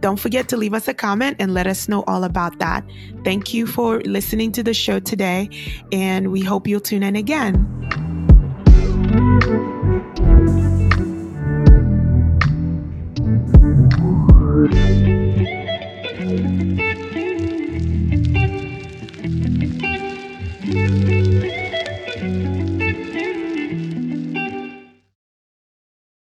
Don't 0.00 0.18
forget 0.20 0.48
to 0.50 0.56
leave 0.56 0.74
us 0.74 0.88
a 0.88 0.94
comment 0.94 1.36
and 1.38 1.54
let 1.54 1.66
us 1.66 1.88
know 1.88 2.04
all 2.06 2.24
about 2.24 2.58
that. 2.58 2.84
Thank 3.24 3.54
you 3.54 3.66
for 3.66 4.00
listening 4.00 4.52
to 4.52 4.62
the 4.62 4.74
show 4.74 5.00
today, 5.00 5.48
and 5.90 6.30
we 6.30 6.42
hope 6.42 6.66
you'll 6.66 6.80
tune 6.80 7.02
in 7.02 7.16
again. 7.16 8.05